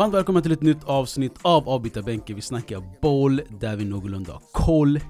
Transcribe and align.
Varmt 0.00 0.14
välkomna 0.14 0.40
till 0.40 0.52
ett 0.52 0.62
nytt 0.62 0.84
avsnitt 0.84 1.32
av 1.42 1.68
Avbytarbänken. 1.68 2.36
Vi 2.36 2.42
snackar 2.42 2.82
boll 3.02 3.42
där 3.60 3.76
vi 3.76 3.84
någorlunda 3.84 4.32
har 4.32 4.42
koll. 4.52 5.00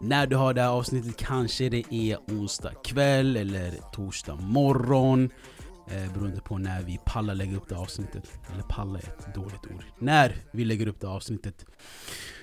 När 0.00 0.26
du 0.26 0.36
har 0.36 0.54
det 0.54 0.60
här 0.60 0.68
avsnittet 0.68 1.16
kanske 1.16 1.68
det 1.68 1.84
är 1.90 2.16
onsdag 2.16 2.72
kväll 2.84 3.36
eller 3.36 3.72
torsdag 3.92 4.36
morgon. 4.36 5.30
Eh, 5.90 6.12
beroende 6.14 6.40
på 6.40 6.58
när 6.58 6.82
vi 6.82 7.00
pallar 7.06 7.34
lägga 7.34 7.56
upp 7.56 7.68
det 7.68 7.76
avsnittet. 7.76 8.40
Eller 8.52 8.62
palla 8.62 8.98
är 8.98 9.02
ett 9.02 9.34
dåligt 9.34 9.66
ord. 9.74 9.84
När 9.98 10.36
vi 10.52 10.64
lägger 10.64 10.86
upp 10.86 11.00
det 11.00 11.08
avsnittet. 11.08 11.66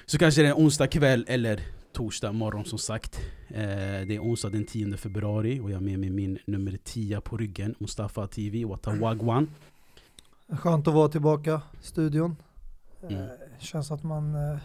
Så 0.05 0.17
kanske 0.17 0.41
det 0.41 0.47
är 0.47 0.55
onsdag 0.55 0.87
kväll 0.87 1.25
eller 1.27 1.61
torsdag 1.93 2.31
morgon 2.31 2.65
som 2.65 2.79
sagt. 2.79 3.19
Eh, 3.49 3.63
det 4.07 4.15
är 4.15 4.19
onsdag 4.19 4.49
den 4.49 4.65
10 4.65 4.97
februari 4.97 5.59
och 5.59 5.71
jag 5.71 5.75
har 5.75 5.81
med 5.81 5.99
mig 5.99 6.09
min 6.09 6.39
nummer 6.45 6.79
10 6.83 7.21
på 7.21 7.37
ryggen. 7.37 7.75
Mustafa 7.79 8.27
TV, 8.27 8.65
Watawagwan. 8.65 9.47
Skönt 10.51 10.87
att 10.87 10.93
vara 10.93 11.09
tillbaka 11.09 11.61
i 11.81 11.83
studion. 11.83 12.35
Mm. 13.03 13.15
Eh, 13.23 13.29
känns 13.59 13.91
att 13.91 14.03
man 14.03 14.35
eh, 14.35 14.57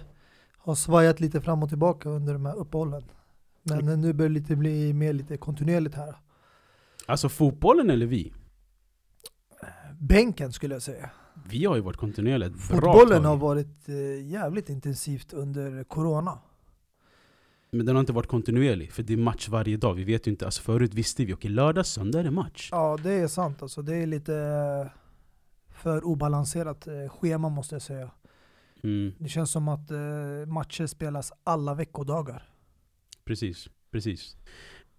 har 0.59 0.75
svajat 0.75 1.21
lite 1.21 1.41
fram 1.41 1.63
och 1.63 1.69
tillbaka 1.69 2.09
under 2.09 2.33
de 2.33 2.47
här 2.47 2.57
uppehållen. 2.57 3.03
Men 3.63 3.81
Mm. 3.81 4.01
nu 4.01 4.13
börjar 4.13 4.29
det 4.29 4.35
lite 4.35 4.57
bli 4.57 4.93
mer 4.93 5.13
lite 5.13 5.37
kontinuerligt 5.37 5.95
här. 5.95 6.17
Alltså 7.07 7.29
fotbollen 7.29 7.91
eller 7.91 8.07
vi? 8.07 8.33
Bänken 10.01 10.53
skulle 10.53 10.75
jag 10.75 10.83
säga. 10.83 11.11
Vi 11.49 11.65
har 11.65 11.77
ju 11.77 11.83
varit 11.83 11.97
kontinuerligt 11.97 12.57
ett 12.57 12.69
bra 12.81 12.93
Fotbollen 12.93 13.25
har 13.25 13.37
varit 13.37 13.89
eh, 13.89 14.27
jävligt 14.27 14.69
intensivt 14.69 15.33
under 15.33 15.85
corona. 15.85 16.39
Men 17.71 17.87
den 17.87 17.97
har 17.97 18.01
inte 18.01 18.13
varit 18.13 18.29
kontinuerlig, 18.29 18.93
för 18.93 19.03
det 19.03 19.13
är 19.13 19.17
match 19.17 19.49
varje 19.49 19.77
dag. 19.77 19.95
Vi 19.95 20.05
vet 20.05 20.27
ju 20.27 20.31
inte, 20.31 20.45
alltså 20.45 20.63
förut 20.63 20.95
visste 20.95 21.25
vi, 21.25 21.35
okej 21.35 21.51
lördag, 21.51 21.87
söndag 21.87 22.19
är 22.21 22.25
det 22.25 22.31
match. 22.31 22.69
Ja 22.73 22.99
det 23.03 23.13
är 23.13 23.29
sant 23.29 23.63
alltså. 23.63 23.83
Det 23.83 23.95
är 23.97 24.07
lite 24.07 24.33
för 25.77 26.05
obalanserat 26.05 26.87
eh, 26.87 27.09
schema 27.09 27.49
måste 27.49 27.75
jag 27.75 27.83
säga. 27.83 28.11
Mm, 28.83 29.13
Det 29.19 29.29
känns 29.29 29.51
som 29.51 29.69
att 29.69 29.91
eh, 29.91 30.47
matcher 30.47 30.87
spelas 30.87 31.33
alla 31.45 31.75
veckodagar. 31.75 32.43
precis, 33.25 33.69
precis. 33.91 34.37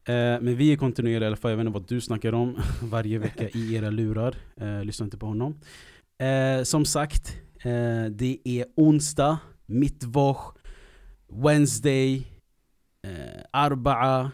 Eh, 0.05 0.13
men 0.41 0.55
vi 0.55 0.73
är 0.73 0.77
kontinuerliga 0.77 1.23
i 1.23 1.27
alla 1.27 1.35
fall, 1.35 1.51
jag 1.51 1.57
vet 1.57 1.65
inte 1.67 1.79
vad 1.79 1.87
du 1.87 2.01
snackar 2.01 2.33
om 2.33 2.57
varje 2.83 3.17
vecka 3.19 3.49
i 3.49 3.75
era 3.75 3.89
lurar. 3.89 4.35
Eh, 4.57 4.83
lyssna 4.83 5.03
inte 5.03 5.17
på 5.17 5.25
honom. 5.25 5.59
Eh, 6.17 6.63
som 6.63 6.85
sagt, 6.85 7.37
eh, 7.59 8.05
det 8.11 8.37
är 8.43 8.65
onsdag, 8.75 9.37
mittwoch, 9.65 10.53
Wednesday, 11.27 12.27
eh, 13.03 13.43
Arba'a, 13.53 14.29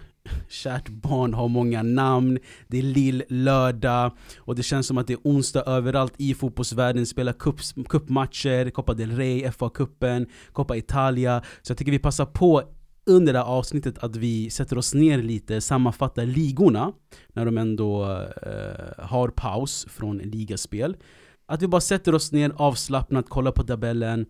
kärt 0.47 0.89
barn 0.89 1.33
har 1.33 1.47
många 1.47 1.83
namn, 1.83 2.39
det 2.67 2.77
är 2.77 2.81
lill 2.81 3.23
lördag 3.29 4.11
och 4.37 4.55
det 4.55 4.63
känns 4.63 4.87
som 4.87 4.97
att 4.97 5.07
det 5.07 5.13
är 5.13 5.19
onsdag 5.23 5.61
överallt 5.61 6.13
i 6.17 6.33
fotbollsvärlden, 6.33 7.05
spelar 7.05 7.33
cupmatcher, 7.33 7.83
cupmatcher, 7.83 8.69
Copa 8.69 8.93
del 8.93 9.11
Rey, 9.11 9.51
FA-cupen, 9.51 10.27
Coppa 10.51 10.77
Italia. 10.77 11.43
Så 11.61 11.71
jag 11.71 11.77
tycker 11.77 11.91
vi 11.91 11.99
passar 11.99 12.25
på 12.25 12.63
under 13.05 13.33
det 13.33 13.39
här 13.39 13.45
avsnittet 13.45 13.97
att 13.97 14.15
vi 14.15 14.49
sätter 14.49 14.77
oss 14.77 14.93
ner 14.93 15.17
lite, 15.21 15.61
sammanfattar 15.61 16.25
ligorna 16.25 16.93
när 17.33 17.45
de 17.45 17.57
ändå 17.57 18.03
eh, 18.41 19.05
har 19.05 19.29
paus 19.29 19.87
från 19.89 20.17
ligaspel. 20.17 20.97
Att 21.45 21.61
vi 21.61 21.67
bara 21.67 21.81
sätter 21.81 22.15
oss 22.15 22.31
ner 22.31 22.51
avslappnat, 22.55 23.29
kollar 23.29 23.51
på 23.51 23.63
tabellen 23.63 24.25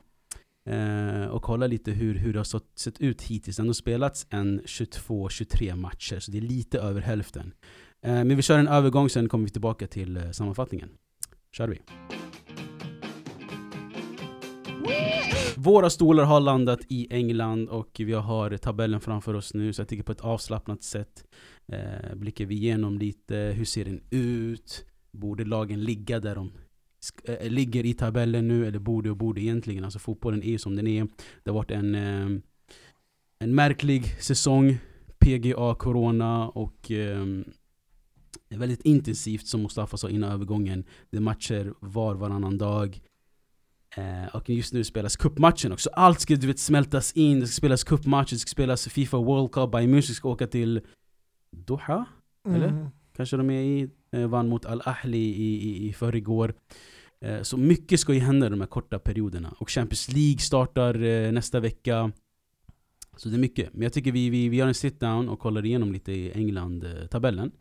eh, 0.65 1.25
och 1.25 1.41
kollar 1.41 1.67
lite 1.67 1.91
hur, 1.91 2.15
hur 2.15 2.33
det 2.33 2.39
har 2.39 2.43
sett, 2.43 2.63
sett 2.75 3.01
ut 3.01 3.21
hittills. 3.21 3.57
Det 3.57 3.63
har 3.63 3.73
spelats 3.73 4.27
en 4.29 4.61
22-23 4.61 5.75
matcher, 5.75 6.19
så 6.19 6.31
det 6.31 6.37
är 6.37 6.41
lite 6.41 6.79
över 6.79 7.01
hälften. 7.01 7.53
Eh, 8.01 8.13
men 8.13 8.35
vi 8.35 8.41
kör 8.41 8.59
en 8.59 8.67
övergång, 8.67 9.09
sen 9.09 9.29
kommer 9.29 9.45
vi 9.45 9.51
tillbaka 9.51 9.87
till 9.87 10.17
eh, 10.17 10.31
sammanfattningen. 10.31 10.89
Kör 11.51 11.67
vi. 11.67 11.81
Våra 15.55 15.89
stolar 15.89 16.23
har 16.23 16.39
landat 16.39 16.79
i 16.89 17.07
England 17.09 17.69
och 17.69 17.95
vi 17.99 18.13
har 18.13 18.57
tabellen 18.57 19.01
framför 19.01 19.33
oss 19.33 19.53
nu 19.53 19.73
så 19.73 19.81
jag 19.81 19.87
tycker 19.87 20.03
på 20.03 20.11
ett 20.11 20.21
avslappnat 20.21 20.83
sätt 20.83 21.23
eh, 21.67 22.15
blickar 22.15 22.45
vi 22.45 22.55
igenom 22.55 22.97
lite, 22.97 23.35
hur 23.35 23.65
ser 23.65 23.85
den 23.85 24.01
ut? 24.09 24.85
Borde 25.11 25.45
lagen 25.45 25.83
ligga 25.83 26.19
där 26.19 26.35
de 26.35 26.51
ligger 27.41 27.85
i 27.85 27.93
tabellen 27.93 28.47
nu 28.47 28.67
eller 28.67 28.79
borde 28.79 29.09
och 29.09 29.17
borde 29.17 29.41
egentligen? 29.41 29.83
Alltså 29.83 29.99
fotbollen 29.99 30.43
är 30.43 30.57
som 30.57 30.75
den 30.75 30.87
är. 30.87 31.07
Det 31.43 31.49
har 31.51 31.55
varit 31.55 31.71
en, 31.71 31.95
eh, 31.95 32.39
en 33.39 33.55
märklig 33.55 34.21
säsong, 34.21 34.77
PGA, 35.19 35.75
Corona 35.75 36.49
och 36.49 36.91
eh, 36.91 37.25
väldigt 38.49 38.81
intensivt 38.81 39.47
som 39.47 39.61
Mustafa 39.61 39.97
sa 39.97 40.09
innan 40.09 40.31
övergången. 40.31 40.83
Det 41.09 41.17
är 41.17 41.21
matcher 41.21 41.73
var 41.79 42.15
varannan 42.15 42.57
dag. 42.57 43.01
Eh, 43.95 44.35
och 44.35 44.49
just 44.49 44.73
nu 44.73 44.83
spelas 44.83 45.15
cupmatchen 45.15 45.71
också. 45.71 45.89
Allt 45.89 46.19
ska 46.19 46.35
du 46.35 46.47
vet, 46.47 46.59
smältas 46.59 47.13
in, 47.13 47.39
det 47.39 47.47
ska 47.47 47.55
spelas 47.55 47.83
cupmatcher, 47.83 48.35
det 48.35 48.39
ska 48.39 48.49
spelas 48.49 48.87
Fifa 48.87 49.17
World 49.17 49.51
Cup, 49.51 49.71
Bayern 49.71 49.89
Munich 49.91 50.15
ska 50.15 50.29
åka 50.29 50.47
till 50.47 50.81
Doha, 51.51 52.05
Eller? 52.49 52.67
Mm. 52.67 52.87
kanske 53.15 53.37
de 53.37 53.49
är 53.49 53.61
i. 53.61 53.89
Eh, 54.13 54.27
vann 54.27 54.49
mot 54.49 54.65
Al-Ahli 54.65 55.17
i, 55.17 55.69
i, 55.69 55.87
i 55.89 55.93
förrgår. 55.93 56.53
Eh, 57.21 57.41
så 57.41 57.57
mycket 57.57 57.99
ska 57.99 58.13
ju 58.13 58.19
hända 58.19 58.49
de 58.49 58.59
här 58.59 58.67
korta 58.67 58.99
perioderna. 58.99 59.55
Och 59.59 59.69
Champions 59.69 60.11
League 60.11 60.39
startar 60.39 61.03
eh, 61.03 61.31
nästa 61.31 61.59
vecka. 61.59 62.11
Så 63.17 63.29
det 63.29 63.35
är 63.35 63.39
mycket. 63.39 63.73
Men 63.73 63.81
jag 63.81 63.93
tycker 63.93 64.11
vi, 64.11 64.29
vi, 64.29 64.49
vi 64.49 64.57
gör 64.57 64.67
en 64.67 64.73
sit 64.73 64.99
down 64.99 65.29
och 65.29 65.39
kollar 65.39 65.65
igenom 65.65 65.91
lite 65.91 66.11
i 66.11 66.31
England-tabellen. 66.31 67.51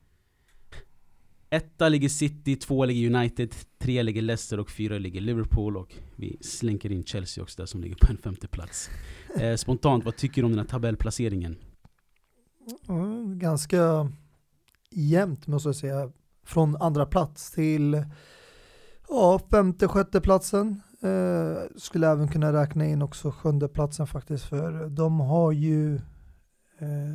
Etta 1.51 1.89
ligger 1.89 2.09
City, 2.09 2.57
två 2.57 2.85
ligger 2.85 3.17
United, 3.17 3.55
tre 3.79 4.03
ligger 4.03 4.23
Leicester 4.23 4.61
och 4.61 4.71
fyra 4.71 4.99
ligger 4.99 5.21
Liverpool. 5.21 5.77
Och 5.77 5.95
vi 6.17 6.39
slänker 6.41 6.93
in 6.93 7.05
Chelsea 7.05 7.43
också 7.43 7.63
där 7.63 7.67
som 7.67 7.81
ligger 7.81 7.97
på 7.97 8.07
en 8.11 8.19
femte 8.19 8.49
plats. 8.49 8.91
Eh, 9.41 9.57
spontant, 9.57 10.05
vad 10.05 10.17
tycker 10.17 10.43
du 10.43 10.47
om 10.47 10.53
den 10.53 10.59
här 10.59 10.67
tabellplaceringen? 10.67 11.57
Mm, 12.89 13.39
ganska 13.39 14.13
jämnt 14.91 15.47
måste 15.47 15.69
jag 15.69 15.77
säga. 15.77 16.13
Från 16.45 16.77
andra 16.77 17.07
plats 17.07 17.51
till 17.51 18.05
ja, 19.09 19.41
femte, 19.51 19.89
sjätte 19.89 20.21
platsen. 20.21 20.83
Eh, 21.03 21.63
skulle 21.77 22.09
även 22.09 22.29
kunna 22.29 22.53
räkna 22.53 22.87
in 22.87 23.03
också 23.03 23.31
sjunde 23.31 23.69
platsen 23.69 24.07
faktiskt. 24.07 24.45
För 24.45 24.89
de 24.89 25.21
har 25.21 25.53
ju 25.53 25.95
eh, 26.79 27.15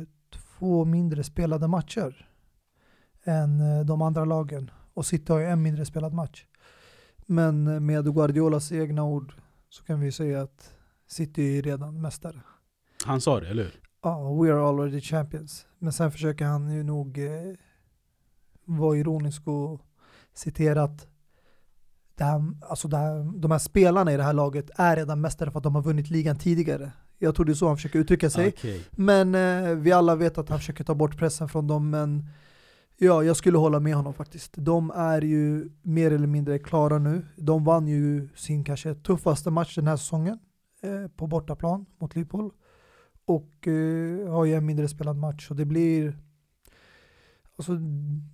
två 0.58 0.84
mindre 0.84 1.24
spelade 1.24 1.68
matcher 1.68 2.28
än 3.24 3.60
eh, 3.60 3.84
de 3.84 4.02
andra 4.02 4.24
lagen. 4.24 4.70
Och 4.94 5.06
City 5.06 5.32
har 5.32 5.40
ju 5.40 5.46
en 5.46 5.62
mindre 5.62 5.84
spelad 5.84 6.12
match. 6.12 6.46
Men 7.26 7.86
med 7.86 8.14
Guardiolas 8.14 8.72
egna 8.72 9.04
ord 9.04 9.34
så 9.68 9.84
kan 9.84 10.00
vi 10.00 10.12
säga 10.12 10.42
att 10.42 10.74
City 11.06 11.58
är 11.58 11.62
redan 11.62 12.00
mästare. 12.00 12.40
Han 13.04 13.20
sa 13.20 13.40
det, 13.40 13.48
eller 13.48 13.62
hur? 13.62 13.80
Ja, 14.02 14.32
we 14.42 14.52
are 14.52 14.68
already 14.68 15.00
champions. 15.00 15.66
Men 15.78 15.92
sen 15.92 16.10
försöker 16.10 16.44
han 16.44 16.72
ju 16.72 16.82
nog 16.82 17.18
eh, 17.18 17.54
vara 18.68 18.96
ironisk 18.96 19.46
och 19.46 19.80
citera 20.34 20.82
att 20.82 21.06
det 22.14 22.24
här, 22.24 22.42
alltså 22.60 22.88
det 22.88 22.96
här, 22.96 23.40
de 23.40 23.50
här 23.50 23.58
spelarna 23.58 24.12
i 24.12 24.16
det 24.16 24.22
här 24.22 24.32
laget 24.32 24.70
är 24.76 24.96
redan 24.96 25.20
mästare 25.20 25.50
för 25.50 25.58
att 25.58 25.64
de 25.64 25.74
har 25.74 25.82
vunnit 25.82 26.10
ligan 26.10 26.36
tidigare. 26.38 26.92
Jag 27.18 27.34
tror 27.34 27.46
det 27.46 27.52
är 27.52 27.54
så 27.54 27.66
han 27.66 27.76
försöker 27.76 27.98
uttrycka 27.98 28.30
sig. 28.30 28.48
Okej. 28.48 28.84
Men 28.90 29.34
eh, 29.34 29.74
vi 29.74 29.92
alla 29.92 30.16
vet 30.16 30.38
att 30.38 30.48
han 30.48 30.58
försöker 30.58 30.84
ta 30.84 30.94
bort 30.94 31.18
pressen 31.18 31.48
från 31.48 31.66
dem. 31.66 31.90
Men 31.90 32.28
ja, 32.96 33.22
jag 33.22 33.36
skulle 33.36 33.58
hålla 33.58 33.80
med 33.80 33.94
honom 33.94 34.14
faktiskt. 34.14 34.52
De 34.56 34.90
är 34.90 35.22
ju 35.22 35.70
mer 35.82 36.10
eller 36.10 36.26
mindre 36.26 36.58
klara 36.58 36.98
nu. 36.98 37.26
De 37.36 37.64
vann 37.64 37.88
ju 37.88 38.28
sin 38.36 38.64
kanske 38.64 38.94
tuffaste 38.94 39.50
match 39.50 39.74
den 39.74 39.86
här 39.86 39.96
säsongen 39.96 40.38
eh, 40.82 41.10
på 41.16 41.26
bortaplan 41.26 41.86
mot 42.00 42.14
Liverpool. 42.14 42.50
Och 43.24 43.68
eh, 43.68 44.30
har 44.30 44.44
ju 44.44 44.54
en 44.54 44.66
mindre 44.66 44.88
spelad 44.88 45.16
match. 45.16 45.50
Och 45.50 45.56
det 45.56 45.64
blir... 45.64 46.18
Alltså, 47.58 47.72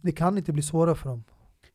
det 0.02 0.12
kan 0.12 0.38
inte 0.38 0.52
bli 0.52 0.62
svårare 0.62 0.94
för 0.94 1.08
dem. 1.08 1.24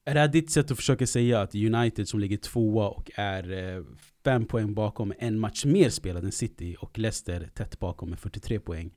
Är 0.05 0.13
det 0.13 0.19
här 0.19 0.27
ditt 0.27 0.51
sätt 0.51 0.71
att 0.71 0.77
försöka 0.77 1.07
säga 1.07 1.41
att 1.41 1.55
United 1.55 2.07
som 2.07 2.19
ligger 2.19 2.37
tvåa 2.37 2.89
och 2.89 3.11
är 3.15 3.75
eh, 3.77 3.83
fem 4.23 4.45
poäng 4.45 4.73
bakom 4.73 5.13
en 5.19 5.39
match 5.39 5.65
mer 5.65 5.89
spelad 5.89 6.23
än 6.23 6.31
City 6.31 6.75
och 6.79 6.97
Leicester 6.97 7.49
tätt 7.53 7.79
bakom 7.79 8.09
med 8.09 8.19
43 8.19 8.59
poäng 8.59 8.91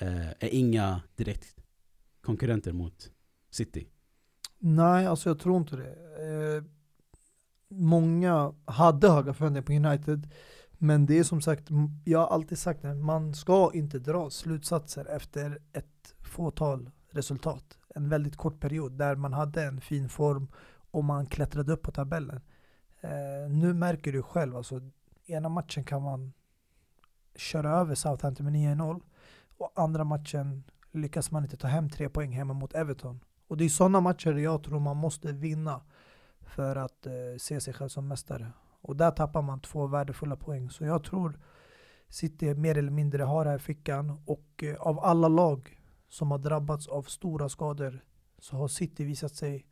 eh, 0.00 0.28
är 0.28 0.48
inga 0.54 1.02
direkt 1.16 1.56
konkurrenter 2.20 2.72
mot 2.72 3.10
City? 3.50 3.86
Nej, 4.58 5.06
alltså 5.06 5.30
jag 5.30 5.38
tror 5.38 5.56
inte 5.56 5.76
det. 5.76 5.94
Eh, 6.56 6.62
många 7.68 8.54
hade 8.64 9.08
höga 9.10 9.34
förväntningar 9.34 9.82
på 9.82 9.88
United. 9.88 10.28
Men 10.78 11.06
det 11.06 11.18
är 11.18 11.24
som 11.24 11.40
sagt, 11.40 11.68
jag 12.04 12.18
har 12.18 12.26
alltid 12.26 12.58
sagt 12.58 12.82
det, 12.82 12.94
man 12.94 13.34
ska 13.34 13.70
inte 13.74 13.98
dra 13.98 14.30
slutsatser 14.30 15.04
efter 15.16 15.58
ett 15.72 16.14
fåtal 16.20 16.90
resultat. 17.10 17.79
En 17.94 18.08
väldigt 18.08 18.36
kort 18.36 18.60
period 18.60 18.92
där 18.92 19.16
man 19.16 19.32
hade 19.32 19.64
en 19.64 19.80
fin 19.80 20.08
form 20.08 20.48
och 20.90 21.04
man 21.04 21.26
klättrade 21.26 21.72
upp 21.72 21.82
på 21.82 21.92
tabellen. 21.92 22.40
Eh, 23.00 23.50
nu 23.50 23.74
märker 23.74 24.12
du 24.12 24.22
själv, 24.22 24.56
alltså 24.56 24.80
ena 25.26 25.48
matchen 25.48 25.84
kan 25.84 26.02
man 26.02 26.32
köra 27.34 27.70
över 27.70 27.94
Southampton 27.94 28.46
med 28.46 28.54
9-0 28.54 29.00
och 29.58 29.72
andra 29.74 30.04
matchen 30.04 30.64
lyckas 30.92 31.30
man 31.30 31.42
inte 31.42 31.56
ta 31.56 31.68
hem 31.68 31.90
tre 31.90 32.08
poäng 32.08 32.32
hemma 32.32 32.54
mot 32.54 32.74
Everton. 32.74 33.20
Och 33.46 33.56
det 33.56 33.64
är 33.64 33.68
sådana 33.68 34.00
matcher 34.00 34.32
jag 34.32 34.62
tror 34.62 34.80
man 34.80 34.96
måste 34.96 35.32
vinna 35.32 35.80
för 36.40 36.76
att 36.76 37.06
eh, 37.06 37.12
se 37.38 37.60
sig 37.60 37.74
själv 37.74 37.88
som 37.88 38.08
mästare. 38.08 38.52
Och 38.80 38.96
där 38.96 39.10
tappar 39.10 39.42
man 39.42 39.60
två 39.60 39.86
värdefulla 39.86 40.36
poäng. 40.36 40.70
Så 40.70 40.84
jag 40.84 41.04
tror 41.04 41.38
City 42.08 42.54
mer 42.54 42.78
eller 42.78 42.90
mindre 42.90 43.22
har 43.22 43.44
det 43.44 43.50
här 43.50 43.56
i 43.56 43.60
fickan. 43.60 44.22
Och 44.26 44.64
eh, 44.64 44.76
av 44.76 45.00
alla 45.00 45.28
lag 45.28 45.79
som 46.10 46.30
har 46.30 46.38
drabbats 46.38 46.88
av 46.88 47.02
stora 47.02 47.48
skador 47.48 48.04
så 48.38 48.56
har 48.56 48.68
City 48.68 49.04
visat 49.04 49.34
sig 49.34 49.66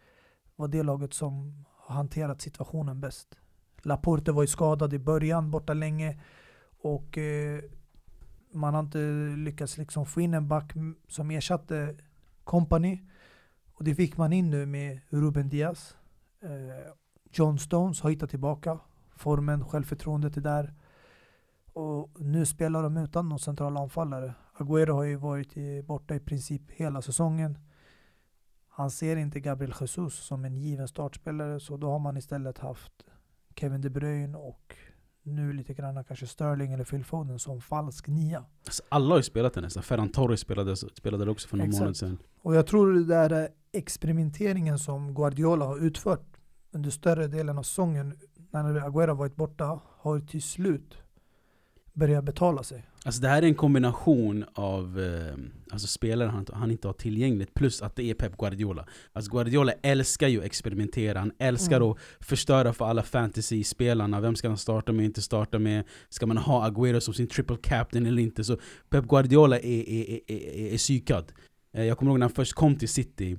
vara 0.57 0.69
det 0.69 0.83
laget 0.83 1.15
som 1.15 1.65
har 1.77 1.95
hanterat 1.95 2.41
situationen 2.41 3.01
bäst. 3.01 3.39
Laporte 3.83 4.33
var 4.33 4.43
ju 4.43 4.47
skadad 4.47 4.95
i 4.95 4.99
början, 4.99 5.51
borta 5.51 5.75
länge. 5.75 6.21
Och 6.81 7.19
eh, 7.19 7.61
man 8.53 8.75
har 8.75 8.81
inte 8.81 8.99
lyckats 9.37 9.79
liksom 9.79 10.07
få 10.07 10.21
in 10.21 10.35
en 10.35 10.49
back 10.49 10.73
som 11.09 11.31
ersatte 11.31 11.97
Company. 12.45 13.03
Och 13.75 13.85
det 13.85 13.95
fick 13.95 14.17
man 14.17 14.33
in 14.33 14.51
nu 14.51 14.67
med 14.67 15.01
Ruben 15.09 15.49
Diaz. 15.49 15.97
Eh, 16.43 16.93
John 17.33 17.59
Stones 17.59 18.01
har 18.01 18.11
hittat 18.11 18.31
tillbaka. 18.31 18.79
Formen, 19.17 19.65
självförtroendet 19.65 20.37
är 20.37 20.41
där. 20.41 20.75
Och 21.73 22.21
nu 22.21 22.47
spelar 22.47 22.83
de 22.83 22.97
utan 22.97 23.29
någon 23.29 23.39
central 23.39 23.77
anfallare. 23.77 24.35
Agüero 24.59 24.93
har 24.93 25.05
ju 25.05 25.17
varit 25.17 25.57
i, 25.57 25.83
borta 25.83 26.15
i 26.15 26.21
princip 26.21 26.71
hela 26.71 27.03
säsongen. 27.03 27.59
Han 28.69 28.91
ser 28.91 29.17
inte 29.17 29.41
Gabriel 29.41 29.75
Jesus 29.81 30.15
som 30.15 30.45
en 30.45 30.57
given 30.57 30.89
startspelare 30.89 31.61
så 31.61 31.77
då 31.77 31.91
har 31.91 31.99
man 31.99 32.17
istället 32.17 32.59
haft 32.59 32.93
Kevin 33.57 33.81
De 33.81 33.91
Bruyne 33.91 34.39
och 34.39 34.77
nu 35.23 35.53
lite 35.53 35.75
grann 35.75 36.05
kanske 36.05 36.27
Sterling 36.27 36.73
eller 36.73 36.85
Phil 36.85 37.05
Foden 37.05 37.39
som 37.39 37.61
falsk 37.61 38.09
nia. 38.09 38.45
Alltså 38.67 38.83
alla 38.89 39.09
har 39.09 39.17
ju 39.17 39.23
spelat 39.23 39.55
det 39.55 39.61
nästan. 39.61 39.83
Ferran 39.83 40.09
Torres 40.09 40.41
spelade, 40.41 40.77
spelade 40.77 41.31
också 41.31 41.49
för 41.49 41.57
någon 41.57 41.67
Exakt. 41.67 41.81
månad 41.81 41.97
sedan. 41.97 42.19
Och 42.43 42.55
jag 42.55 42.67
tror 42.67 42.93
det 42.93 43.05
där 43.05 43.49
experimenteringen 43.73 44.79
som 44.79 45.15
Guardiola 45.15 45.65
har 45.65 45.79
utfört 45.79 46.37
under 46.71 46.91
större 46.91 47.27
delen 47.27 47.59
av 47.59 47.63
säsongen 47.63 48.15
när 48.51 48.81
Agüero 48.81 49.15
varit 49.15 49.37
borta 49.37 49.81
har 49.99 50.21
till 50.21 50.43
slut 50.43 50.99
börjat 51.93 52.25
betala 52.25 52.63
sig. 52.63 52.88
Alltså 53.05 53.21
det 53.21 53.29
här 53.29 53.43
är 53.43 53.47
en 53.47 53.55
kombination 53.55 54.45
av 54.55 55.01
eh, 55.01 55.35
alltså 55.71 55.87
spelare 55.87 56.29
han, 56.29 56.47
han 56.53 56.71
inte 56.71 56.89
har 56.89 56.93
tillgängligt 56.93 57.55
plus 57.55 57.83
att 57.83 57.97
det 57.97 58.11
är 58.11 58.15
Pep 58.15 58.37
Guardiola. 58.37 58.87
Alltså 59.13 59.31
Guardiola 59.31 59.73
älskar 59.83 60.29
ju 60.29 60.39
att 60.39 60.45
experimentera, 60.45 61.19
han 61.19 61.33
älskar 61.39 61.77
Mm. 61.77 61.91
att 61.91 61.99
förstöra 62.21 62.73
för 62.73 62.85
alla 62.85 63.03
fantasy-spelarna. 63.03 64.21
Vem 64.21 64.37
ska 64.37 64.49
han 64.49 64.57
starta 64.57 64.93
med, 64.93 65.05
inte 65.05 65.23
starta 65.23 65.59
med? 65.59 65.85
Ska 66.09 66.27
man 66.27 66.37
ha 66.37 66.69
Agüero 66.69 67.01
som 67.01 67.15
sin 67.15 67.27
triple 67.27 67.57
captain 67.63 68.07
eller 68.07 68.23
inte? 68.23 68.45
Så 68.45 68.59
Pep 68.91 69.05
Guardiola 69.05 69.59
är, 69.59 69.89
är, 69.89 70.11
är, 70.11 70.21
är, 70.27 70.73
är 70.73 70.77
psykad. 70.79 71.33
Eh, 71.75 71.85
jag 71.85 71.99
kommer 71.99 72.13
ihåg 72.13 72.19
när 72.19 72.27
han 72.27 72.35
först 72.35 72.53
kom 72.53 72.77
till 72.77 72.89
City 72.89 73.39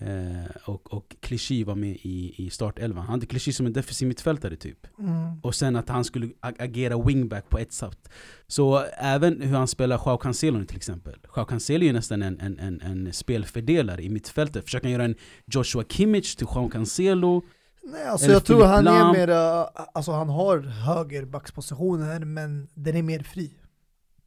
eh, 0.00 0.56
och, 0.64 0.92
och 0.94 1.16
Clichy 1.20 1.64
var 1.64 1.74
med 1.74 1.96
i, 2.02 2.34
i 2.46 2.50
startelvan. 2.50 3.02
Han 3.04 3.10
hade 3.10 3.26
Clichy 3.26 3.52
som 3.52 3.66
en 3.66 3.72
defensiv 3.72 4.08
mittfältare 4.08 4.56
typ. 4.56 4.86
Mm. 4.98 5.40
Och 5.42 5.54
sen 5.54 5.76
att 5.76 5.88
han 5.88 6.04
skulle 6.04 6.26
ag- 6.40 6.56
agera 6.62 7.02
wingback 7.02 7.48
på 7.48 7.58
ett 7.58 7.72
sätt. 7.72 8.08
Så 8.46 8.84
även 8.98 9.40
hur 9.40 9.56
han 9.56 9.68
spelar 9.68 9.96
Joao 10.06 10.18
Cancelo 10.18 10.64
till 10.64 10.76
exempel. 10.76 11.14
Joao 11.36 11.44
Cancelo 11.46 11.82
är 11.82 11.86
ju 11.86 11.92
nästan 11.92 12.22
en, 12.22 12.40
en, 12.40 12.58
en, 12.58 12.80
en 12.80 13.12
spelfördelare 13.12 14.02
i 14.02 14.08
mittfältet. 14.08 14.64
Försöker 14.64 14.84
han 14.86 14.92
göra 14.92 15.04
en 15.04 15.14
Joshua 15.46 15.84
Kimmich 15.88 16.34
till 16.36 16.46
Joao 16.54 16.68
Cancelo. 16.68 17.42
Nej, 17.86 18.04
alltså 18.04 18.24
Eller 18.24 18.34
jag 18.34 18.44
tror 18.44 18.64
han 18.64 18.84
Lahm. 18.84 19.10
är 19.10 19.26
mer, 19.26 19.28
uh, 19.30 19.66
alltså 19.94 20.12
han 20.12 20.28
har 20.28 20.58
högerbackspositioner 20.58 22.20
men 22.24 22.68
den 22.74 22.96
är 22.96 23.02
mer 23.02 23.22
fri. 23.22 23.50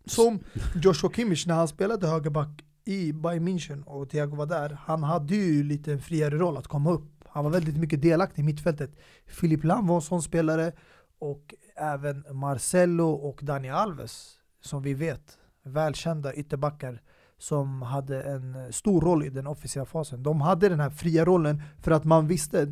Som 0.06 0.40
Joshua 0.84 1.12
Kimmich 1.16 1.48
när 1.48 1.56
han 1.56 1.68
spelade 1.68 2.08
högerback 2.08 2.50
i 2.88 3.14
Bayern 3.14 3.48
München 3.48 3.84
och 3.84 4.10
Thiago 4.10 4.36
var 4.36 4.46
där, 4.46 4.78
han 4.82 5.04
hade 5.04 5.36
ju 5.36 5.64
lite 5.64 5.94
en 5.94 6.02
friare 6.02 6.38
roll 6.38 6.58
att 6.58 6.68
komma 6.68 6.92
upp. 6.92 7.24
Han 7.26 7.44
var 7.44 7.52
väldigt 7.52 7.78
mycket 7.78 8.02
delaktig 8.02 8.42
i 8.42 8.46
mittfältet. 8.46 8.92
Filip 9.26 9.64
Lam 9.64 9.88
var 9.88 9.96
en 9.96 10.02
sån 10.02 10.22
spelare 10.22 10.72
och 11.20 11.56
även 11.76 12.26
Marcelo 12.32 13.10
och 13.10 13.40
Dani 13.44 13.70
Alves 13.70 14.40
som 14.62 14.82
vi 14.82 14.94
vet, 14.94 15.38
välkända 15.64 16.34
ytterbackar 16.34 17.02
som 17.38 17.82
hade 17.82 18.22
en 18.22 18.74
stor 18.74 19.02
roll 19.02 19.26
i 19.26 19.30
den 19.30 19.48
offensiva 19.48 19.86
fasen. 19.86 20.24
De 20.24 20.42
hade 20.42 20.70
den 20.70 20.80
här 20.80 20.90
fria 20.90 21.26
rollen 21.26 21.62
för 21.82 21.92
att 21.92 22.04
man 22.04 22.28
visste 22.28 22.72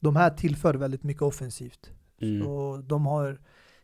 de 0.00 0.16
här 0.16 0.30
tillför 0.30 0.74
väldigt 0.74 1.02
mycket 1.02 1.22
offensivt. 1.22 1.90
Mm. 2.20 2.42
Så 2.42 2.82
de 2.86 3.06
har 3.06 3.40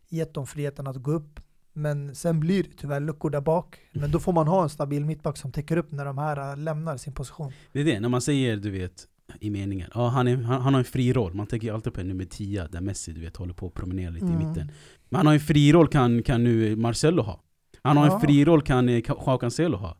gett 0.09 0.35
dem 0.35 0.47
friheten 0.47 0.87
att 0.87 0.97
gå 0.97 1.13
upp. 1.13 1.41
Men 1.73 2.15
sen 2.15 2.41
blir 2.41 2.63
det 2.63 2.69
tyvärr 2.77 3.01
luckor 3.01 3.31
där 3.31 3.41
bak. 3.41 3.77
Men 3.93 4.11
då 4.11 4.19
får 4.21 4.33
man 4.33 4.49
ha 4.49 4.63
en 4.63 4.69
stabil 4.69 5.05
mittback 5.05 5.37
som 5.37 5.53
täcker 5.53 5.77
upp 5.77 5.93
när 5.93 6.05
de 6.05 6.19
här 6.19 6.51
äh, 6.53 6.57
lämnar 6.57 6.97
sin 6.97 7.13
position. 7.13 7.53
Det 7.73 7.81
är 7.81 7.85
det, 7.85 8.01
när 8.01 8.09
man 8.09 8.21
säger 8.21 8.57
du 8.57 8.71
vet 8.71 9.07
i 9.41 9.51
meningen, 9.51 9.91
ja, 9.95 10.09
han, 10.09 10.29
är, 10.29 10.37
han, 10.37 10.61
han 10.63 10.75
har 10.75 10.79
en 10.79 10.85
fri 10.85 11.13
roll. 11.13 11.35
Man 11.35 11.47
tänker 11.47 11.67
ju 11.67 11.75
alltid 11.75 11.95
på 11.95 12.01
en 12.01 12.09
nummer 12.09 12.25
10 12.25 12.67
där 12.67 12.81
Messi 12.81 13.13
du 13.13 13.21
vet 13.21 13.37
håller 13.37 13.55
på 13.55 13.67
att 13.67 13.75
promenera 13.75 14.11
lite 14.11 14.27
Mm. 14.27 14.41
i 14.41 14.45
mitten. 14.47 14.71
Men 15.09 15.17
han 15.17 15.27
har 15.27 15.35
en 15.35 15.41
fri 15.41 15.73
roll 15.73 15.89
kan, 15.89 16.23
kan 16.23 16.45
nu 16.45 16.77
Marcelo 16.77 17.23
ha. 17.23 17.41
Han 17.83 17.97
har 17.97 18.07
Ja. 18.07 18.15
en 18.15 18.21
fri 18.21 18.45
roll 18.45 18.63
kan 18.63 18.89
eh, 18.89 19.03
Joao 19.09 19.39
Cancelo 19.39 19.77
ha. 19.77 19.97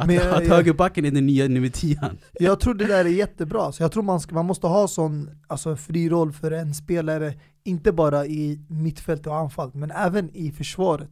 Att, 0.00 0.06
Men 0.06 0.16
att 0.34 0.42
jag- 0.44 0.54
högerbacken 0.54 1.04
är 1.04 1.10
den 1.10 1.26
nya 1.26 1.48
nummer 1.48 1.68
10 1.68 2.10
Jag 2.32 2.60
tror 2.60 2.74
det 2.74 2.86
där 2.86 3.04
är 3.04 3.08
jättebra. 3.08 3.72
Så 3.72 3.82
jag 3.82 3.92
tror 3.92 4.02
man, 4.02 4.20
ska, 4.20 4.34
man 4.34 4.46
måste 4.46 4.66
ha 4.66 4.88
sån 4.88 5.30
alltså, 5.46 5.76
fri 5.76 6.08
roll 6.08 6.32
för 6.32 6.50
en 6.50 6.74
spelare, 6.74 7.34
inte 7.64 7.92
bara 7.92 8.26
i 8.26 8.60
mittfält 8.68 9.26
och 9.26 9.36
anfall, 9.36 9.70
men 9.74 9.90
även 9.90 10.30
i 10.36 10.52
försvaret 10.52 11.10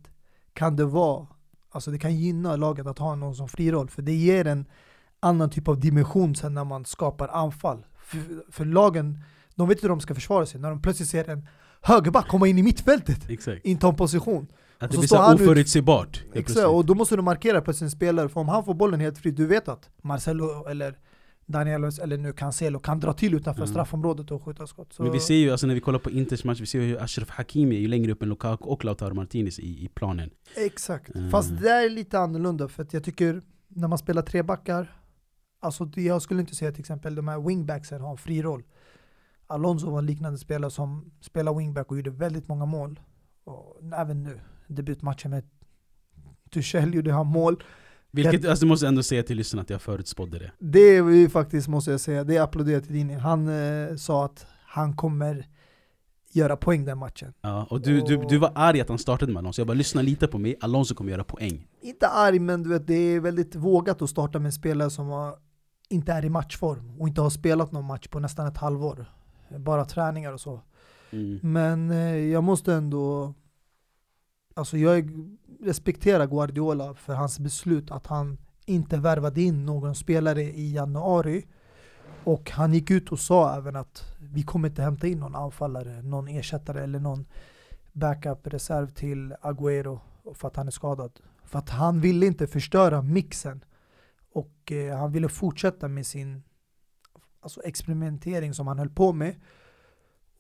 kan 0.53 0.77
det 0.77 0.85
vara, 0.85 1.27
alltså 1.71 1.91
det 1.91 1.99
kan 1.99 2.17
gynna 2.17 2.57
laget 2.57 2.87
att 2.87 2.99
ha 2.99 3.15
någon 3.15 3.35
som 3.35 3.49
fri 3.49 3.73
roll, 3.73 3.89
för 3.91 4.03
det 4.03 4.15
ger 4.15 4.47
en 4.47 4.65
annan 5.21 5.51
typ 5.51 5.69
av 5.69 5.81
dimension 5.81 6.35
sen 6.35 6.55
när 6.55 6.65
man 6.65 6.85
skapar 6.85 7.29
anfall. 7.29 7.87
För, 8.05 8.19
för 8.53 8.65
lagen, 8.65 9.23
de 9.55 9.69
vet 9.69 9.77
inte 9.79 9.85
hur 9.85 9.89
de 9.89 10.01
ska 10.01 10.15
försvara 10.15 10.47
sig, 10.47 10.61
när 10.61 10.71
de 10.71 10.83
plötsligt 10.83 11.09
ser 11.09 11.31
en 11.31 11.49
högerback 11.83 12.29
komma 12.29 12.49
in 12.49 12.59
i 12.59 12.63
mittfältet, 12.63 13.31
Exakt. 13.31 13.65
inta 13.65 13.89
en 13.89 13.97
position. 13.97 14.47
Att 14.79 14.91
det 14.91 14.99
blir 14.99 15.09
så 15.09 15.35
oförutsägbart. 15.35 16.25
Exakt, 16.35 16.67
och 16.67 16.85
då 16.85 16.95
måste 16.95 17.17
du 17.17 17.23
markera 17.23 17.61
plötsligt 17.61 17.87
en 17.87 17.91
spelare, 17.91 18.29
för 18.29 18.41
om 18.41 18.49
han 18.49 18.65
får 18.65 18.75
bollen 18.75 19.01
helt 19.01 19.19
fritt, 19.19 19.37
du 19.37 19.47
vet 19.47 19.69
att 19.69 19.91
Marcelo 20.03 20.67
eller 20.69 20.99
Daniel 21.47 21.85
eller 22.03 22.19
nu 22.19 22.33
Cancelo 22.33 22.79
kan 22.79 23.01
dra 23.01 23.13
till 23.13 23.35
utanför 23.35 23.63
Mm. 23.63 23.73
straffområdet 23.73 24.31
och 24.31 24.43
skjuta 24.43 24.67
skott. 24.67 24.93
Så 24.93 25.03
Men 25.03 25.13
vi 25.13 25.21
ser 25.21 25.35
ju, 25.35 25.51
alltså 25.51 25.67
när 25.67 25.75
vi 25.75 25.81
kollar 25.81 25.99
på 25.99 26.11
Inters 26.11 26.45
match, 26.45 26.61
vi 26.61 26.67
ser 26.67 26.81
ju 26.81 26.87
hur 26.87 27.03
Ashraf 27.03 27.31
Hakimi 27.31 27.77
är 27.77 27.81
ju 27.81 27.89
längre 27.89 28.13
upp 28.13 28.23
än 28.23 28.29
Lukaku 28.29 28.65
och 28.65 28.85
Lautaro 28.85 29.15
Martinez 29.15 29.59
i, 29.59 29.85
i 29.85 29.89
planen. 29.95 30.31
Exakt, 30.57 31.15
Mm. 31.15 31.31
fast 31.31 31.51
det 31.51 31.57
där 31.63 31.85
är 31.85 31.91
lite 31.91 32.19
annorlunda 32.19 32.69
för 32.69 32.83
att 32.83 32.93
jag 32.93 33.05
tycker 33.05 33.43
när 33.69 33.89
man 33.89 33.99
spelar 33.99 34.23
tre 34.23 34.43
backar, 34.43 35.01
alltså 35.61 35.85
det- 35.85 36.03
jag 36.03 36.23
skulle 36.23 36.41
inte 36.41 36.55
säga 36.55 36.73
till 36.73 36.81
exempel 36.81 37.15
de 37.15 37.29
här 37.29 37.41
wingbacksen 37.41 38.01
har 38.01 38.11
en 38.11 38.17
fri 38.19 38.43
roll. 38.43 38.63
Alonso 39.47 39.91
var 39.91 39.99
en 39.99 40.07
liknande 40.07 40.39
spelare 40.39 40.71
som 40.71 41.11
spelade 41.21 41.59
wingback 41.59 41.91
och 41.91 41.97
gjorde 41.97 42.11
väldigt 42.11 42.49
många 42.49 42.67
mål. 42.67 43.01
Och 43.45 43.81
även 44.01 44.23
nu, 44.23 44.41
debutmatchen 44.69 45.31
med 45.31 45.45
Tuchel 46.51 46.95
gjorde 46.95 47.13
han 47.13 47.27
mål. 47.27 47.63
Vilket, 48.11 48.45
alltså 48.45 48.65
du 48.65 48.69
måste 48.69 48.89
ändå 48.89 49.03
säga 49.03 49.23
till 49.23 49.37
lyssnarna 49.37 49.63
att 49.63 49.71
jag 49.71 49.83
förutspådde 49.83 50.39
det. 50.39 50.53
Det 50.59 50.79
är 50.97 51.11
ju 51.11 51.29
faktiskt, 51.29 51.69
måste 51.69 51.91
jag 51.91 52.01
säga, 52.01 52.25
det 52.25 52.37
är 52.37 52.43
applåderat 52.43 52.85
till 52.85 52.93
din. 52.93 53.11
Han 53.11 53.49
eh, 53.49 53.97
sa 53.97 54.25
att 54.25 54.47
han 54.65 54.97
kommer 54.97 55.47
göra 56.33 56.57
poäng 56.57 56.85
den 56.85 56.99
matchen. 56.99 57.33
Ja, 57.41 57.67
och 57.71 57.81
du, 57.81 58.01
du, 58.01 58.17
du 58.29 58.39
var 58.39 58.53
arg 58.55 58.81
att 58.81 58.89
han 58.89 58.99
startade 58.99 59.33
med 59.33 59.41
Alonso, 59.41 59.61
jag 59.61 59.67
bara 59.67 59.75
lyssna 59.75 60.03
lite 60.03 60.27
på 60.27 60.39
mig, 60.39 60.57
Alonso 60.61 60.95
kommer 60.95 61.11
göra 61.11 61.25
poäng. 61.25 61.67
Inte 61.81 62.09
arg, 62.09 62.39
men 62.39 62.63
du 62.63 62.71
vet, 62.71 62.87
det 62.87 62.95
är 62.95 63.21
väldigt 63.21 63.55
vågat 63.55 64.03
att 64.03 64.11
starta 64.11 64.39
med 64.39 64.47
en 64.47 64.53
spelare 64.53 64.91
som 64.91 65.07
har, 65.07 65.37
inte 65.89 66.13
är 66.13 66.25
i 66.25 66.29
matchform 66.29 67.01
och 67.01 67.09
inte 67.09 67.21
har 67.21 67.31
spelat 67.31 67.73
någon 67.73 67.85
match 67.85 68.09
på 68.09 68.21
nästan 68.21 68.47
ett 68.47 68.57
halvår. 68.57 69.13
Bara 69.59 69.85
träningar 69.85 70.33
och 70.33 70.41
så. 70.41 70.61
Mm. 71.11 71.41
Men 71.43 71.91
eh, 71.91 72.17
jag 72.17 72.45
måste 72.45 72.75
ändå, 72.75 73.35
alltså 74.59 74.77
jag 74.77 75.11
respekterar 75.61 76.27
Guardiola 76.27 76.95
för 76.95 77.15
hans 77.15 77.39
beslut 77.39 77.91
att 77.91 78.07
han 78.07 78.39
inte 78.67 78.97
värvade 78.97 79.43
in 79.43 79.67
någon 79.67 79.95
spelare 79.95 80.43
i 80.43 80.75
januari. 80.75 81.47
Och 82.25 82.51
han 82.51 82.75
gick 82.75 82.91
ut 82.91 83.13
och 83.13 83.19
sa 83.19 83.57
även 83.57 83.77
att 83.77 84.17
vi 84.19 84.43
kommer 84.43 84.69
inte 84.69 84.83
hämta 84.83 85.07
in 85.07 85.19
någon 85.19 85.35
anfallare, 85.35 86.03
någon 86.03 86.29
ersättare 86.29 86.83
eller 86.83 87.01
någon 87.01 87.27
backup-reserv 87.93 88.89
till 88.89 89.35
Agüero 89.43 90.01
för 90.35 90.49
att 90.49 90.57
han 90.57 90.67
är 90.67 90.71
skadad. 90.71 91.21
För 91.45 91.59
att 91.59 91.71
han 91.71 92.01
ville 92.01 92.27
inte 92.27 92.47
förstöra 92.47 93.03
mixen. 93.03 93.65
Och 94.33 94.73
eh, 94.73 94.99
han 94.99 95.13
ville 95.13 95.29
fortsätta 95.29 95.89
med 95.89 96.07
sin 96.07 96.43
alltså 97.41 97.63
experimentering 97.63 98.55
som 98.55 98.67
han 98.67 98.79
höll 98.79 98.91
på 98.91 99.13
med. 99.13 99.35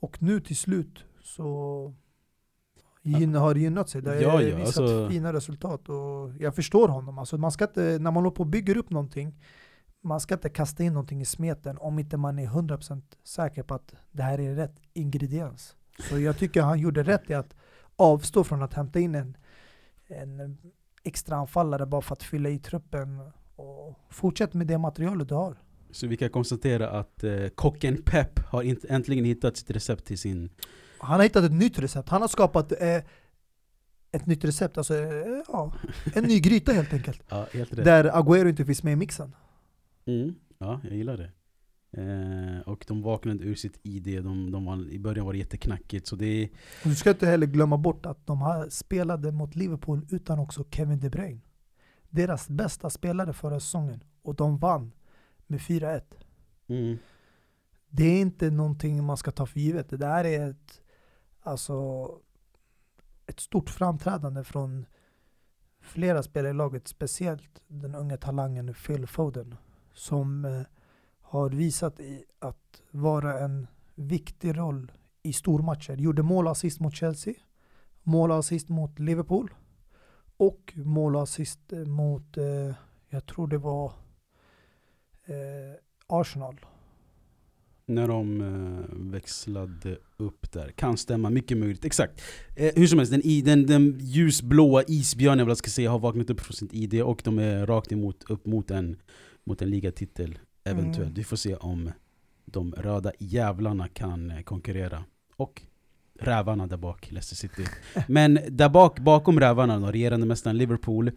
Och 0.00 0.22
nu 0.22 0.40
till 0.40 0.56
slut 0.56 1.04
så 1.22 1.94
gyn, 3.02 3.34
har 3.34 3.54
gynnat 3.54 3.88
sig. 3.88 4.02
Det 4.02 4.10
har 4.10 4.16
Ja, 4.16 4.42
ja, 4.42 4.56
visat 4.56 4.66
alltså- 4.78 5.08
fina 5.08 5.32
resultat 5.32 5.88
och 5.88 6.32
jag 6.38 6.54
förstår 6.54 6.88
honom. 6.88 7.18
Alltså 7.18 7.38
man 7.38 7.52
ska 7.52 7.64
inte, 7.64 7.80
när 7.80 7.98
man 8.10 8.14
håller 8.14 8.30
på 8.30 8.40
och 8.42 8.46
bygger 8.46 8.76
upp 8.76 8.90
någonting, 8.90 9.34
man 10.02 10.20
ska 10.20 10.34
inte 10.34 10.48
kasta 10.48 10.82
in 10.82 10.92
någonting 10.92 11.20
i 11.20 11.24
smeten 11.24 11.78
om 11.80 11.98
inte 11.98 12.16
man 12.16 12.38
är 12.38 12.46
100% 12.46 13.02
säker 13.24 13.62
på 13.62 13.74
att 13.74 13.94
det 14.12 14.22
här 14.22 14.38
är 14.40 14.54
rätt 14.54 14.76
ingrediens. 14.92 15.76
Så 16.08 16.18
jag 16.18 16.38
tycker 16.38 16.62
han 16.62 16.78
gjorde 16.78 17.02
rätt 17.02 17.30
i 17.30 17.34
att 17.34 17.54
avstå 17.96 18.44
från 18.44 18.62
att 18.62 18.74
hämta 18.74 19.00
in 19.00 19.14
en, 19.14 19.36
en 20.08 20.58
extra 21.04 21.36
anfallare 21.36 21.86
bara 21.86 22.00
för 22.02 22.12
att 22.12 22.22
fylla 22.22 22.48
i 22.48 22.58
truppen 22.58 23.20
och 23.56 23.94
fortsätt 24.10 24.54
med 24.54 24.66
det 24.66 24.78
materialet 24.78 25.28
du 25.28 25.34
har. 25.34 25.56
Så 25.90 26.06
vi 26.06 26.16
kan 26.16 26.30
konstatera 26.30 26.90
att 26.90 27.24
eh, 27.24 27.48
kocken 27.54 28.02
Pep 28.02 28.38
har 28.38 28.62
inte, 28.62 28.88
äntligen 28.88 29.24
hittat 29.24 29.56
sitt 29.56 29.70
recept 29.70 30.04
till 30.04 30.18
sin 30.18 30.50
Han 31.00 31.16
har 31.16 31.22
hittat 31.22 31.44
ett 31.44 31.52
nytt 31.52 31.78
recept. 31.78 32.08
Han 32.08 32.20
har 32.20 32.28
skapat 32.28 32.72
eh, 32.72 33.02
ett 34.12 34.26
nytt 34.26 34.44
recept, 34.44 34.78
alltså 34.78 34.94
eh, 34.94 35.42
ja, 35.48 35.72
en 36.14 36.24
ny 36.24 36.40
gryta 36.40 36.72
helt 36.72 36.92
enkelt. 36.92 37.22
Ja, 37.28 37.46
helt 37.52 37.72
rätt. 37.72 37.84
Där 37.84 38.04
Agüero 38.04 38.48
inte 38.48 38.64
finns 38.64 38.82
med 38.82 38.92
i 38.92 38.96
mixen. 38.96 39.34
Mm, 40.06 40.34
ja, 40.58 40.80
jag 40.84 40.92
gillar 40.92 41.16
det. 41.16 41.30
Eh, 41.92 42.68
och 42.68 42.84
de 42.88 43.02
vaknade 43.02 43.44
ur 43.44 43.54
sitt 43.54 43.80
ID, 43.82 44.24
de, 44.24 44.50
de 44.50 44.64
var, 44.64 44.90
i 44.90 44.98
början 44.98 45.26
var 45.26 45.32
det 45.32 45.38
jätteknackigt. 45.38 46.06
Så 46.06 46.16
det, 46.16 46.48
du 46.84 46.94
ska 46.94 47.10
inte 47.10 47.26
heller 47.26 47.46
glömma 47.46 47.76
bort 47.78 48.06
att 48.06 48.26
de 48.26 48.40
har 48.40 48.68
spelade 48.68 49.32
mot 49.32 49.54
Liverpool 49.54 50.06
utan 50.10 50.38
också 50.38 50.64
Kevin 50.70 51.00
De 51.00 51.10
Bruyne. 51.10 51.40
Deras 52.10 52.48
bästa 52.48 52.90
spelare 52.90 53.32
förra 53.32 53.60
säsongen. 53.60 54.04
Och 54.22 54.34
de 54.34 54.58
vann 54.58 54.92
med 55.46 55.60
4-1. 55.60 56.02
mm, 56.68 56.98
Det 57.88 58.04
är 58.04 58.20
inte 58.20 58.50
någonting 58.50 59.04
man 59.04 59.16
ska 59.16 59.30
ta 59.30 59.46
för 59.46 59.60
givet. 59.60 59.88
Det 59.90 59.96
där 59.96 60.24
är 60.24 60.50
ett, 60.50 60.80
alltså, 61.48 62.08
ett 63.26 63.40
stort 63.40 63.70
framträdande 63.70 64.44
från 64.44 64.86
flera 65.80 66.22
spelare 66.22 66.50
i 66.50 66.54
laget. 66.54 66.88
Speciellt 66.88 67.62
den 67.66 67.94
unga 67.94 68.16
talangen 68.16 68.74
Phil 68.74 69.06
Foden. 69.06 69.54
Som 69.92 70.44
eh, 70.44 70.62
har 71.20 71.50
visat 71.50 72.00
i 72.00 72.24
att 72.38 72.82
vara 72.90 73.38
en 73.38 73.66
viktig 73.94 74.58
roll 74.58 74.92
i 75.22 75.32
stormatcher. 75.32 75.96
Gjorde 75.96 76.22
mål 76.22 76.46
och 76.46 76.52
assist 76.52 76.80
mot 76.80 76.94
Chelsea. 76.94 77.34
Mål 78.02 78.30
och 78.30 78.38
assist 78.38 78.68
mot 78.68 78.98
Liverpool. 78.98 79.54
Och 80.36 80.72
mål 80.76 81.16
och 81.16 81.22
assist 81.22 81.72
eh, 81.72 81.78
mot, 81.78 82.36
eh, 82.36 82.74
jag 83.08 83.26
tror 83.26 83.46
det 83.46 83.58
var 83.58 83.92
eh, 85.24 85.74
Arsenal 86.06 86.60
när 87.88 88.08
de 88.08 88.40
eh, 88.40 89.10
växlade 89.12 89.96
upp 90.16 90.52
där. 90.52 90.70
Kan 90.70 90.96
stämma, 90.96 91.30
mycket 91.30 91.58
möjligt. 91.58 91.84
Exakt. 91.84 92.20
Eh, 92.56 92.72
hur 92.76 92.86
som 92.86 92.98
helst, 92.98 93.12
den, 93.12 93.44
den, 93.44 93.66
den 93.66 93.98
ljusblåa 94.00 94.82
isbjörnen 94.88 95.46
vad 95.46 95.50
jag 95.50 95.58
ska 95.58 95.70
säga, 95.70 95.90
har 95.90 95.98
vaknat 95.98 96.30
upp 96.30 96.40
från 96.40 96.54
sitt 96.54 96.74
ID 96.74 97.02
och 97.02 97.20
de 97.24 97.38
är 97.38 97.66
rakt 97.66 97.92
emot, 97.92 98.30
upp 98.30 98.46
mot 98.46 98.70
en, 98.70 98.96
mot 99.44 99.62
en 99.62 99.70
ligatitel 99.70 100.38
eventuellt. 100.64 100.98
Mm. 100.98 101.14
Vi 101.14 101.24
får 101.24 101.36
se 101.36 101.56
om 101.56 101.90
de 102.44 102.72
röda 102.72 103.12
jävlarna 103.18 103.88
kan 103.88 104.30
eh, 104.30 104.40
konkurrera. 104.40 105.04
Och 105.36 105.62
rävarna 106.20 106.66
där 106.66 106.76
bak, 106.76 107.10
Leicester 107.10 107.36
City. 107.36 107.64
Men 108.08 108.38
där 108.48 108.68
bak, 108.68 108.98
bakom 108.98 109.40
rävarna, 109.40 109.78
de 109.80 109.92
regerande 109.92 110.26
mästaren 110.26 110.56
Liverpool, 110.56 111.08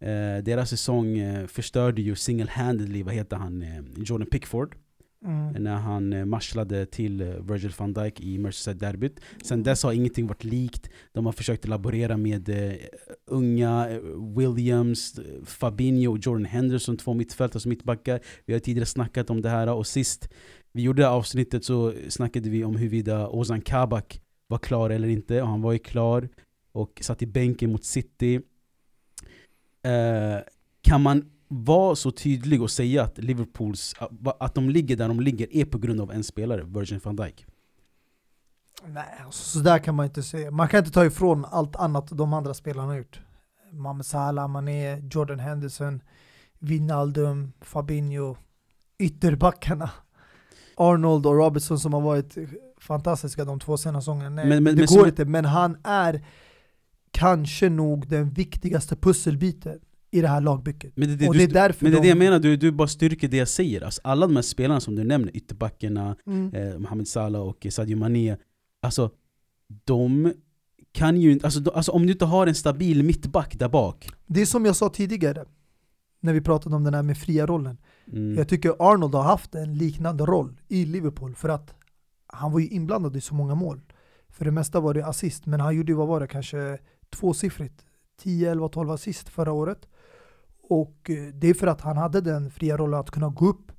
eh, 0.00 0.42
deras 0.42 0.70
säsong 0.70 1.18
eh, 1.18 1.46
förstörde 1.46 2.02
ju 2.02 2.14
single-handedly, 2.14 3.02
vad 3.02 3.14
heter 3.14 3.36
han, 3.36 3.62
eh, 3.62 3.82
Jordan 3.96 4.26
Pickford 4.26 4.76
Mm. 5.24 5.62
när 5.62 5.74
han 5.74 6.12
eh, 6.12 6.24
marschlade 6.24 6.66
marslade 6.66 6.86
till 6.86 7.20
eh, 7.20 7.26
Virgil 7.26 7.72
van 7.78 7.92
Dijk 7.92 8.20
i 8.20 8.38
Merseyside-derbyt. 8.38 9.20
Sen 9.42 9.62
dess 9.62 9.82
har 9.82 9.92
ingenting 9.92 10.26
varit 10.26 10.44
likt. 10.44 10.90
De 11.12 11.26
har 11.26 11.32
försökt 11.32 11.68
laborera 11.68 12.16
med 12.16 12.48
eh, 12.48 12.74
unga 13.26 13.88
Williams, 14.36 15.20
Fabinho 15.44 16.12
och 16.12 16.18
Jordan 16.18 16.44
Henderson, 16.44 16.96
två 16.96 17.14
mittfältare 17.14 17.60
som 17.60 17.68
mittbackar. 17.68 18.20
Vi 18.46 18.52
har 18.52 18.60
tidigare 18.60 18.86
snackat 18.86 19.30
om 19.30 19.42
det 19.42 19.50
här 19.50 19.68
och 19.68 19.86
sist 19.86 20.28
vi 20.72 20.82
gjorde 20.82 21.02
det 21.02 21.08
avsnittet 21.08 21.64
så 21.64 21.92
snackade 22.08 22.50
vi 22.50 22.64
om 22.64 22.76
huruvida 22.76 23.28
Ozan 23.28 23.60
Kabak 23.60 24.20
var 24.48 24.58
klar 24.58 24.90
eller 24.90 25.08
inte. 25.08 25.42
Och 25.42 25.48
han 25.48 25.62
var 25.62 25.72
ju 25.72 25.78
klar 25.78 26.28
och 26.72 26.98
satt 27.02 27.22
i 27.22 27.26
bänken 27.26 27.72
mot 27.72 27.84
City. 27.84 28.40
Eh, 29.82 30.38
kan 30.82 31.02
man 31.02 31.30
vara 31.48 31.96
så 31.96 32.10
tydlig 32.10 32.62
och 32.62 32.70
säga 32.70 33.02
att 33.02 33.18
Liverpools, 33.18 33.94
att 34.40 34.54
de 34.54 34.70
ligger 34.70 34.96
där 34.96 35.08
de 35.08 35.20
ligger 35.20 35.56
är 35.56 35.64
på 35.64 35.78
grund 35.78 36.00
av 36.00 36.12
en 36.12 36.24
spelare, 36.24 36.62
Virgin 36.64 37.00
van 37.04 37.16
Dijk? 37.16 37.46
Nej, 38.86 39.04
alltså, 39.24 39.42
så 39.44 39.58
där 39.58 39.78
kan 39.78 39.94
man 39.94 40.06
inte 40.06 40.22
säga. 40.22 40.50
Man 40.50 40.68
kan 40.68 40.78
inte 40.78 40.90
ta 40.90 41.04
ifrån 41.04 41.44
allt 41.44 41.76
annat 41.76 42.08
de 42.10 42.32
andra 42.32 42.54
spelarna 42.54 42.88
har 42.88 42.96
gjort. 42.96 43.20
Mohamed 43.72 44.06
Salah, 44.06 44.48
Mané, 44.48 45.02
Jordan 45.10 45.38
Henderson, 45.38 46.00
Wijnaldum, 46.58 47.52
Fabinho, 47.60 48.36
ytterbackarna. 48.98 49.90
Arnold 50.76 51.26
och 51.26 51.36
Robertson 51.36 51.78
som 51.78 51.92
har 51.92 52.00
varit 52.00 52.36
fantastiska 52.78 53.44
de 53.44 53.60
två 53.60 53.76
senaste 53.76 54.02
säsongerna. 54.04 54.30
Nej, 54.30 54.46
Men- 54.48 54.64
men- 54.64 54.74
det 54.76 54.80
men 54.80 54.86
går 54.86 54.98
som- 55.00 55.08
inte, 55.08 55.24
men 55.24 55.44
han 55.44 55.76
är 55.84 56.24
kanske 57.10 57.68
nog 57.68 58.08
den 58.08 58.30
viktigaste 58.30 58.96
pusselbiten 58.96 59.80
i 60.10 60.20
det 60.20 60.28
här 60.28 60.40
lagbygget. 60.40 60.92
Men 60.96 61.08
det, 61.08 61.16
det, 61.16 61.28
och 61.28 61.34
du, 61.34 61.38
det 61.38 61.44
är 61.44 61.54
därför 61.54 61.84
men 61.84 61.92
det 61.92 61.98
de... 61.98 62.02
det 62.02 62.08
jag 62.08 62.18
menar, 62.18 62.38
du, 62.38 62.56
du 62.56 62.72
bara 62.72 62.88
styrker 62.88 63.28
det 63.28 63.36
jag 63.36 63.48
säger. 63.48 63.80
Alltså, 63.80 64.00
alla 64.04 64.26
de 64.26 64.34
här 64.36 64.42
spelarna 64.42 64.80
som 64.80 64.94
du 64.96 65.04
nämner, 65.04 65.36
ytterbackarna, 65.36 66.16
Mm. 66.26 66.54
eh, 66.54 66.78
Mohamed 66.78 67.08
Salah 67.08 67.40
och 67.42 67.66
Sadio 67.70 67.96
Mané, 67.96 68.36
alltså 68.82 69.10
de 69.84 70.32
kan 70.92 71.20
ju 71.20 71.32
inte, 71.32 71.46
alltså, 71.46 71.60
de, 71.60 71.70
alltså 71.74 71.92
om 71.92 72.06
du 72.06 72.12
inte 72.12 72.24
har 72.24 72.46
en 72.46 72.54
stabil 72.54 73.02
mittback 73.02 73.58
där 73.58 73.68
bak. 73.68 74.08
Det 74.26 74.40
är 74.42 74.46
som 74.46 74.64
jag 74.64 74.76
sa 74.76 74.88
tidigare, 74.88 75.44
när 76.20 76.32
vi 76.32 76.40
pratade 76.40 76.76
om 76.76 76.84
den 76.84 76.94
här 76.94 77.02
med 77.02 77.18
fria 77.18 77.46
rollen. 77.46 77.78
Mm, 78.12 78.34
Jag 78.38 78.48
tycker 78.48 78.74
Arnold 78.78 79.14
har 79.14 79.22
haft 79.22 79.54
en 79.54 79.74
liknande 79.78 80.24
roll 80.26 80.56
i 80.68 80.84
Liverpool 80.84 81.34
för 81.34 81.48
att 81.48 81.74
han 82.26 82.52
var 82.52 82.60
ju 82.60 82.68
inblandad 82.68 83.16
i 83.16 83.20
så 83.20 83.34
många 83.34 83.54
mål. 83.54 83.80
För 84.28 84.44
det 84.44 84.50
mesta 84.50 84.80
var 84.80 84.94
det 84.94 85.06
assist, 85.06 85.46
men 85.46 85.60
han 85.60 85.76
gjorde 85.76 85.92
ju, 85.92 85.96
vad 85.96 86.08
var 86.08 86.20
det, 86.20 86.26
kanske 86.26 86.78
tvåsiffrigt. 87.10 87.84
10, 88.22 88.50
11, 88.50 88.68
12 88.68 88.90
assist 88.90 89.28
förra 89.28 89.52
året. 89.52 89.88
Och 90.68 91.10
eh, 91.10 91.34
det 91.34 91.48
är 91.48 91.54
för 91.54 91.66
att 91.66 91.80
han 91.80 91.96
hade 91.96 92.20
den 92.20 92.50
fria 92.50 92.76
rollen 92.76 93.00
att 93.00 93.10
kunna 93.10 93.28
gå 93.28 93.46
upp, 93.46 93.72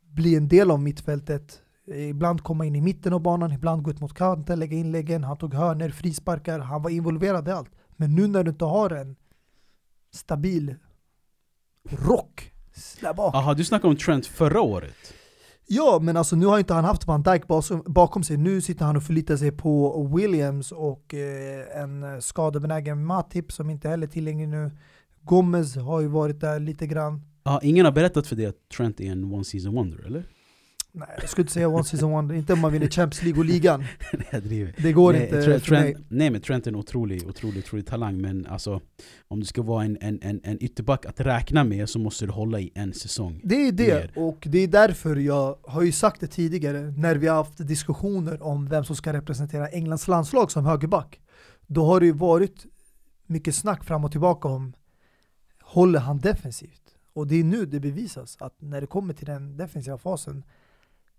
bli 0.00 0.36
en 0.36 0.48
del 0.48 0.70
av 0.70 0.82
mittfältet, 0.82 1.62
eh, 1.86 2.08
ibland 2.08 2.42
komma 2.42 2.64
in 2.64 2.76
i 2.76 2.80
mitten 2.80 3.12
av 3.12 3.20
banan, 3.20 3.52
ibland 3.52 3.82
gå 3.82 3.90
ut 3.90 4.00
mot 4.00 4.14
kanten, 4.14 4.58
lägga 4.58 4.76
inläggen, 4.76 5.24
han 5.24 5.36
tog 5.36 5.54
hörner, 5.54 5.90
frisparkar, 5.90 6.58
han 6.58 6.82
var 6.82 6.90
involverad 6.90 7.48
i 7.48 7.50
allt. 7.50 7.70
Men 7.96 8.14
nu 8.14 8.26
när 8.26 8.44
du 8.44 8.50
inte 8.50 8.64
har 8.64 8.90
en 8.90 9.16
stabil 10.12 10.74
rock 11.90 12.52
där 13.00 13.14
bak, 13.14 13.34
Aha, 13.34 13.54
du 13.54 13.64
snackade 13.64 13.88
om 13.88 13.96
Trent 13.96 14.26
förra 14.26 14.60
året. 14.60 15.14
Ja, 15.66 15.98
men 16.02 16.16
alltså 16.16 16.36
nu 16.36 16.46
har 16.46 16.58
inte 16.58 16.74
han 16.74 16.84
haft 16.84 17.06
Van 17.06 17.22
Dijk 17.22 17.46
bakom, 17.46 17.82
bakom 17.86 18.22
sig. 18.22 18.36
Nu 18.36 18.60
sitter 18.60 18.84
han 18.84 18.96
och 18.96 19.02
förlitar 19.02 19.36
sig 19.36 19.52
på 19.52 20.02
Williams 20.16 20.72
och 20.72 21.14
eh, 21.14 21.82
en 21.82 22.22
skadebenägen 22.22 23.04
Matip 23.04 23.52
som 23.52 23.70
inte 23.70 23.88
heller 23.88 24.06
är 24.06 24.10
tillgänglig 24.10 24.48
nu. 24.48 24.70
Gomez 25.24 25.76
har 25.76 26.00
ju 26.00 26.06
varit 26.08 26.40
där 26.40 26.60
lite 26.60 26.86
grann. 26.86 27.22
Ah, 27.42 27.60
ingen 27.62 27.84
har 27.84 27.92
berättat 27.92 28.26
för 28.26 28.36
dig 28.36 28.46
att 28.46 28.68
Trent 28.76 29.00
är 29.00 29.12
en 29.12 29.24
one 29.24 29.44
season 29.44 29.74
wonder, 29.74 30.06
eller? 30.06 30.24
Nej, 30.96 31.08
jag 31.20 31.28
skulle 31.30 31.42
inte 31.42 31.52
säga 31.52 31.68
one 31.68 31.84
season 31.84 32.10
wonder. 32.10 32.34
Inte 32.34 32.52
om 32.52 32.60
man 32.60 32.72
vinner 32.72 32.86
Champions 32.88 33.22
League 33.22 33.38
och 33.38 33.44
ligan. 33.44 33.84
nej. 34.32 34.74
Det 34.78 34.92
går 34.92 35.12
nej, 35.12 35.22
inte 35.22 35.42
Tre- 35.42 35.60
för 35.60 35.70
mig. 35.70 35.92
Trent, 35.94 36.06
nej 36.10 36.30
men 36.30 36.40
Trent 36.40 36.66
är 36.66 36.70
en 36.70 36.76
otrolig, 36.76 37.28
otrolig, 37.28 37.58
otrolig 37.58 37.86
talang 37.86 38.20
men 38.20 38.46
alltså 38.46 38.80
Om 39.28 39.40
du 39.40 39.46
ska 39.46 39.62
vara 39.62 39.84
en, 39.84 39.98
en, 40.00 40.18
en, 40.22 40.40
en 40.44 40.62
ytterback 40.64 41.06
att 41.06 41.20
räkna 41.20 41.64
med 41.64 41.88
så 41.88 41.98
måste 41.98 42.26
du 42.26 42.32
hålla 42.32 42.60
i 42.60 42.72
en 42.74 42.92
säsong 42.92 43.40
Det 43.44 43.54
är 43.68 43.72
det, 43.72 43.94
Mer. 43.94 44.12
och 44.16 44.46
det 44.50 44.58
är 44.58 44.68
därför 44.68 45.16
jag 45.16 45.56
har 45.62 45.82
ju 45.82 45.92
sagt 45.92 46.20
det 46.20 46.26
tidigare 46.26 46.80
när 46.96 47.16
vi 47.16 47.26
har 47.26 47.36
haft 47.36 47.68
diskussioner 47.68 48.42
om 48.42 48.68
vem 48.68 48.84
som 48.84 48.96
ska 48.96 49.12
representera 49.12 49.68
Englands 49.68 50.08
landslag 50.08 50.50
som 50.50 50.64
högerback. 50.66 51.20
Då 51.66 51.84
har 51.86 52.00
det 52.00 52.06
ju 52.06 52.12
varit 52.12 52.66
mycket 53.26 53.54
snack 53.54 53.84
fram 53.84 54.04
och 54.04 54.10
tillbaka 54.10 54.48
om 54.48 54.72
håller 55.74 56.00
han 56.00 56.18
defensivt? 56.18 56.94
Och 57.12 57.26
det 57.26 57.34
är 57.36 57.44
nu 57.44 57.66
det 57.66 57.80
bevisas 57.80 58.36
att 58.40 58.60
när 58.60 58.80
det 58.80 58.86
kommer 58.86 59.14
till 59.14 59.26
den 59.26 59.56
defensiva 59.56 59.98
fasen 59.98 60.44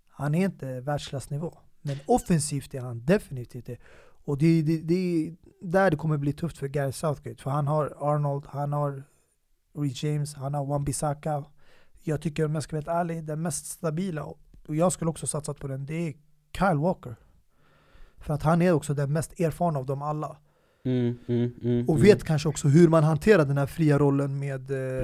han 0.08 0.34
är 0.34 0.44
inte 0.44 0.80
världsklassnivå. 0.80 1.58
Men 1.82 1.98
offensivt 2.06 2.74
är 2.74 2.80
han 2.80 3.04
definitivt 3.04 3.66
det. 3.66 3.78
Och 4.24 4.38
det, 4.38 4.62
det, 4.62 4.80
det 4.80 4.94
är 4.94 5.36
där 5.60 5.90
det 5.90 5.96
kommer 5.96 6.16
bli 6.16 6.32
tufft 6.32 6.58
för 6.58 6.68
Gareth 6.68 6.98
Southgate. 6.98 7.42
För 7.42 7.50
han 7.50 7.66
har 7.66 7.94
Arnold, 8.00 8.46
han 8.46 8.72
har 8.72 9.02
Reed 9.74 9.92
James, 9.94 10.34
han 10.34 10.54
har 10.54 10.64
Wan-Bissaka. 10.64 11.44
Jag 12.02 12.22
tycker 12.22 12.44
om 12.44 12.54
jag 12.54 12.62
ska 12.62 12.76
vara 12.76 12.80
helt 12.80 13.10
ärlig, 13.10 13.24
den 13.24 13.42
mest 13.42 13.66
stabila, 13.66 14.24
och 14.24 14.76
jag 14.76 14.92
skulle 14.92 15.10
också 15.10 15.26
satsat 15.26 15.58
på 15.58 15.68
den, 15.68 15.86
det 15.86 16.08
är 16.08 16.14
Kyle 16.58 16.78
Walker. 16.78 17.16
För 18.18 18.34
att 18.34 18.42
han 18.42 18.62
är 18.62 18.72
också 18.72 18.94
den 18.94 19.12
mest 19.12 19.40
erfarna 19.40 19.78
av 19.78 19.86
dem 19.86 20.02
alla 20.02 20.36
mm, 20.86 21.18
mm, 21.26 21.52
mm, 21.62 21.88
Och 21.88 21.94
mm. 21.94 22.02
vet 22.02 22.24
kanske 22.24 22.48
också 22.48 22.68
hur 22.68 22.88
man 22.88 23.04
hanterar 23.04 23.44
den 23.44 23.58
här 23.58 23.66
fria 23.66 23.98
rollen 23.98 24.38
med 24.38 24.70
eh. 24.70 25.00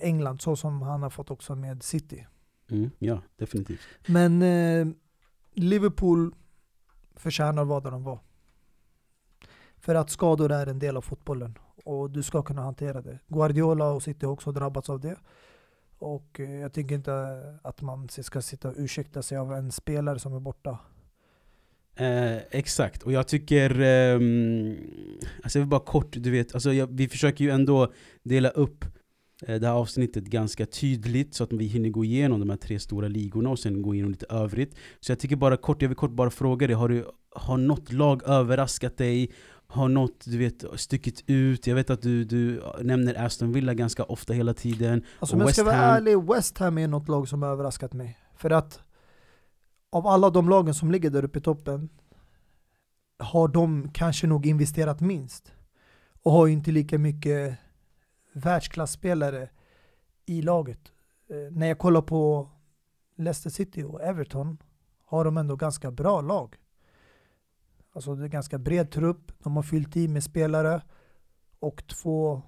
England, 0.00 0.40
så 0.40 0.56
som 0.56 0.82
han 0.82 1.02
har 1.02 1.10
fått 1.10 1.30
också 1.30 1.54
med 1.54 1.82
City. 1.82 2.26
mm, 2.70 2.90
Ja, 2.98 3.22
definitivt 3.36 3.80
Men 4.06 4.42
eh, 4.42 4.86
Liverpool 5.54 6.34
förtjänar 7.14 7.80
där 7.80 7.90
de 7.90 8.04
var. 8.04 8.20
För 9.78 9.94
att 9.94 10.10
skador 10.10 10.52
är 10.52 10.66
en 10.66 10.78
del 10.78 10.96
av 10.96 11.02
fotbollen 11.02 11.58
och 11.84 12.10
du 12.10 12.22
ska 12.22 12.42
kunna 12.42 12.62
hantera 12.62 13.02
det. 13.02 13.18
Guardiola 13.28 13.90
och 13.90 14.02
City 14.02 14.26
har 14.26 14.32
också 14.32 14.52
drabbats 14.52 14.90
av 14.90 15.00
det. 15.00 15.16
Och 15.98 16.40
eh, 16.40 16.50
jag 16.50 16.72
tycker 16.72 16.94
inte 16.94 17.12
att 17.62 17.82
man 17.82 18.08
ska 18.08 18.42
sitta 18.42 18.68
och 18.68 18.74
ursäkta 18.76 19.22
sig 19.22 19.38
av 19.38 19.52
en 19.52 19.72
spelare 19.72 20.18
som 20.18 20.34
är 20.34 20.40
borta. 20.40 20.78
Eh, 21.96 22.36
exakt, 22.50 23.02
och 23.02 23.12
jag 23.12 23.28
tycker, 23.28 23.80
ehm, 23.80 24.76
alltså 25.42 25.58
jag 25.58 25.64
vill 25.64 25.70
bara 25.70 25.80
kort, 25.80 26.12
du 26.12 26.30
vet, 26.30 26.54
alltså 26.54 26.72
jag, 26.72 26.88
vi 26.96 27.08
försöker 27.08 27.44
ju 27.44 27.50
ändå 27.50 27.92
dela 28.22 28.48
upp 28.48 28.84
eh, 29.46 29.60
det 29.60 29.66
här 29.66 29.74
avsnittet 29.74 30.24
ganska 30.24 30.66
tydligt 30.66 31.34
så 31.34 31.44
att 31.44 31.52
vi 31.52 31.64
hinner 31.66 31.88
gå 31.88 32.04
igenom 32.04 32.40
de 32.40 32.50
här 32.50 32.56
tre 32.56 32.78
stora 32.78 33.08
ligorna 33.08 33.50
och 33.50 33.58
sen 33.58 33.82
gå 33.82 33.94
igenom 33.94 34.10
lite 34.10 34.26
övrigt. 34.30 34.74
Så 35.00 35.12
jag 35.12 35.18
tycker 35.18 35.36
bara 35.36 35.56
kort, 35.56 35.82
jag 35.82 35.88
vill 35.88 35.96
kort 35.96 36.10
bara 36.10 36.30
fråga 36.30 36.66
dig, 36.66 36.76
har, 36.76 36.88
du, 36.88 37.06
har 37.30 37.56
något 37.56 37.92
lag 37.92 38.22
överraskat 38.26 38.96
dig? 38.96 39.30
Har 39.66 39.88
något 39.88 40.24
du 40.24 40.38
vet, 40.38 40.64
stuckit 40.76 41.24
ut? 41.26 41.66
Jag 41.66 41.74
vet 41.74 41.90
att 41.90 42.02
du, 42.02 42.24
du 42.24 42.62
nämner 42.82 43.24
Aston 43.24 43.52
Villa 43.52 43.74
ganska 43.74 44.04
ofta 44.04 44.32
hela 44.32 44.54
tiden. 44.54 45.04
Alltså 45.18 45.36
om 45.36 45.40
jag 45.40 45.54
ska 45.54 45.64
vara 45.64 45.74
ärlig, 45.74 46.22
West 46.22 46.58
Ham 46.58 46.78
är 46.78 46.88
något 46.88 47.08
lag 47.08 47.28
som 47.28 47.42
har 47.42 47.50
överraskat 47.50 47.92
mig. 47.92 48.18
För 48.36 48.50
att 48.50 48.80
av 49.90 50.06
alla 50.06 50.30
de 50.30 50.48
lagen 50.48 50.74
som 50.74 50.90
ligger 50.90 51.10
där 51.10 51.24
uppe 51.24 51.38
i 51.38 51.42
toppen 51.42 51.88
har 53.18 53.48
de 53.48 53.90
kanske 53.92 54.26
nog 54.26 54.46
investerat 54.46 55.00
minst. 55.00 55.52
Och 56.22 56.32
har 56.32 56.48
inte 56.48 56.70
lika 56.70 56.98
mycket 56.98 57.58
världsklasspelare 58.32 59.48
i 60.26 60.42
laget. 60.42 60.92
Eh, 61.28 61.52
när 61.52 61.66
jag 61.66 61.78
kollar 61.78 62.02
på 62.02 62.50
Leicester 63.16 63.50
City 63.50 63.82
och 63.82 64.02
Everton 64.02 64.58
har 65.04 65.24
de 65.24 65.36
ändå 65.36 65.56
ganska 65.56 65.90
bra 65.90 66.20
lag. 66.20 66.56
Alltså 67.92 68.14
det 68.14 68.24
är 68.24 68.28
ganska 68.28 68.58
bred 68.58 68.90
trupp, 68.90 69.32
de 69.42 69.56
har 69.56 69.62
fyllt 69.62 69.96
i 69.96 70.08
med 70.08 70.24
spelare 70.24 70.82
och 71.58 71.86
två 71.86 72.42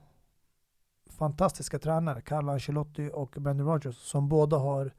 fantastiska 1.10 1.78
tränare, 1.78 2.20
Carlo 2.20 2.52
Ancelotti 2.52 3.10
och 3.12 3.30
Brendan 3.38 3.66
Rodgers, 3.66 3.96
som 3.96 4.28
båda 4.28 4.56
har 4.56 4.94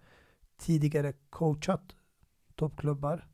tidigare 0.58 1.14
coachat 1.30 1.96
toppklubbar. 2.64 3.28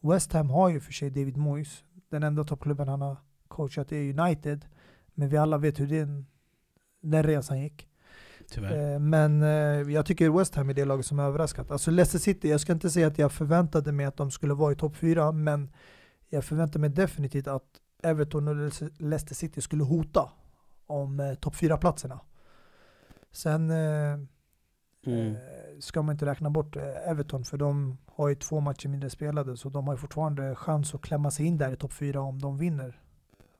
West 0.00 0.32
Ham 0.32 0.50
har 0.50 0.68
ju 0.68 0.80
för 0.80 0.92
sig 0.92 1.10
David 1.10 1.36
Moyes. 1.36 1.84
Den 2.08 2.22
enda 2.22 2.44
toppklubben 2.44 2.88
han 2.88 3.00
har 3.00 3.16
coachat 3.48 3.92
är 3.92 4.20
United. 4.20 4.66
Men 5.14 5.28
vi 5.28 5.36
alla 5.36 5.58
vet 5.58 5.80
hur 5.80 5.86
den, 5.86 6.26
den 7.00 7.22
resan 7.22 7.60
gick. 7.60 7.88
Tyvärr. 8.48 8.94
Eh, 8.94 8.98
men 8.98 9.42
eh, 9.42 9.92
jag 9.92 10.06
tycker 10.06 10.30
West 10.30 10.54
Ham 10.54 10.70
är 10.70 10.74
det 10.74 10.84
laget 10.84 11.06
som 11.06 11.18
är 11.18 11.22
överraskat. 11.22 11.70
Alltså 11.70 11.90
Leicester 11.90 12.18
City, 12.18 12.48
jag 12.48 12.60
ska 12.60 12.72
inte 12.72 12.90
säga 12.90 13.06
att 13.06 13.18
jag 13.18 13.32
förväntade 13.32 13.92
mig 13.92 14.06
att 14.06 14.16
de 14.16 14.30
skulle 14.30 14.54
vara 14.54 14.72
i 14.72 14.76
topp 14.76 14.96
4, 14.96 15.32
men 15.32 15.72
jag 16.28 16.44
förväntade 16.44 16.78
mig 16.78 16.90
definitivt 16.90 17.46
att 17.46 17.80
Everton 18.02 18.48
och 18.48 18.56
Leicester 18.98 19.34
City 19.34 19.60
skulle 19.60 19.84
hota 19.84 20.30
om 20.86 21.20
eh, 21.20 21.34
topp 21.34 21.54
4-platserna. 21.54 22.20
Sen 23.32 23.70
mm 23.70 24.28
ska 25.84 26.02
man 26.02 26.12
inte 26.12 26.26
räkna 26.26 26.50
bort 26.50 26.76
eh, 26.76 27.10
Everton, 27.10 27.44
för 27.44 27.56
de 27.56 27.98
har 28.06 28.28
ju 28.28 28.34
två 28.34 28.60
matcher 28.60 28.88
mindre 28.88 29.10
spelade, 29.10 29.56
så 29.56 29.68
de 29.68 29.88
har 29.88 29.96
fortfarande 29.96 30.54
chans 30.54 30.94
att 30.94 31.02
klämma 31.02 31.30
sig 31.30 31.46
in 31.46 31.58
där 31.58 31.72
i 31.72 31.76
topp 31.76 31.92
4 31.92 32.20
om 32.20 32.38
de 32.38 32.58
vinner 32.58 33.00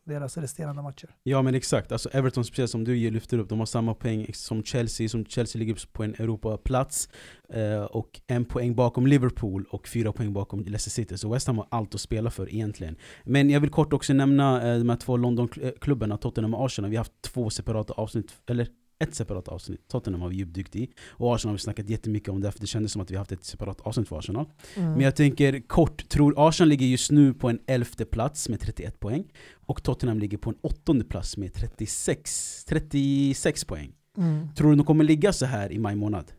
deras 0.05 0.37
resterande 0.37 0.83
matcher. 0.83 1.09
Ja 1.23 1.43
men 1.43 1.55
exakt, 1.55 1.93
alltså 1.93 2.09
Everton 2.09 2.45
speciellt 2.45 2.71
som 2.71 2.85
du 2.85 3.11
lyfter 3.11 3.39
upp, 3.39 3.49
de 3.49 3.59
har 3.59 3.67
samma 3.67 3.95
poäng 3.95 4.27
som 4.33 4.65
Chelsea, 4.65 5.09
som 5.09 5.27
Chelsea 5.27 5.59
ligger 5.59 5.93
på 5.93 6.05
en 6.05 6.15
Europaplats 6.15 7.09
eh, 7.49 7.83
Och 7.83 8.21
en 8.27 8.45
poäng 8.45 8.75
bakom 8.75 9.07
Liverpool 9.07 9.65
och 9.71 9.89
fyra 9.89 10.13
poäng 10.13 10.33
bakom 10.33 10.61
Leicester 10.61 10.91
City. 10.91 11.19
Så 11.19 11.29
West 11.29 11.47
Ham 11.47 11.59
har 11.59 11.67
allt 11.71 11.95
att 11.95 12.01
spela 12.01 12.31
för 12.31 12.55
egentligen. 12.55 12.97
Men 13.25 13.51
jag 13.51 13.61
vill 13.61 13.71
kort 13.71 13.93
också 13.93 14.13
nämna 14.13 14.73
eh, 14.73 14.79
de 14.79 14.89
här 14.89 14.97
två 14.97 15.17
Londonklubbarna, 15.17 16.15
eh, 16.15 16.21
Tottenham 16.21 16.55
och 16.55 16.67
Arsenal. 16.67 16.91
Vi 16.91 16.97
har 16.97 17.01
haft 17.01 17.23
två 17.23 17.51
separata 17.51 17.93
avsnitt, 17.93 18.33
eller 18.47 18.69
ett 18.99 19.15
separat 19.15 19.49
avsnitt. 19.49 19.89
Tottenham 19.89 20.23
har 20.23 20.29
vi 20.29 20.37
djupdykt 20.37 20.77
i. 20.77 20.91
Och 21.11 21.35
Arsenal 21.35 21.51
har 21.51 21.57
vi 21.57 21.63
snackat 21.63 21.89
jättemycket 21.89 22.29
om 22.29 22.41
därför 22.41 22.61
det 22.61 22.67
kändes 22.67 22.93
som 22.93 23.03
att 23.03 23.11
vi 23.11 23.17
haft 23.17 23.33
ett 23.33 23.45
separat 23.45 23.81
avsnitt 23.81 24.09
för 24.09 24.19
Arsenal. 24.19 24.47
Mm. 24.75 24.93
Men 24.93 25.01
jag 25.01 25.17
tänker 25.17 25.61
kort, 25.61 26.09
tror 26.09 26.49
Arsenal 26.49 26.69
ligger 26.69 26.87
just 26.87 27.11
nu 27.11 27.35
på 27.35 27.49
en 27.49 27.59
elfte 27.67 28.05
plats 28.05 28.49
med 28.49 28.61
31 28.61 29.01
poäng. 29.01 29.33
Och 29.67 29.83
Tottenham 29.83 30.19
ligger 30.19 30.39
på 30.39 30.51
en 30.51 30.57
åttonde 30.61 31.05
plats 31.05 31.37
med 31.37 31.55
36, 31.55 32.65
36 32.65 33.65
poäng. 33.65 33.93
Mm. 34.17 34.55
Tror 34.55 34.71
du 34.71 34.77
de 34.77 34.87
kommer 34.87 35.05
ligga 35.05 35.33
så 35.33 35.47
här 35.47 35.73
i 35.73 35.79
maj 35.79 35.97
månad? 35.97 36.33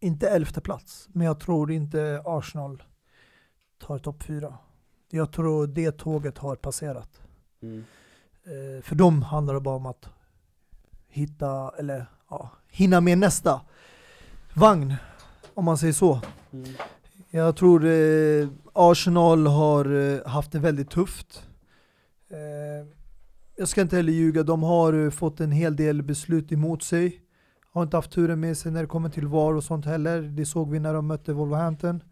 Inte 0.00 0.28
elfte 0.28 0.60
plats, 0.60 1.08
men 1.12 1.26
jag 1.26 1.40
tror 1.40 1.72
inte 1.72 2.22
Arsenal 2.24 2.82
tar 3.78 3.98
topp 3.98 4.22
fyra. 4.22 4.58
Jag 5.10 5.32
tror 5.32 5.66
det 5.66 5.92
tåget 5.92 6.38
har 6.38 6.56
passerat. 6.56 7.22
Mm. 7.62 7.84
Eh, 8.44 8.82
för 8.82 8.94
dem 8.94 9.22
handlar 9.22 9.54
det 9.54 9.60
bara 9.60 9.76
om 9.76 9.86
att 9.86 10.08
hitta, 11.14 11.72
eller 11.78 12.06
ja, 12.30 12.50
hinna 12.68 13.00
med 13.00 13.18
nästa 13.18 13.60
vagn, 14.54 14.94
om 15.54 15.64
man 15.64 15.78
säger 15.78 15.92
så. 15.92 16.20
Mm. 16.52 16.68
Jag 17.30 17.56
tror 17.56 17.84
eh, 17.84 18.48
Arsenal 18.72 19.46
har 19.46 19.94
eh, 19.94 20.26
haft 20.26 20.52
det 20.52 20.58
väldigt 20.58 20.90
tufft. 20.90 21.42
Eh, 22.30 22.86
jag 23.56 23.68
ska 23.68 23.80
inte 23.80 23.96
heller 23.96 24.12
ljuga, 24.12 24.42
de 24.42 24.62
har 24.62 24.92
eh, 24.92 25.10
fått 25.10 25.40
en 25.40 25.52
hel 25.52 25.76
del 25.76 26.02
beslut 26.02 26.52
emot 26.52 26.82
sig. 26.82 27.20
Har 27.72 27.82
inte 27.82 27.96
haft 27.96 28.10
turen 28.10 28.40
med 28.40 28.56
sig 28.56 28.72
när 28.72 28.80
det 28.80 28.86
kommer 28.86 29.08
till 29.08 29.26
VAR 29.26 29.54
och 29.54 29.64
sånt 29.64 29.86
heller. 29.86 30.22
Det 30.22 30.46
såg 30.46 30.70
vi 30.70 30.80
när 30.80 30.94
de 30.94 31.06
mötte 31.06 31.32
Wolverhampton. 31.32 32.02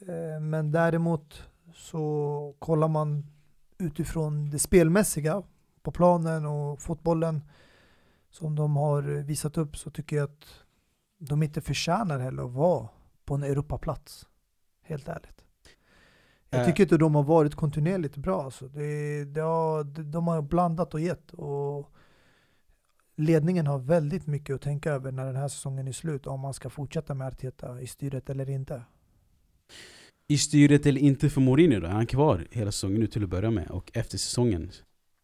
Eh, 0.00 0.40
men 0.40 0.72
däremot 0.72 1.42
så 1.74 2.54
kollar 2.58 2.88
man 2.88 3.26
utifrån 3.78 4.50
det 4.50 4.58
spelmässiga 4.58 5.42
på 5.82 5.90
planen 5.90 6.46
och 6.46 6.82
fotbollen 6.82 7.42
som 8.30 8.54
de 8.54 8.76
har 8.76 9.02
visat 9.02 9.58
upp 9.58 9.76
så 9.76 9.90
tycker 9.90 10.16
jag 10.16 10.24
att 10.24 10.46
de 11.18 11.42
inte 11.42 11.60
förtjänar 11.60 12.18
heller 12.18 12.42
att 12.42 12.52
vara 12.52 12.88
på 13.24 13.34
en 13.34 13.42
Europaplats. 13.42 14.26
Helt 14.82 15.08
ärligt. 15.08 15.44
Jag 16.50 16.60
eh. 16.60 16.66
tycker 16.66 16.82
inte 16.82 16.96
de 16.96 17.14
har 17.14 17.22
varit 17.22 17.54
kontinuerligt 17.54 18.16
bra. 18.16 18.42
Alltså. 18.42 18.68
Det, 18.68 19.24
det 19.24 19.40
har, 19.40 19.84
de 19.84 20.28
har 20.28 20.42
blandat 20.42 20.94
och 20.94 21.00
gett. 21.00 21.32
Och 21.32 21.92
ledningen 23.16 23.66
har 23.66 23.78
väldigt 23.78 24.26
mycket 24.26 24.54
att 24.54 24.62
tänka 24.62 24.92
över 24.92 25.12
när 25.12 25.26
den 25.26 25.36
här 25.36 25.48
säsongen 25.48 25.88
är 25.88 25.92
slut. 25.92 26.26
Om 26.26 26.40
man 26.40 26.54
ska 26.54 26.70
fortsätta 26.70 27.14
med 27.14 27.26
Arteta 27.26 27.80
i 27.80 27.86
styret 27.86 28.30
eller 28.30 28.50
inte. 28.50 28.82
I 30.28 30.38
styret 30.38 30.86
eller 30.86 31.00
inte 31.00 31.30
för 31.30 31.40
Mourinho 31.40 31.80
då? 31.80 31.86
Är 31.86 31.90
han 31.90 32.06
kvar 32.06 32.46
hela 32.50 32.72
säsongen 32.72 33.00
nu 33.00 33.06
till 33.06 33.24
att 33.24 33.30
börja 33.30 33.50
med? 33.50 33.70
Och 33.70 33.90
efter 33.94 34.18
säsongen? 34.18 34.70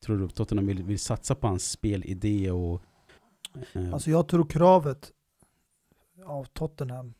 Tror 0.05 0.19
du 0.19 0.29
Tottenham 0.29 0.67
vill, 0.67 0.83
vill 0.83 0.99
satsa 0.99 1.35
på 1.35 1.47
hans 1.47 1.71
spelidé 1.71 2.51
och. 2.51 2.83
Alltså 3.93 4.11
jag 4.11 4.29
tror 4.29 4.47
kravet 4.47 5.13
av 6.25 6.45
Tottenham, 6.45 7.15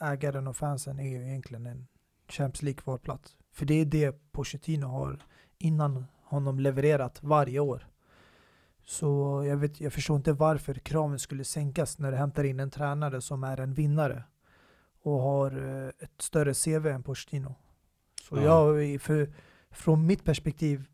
ägaren 0.00 0.46
och 0.46 0.56
fansen, 0.56 0.98
är 0.98 1.08
ju 1.08 1.22
egentligen 1.22 1.66
en 1.66 1.86
Champions 2.28 2.62
League-kvalplats. 2.62 3.36
För 3.52 3.66
det 3.66 3.74
är 3.74 3.84
det 3.84 4.32
Pochettino 4.32 4.86
har 4.86 5.18
innan 5.58 6.04
honom 6.22 6.60
levererat 6.60 7.22
varje 7.22 7.60
år. 7.60 7.86
Så 8.84 9.42
jag, 9.46 9.56
vet, 9.56 9.80
jag 9.80 9.92
förstår 9.92 10.16
inte 10.16 10.32
varför 10.32 10.74
kraven 10.74 11.18
skulle 11.18 11.44
sänkas 11.44 11.98
när 11.98 12.12
du 12.12 12.16
hämtar 12.16 12.44
in 12.44 12.60
en 12.60 12.70
tränare 12.70 13.20
som 13.20 13.44
är 13.44 13.60
en 13.60 13.74
vinnare 13.74 14.24
och 15.02 15.20
har 15.22 15.50
eh, 15.50 15.88
ett 15.88 16.22
större 16.22 16.54
CV 16.54 16.86
än 16.86 17.02
Pochettino. 17.02 17.54
Så 18.28 18.36
ja. 18.36 18.42
jag, 18.76 19.00
för, 19.00 19.32
från 19.70 20.06
mitt 20.06 20.24
perspektiv, 20.24 20.84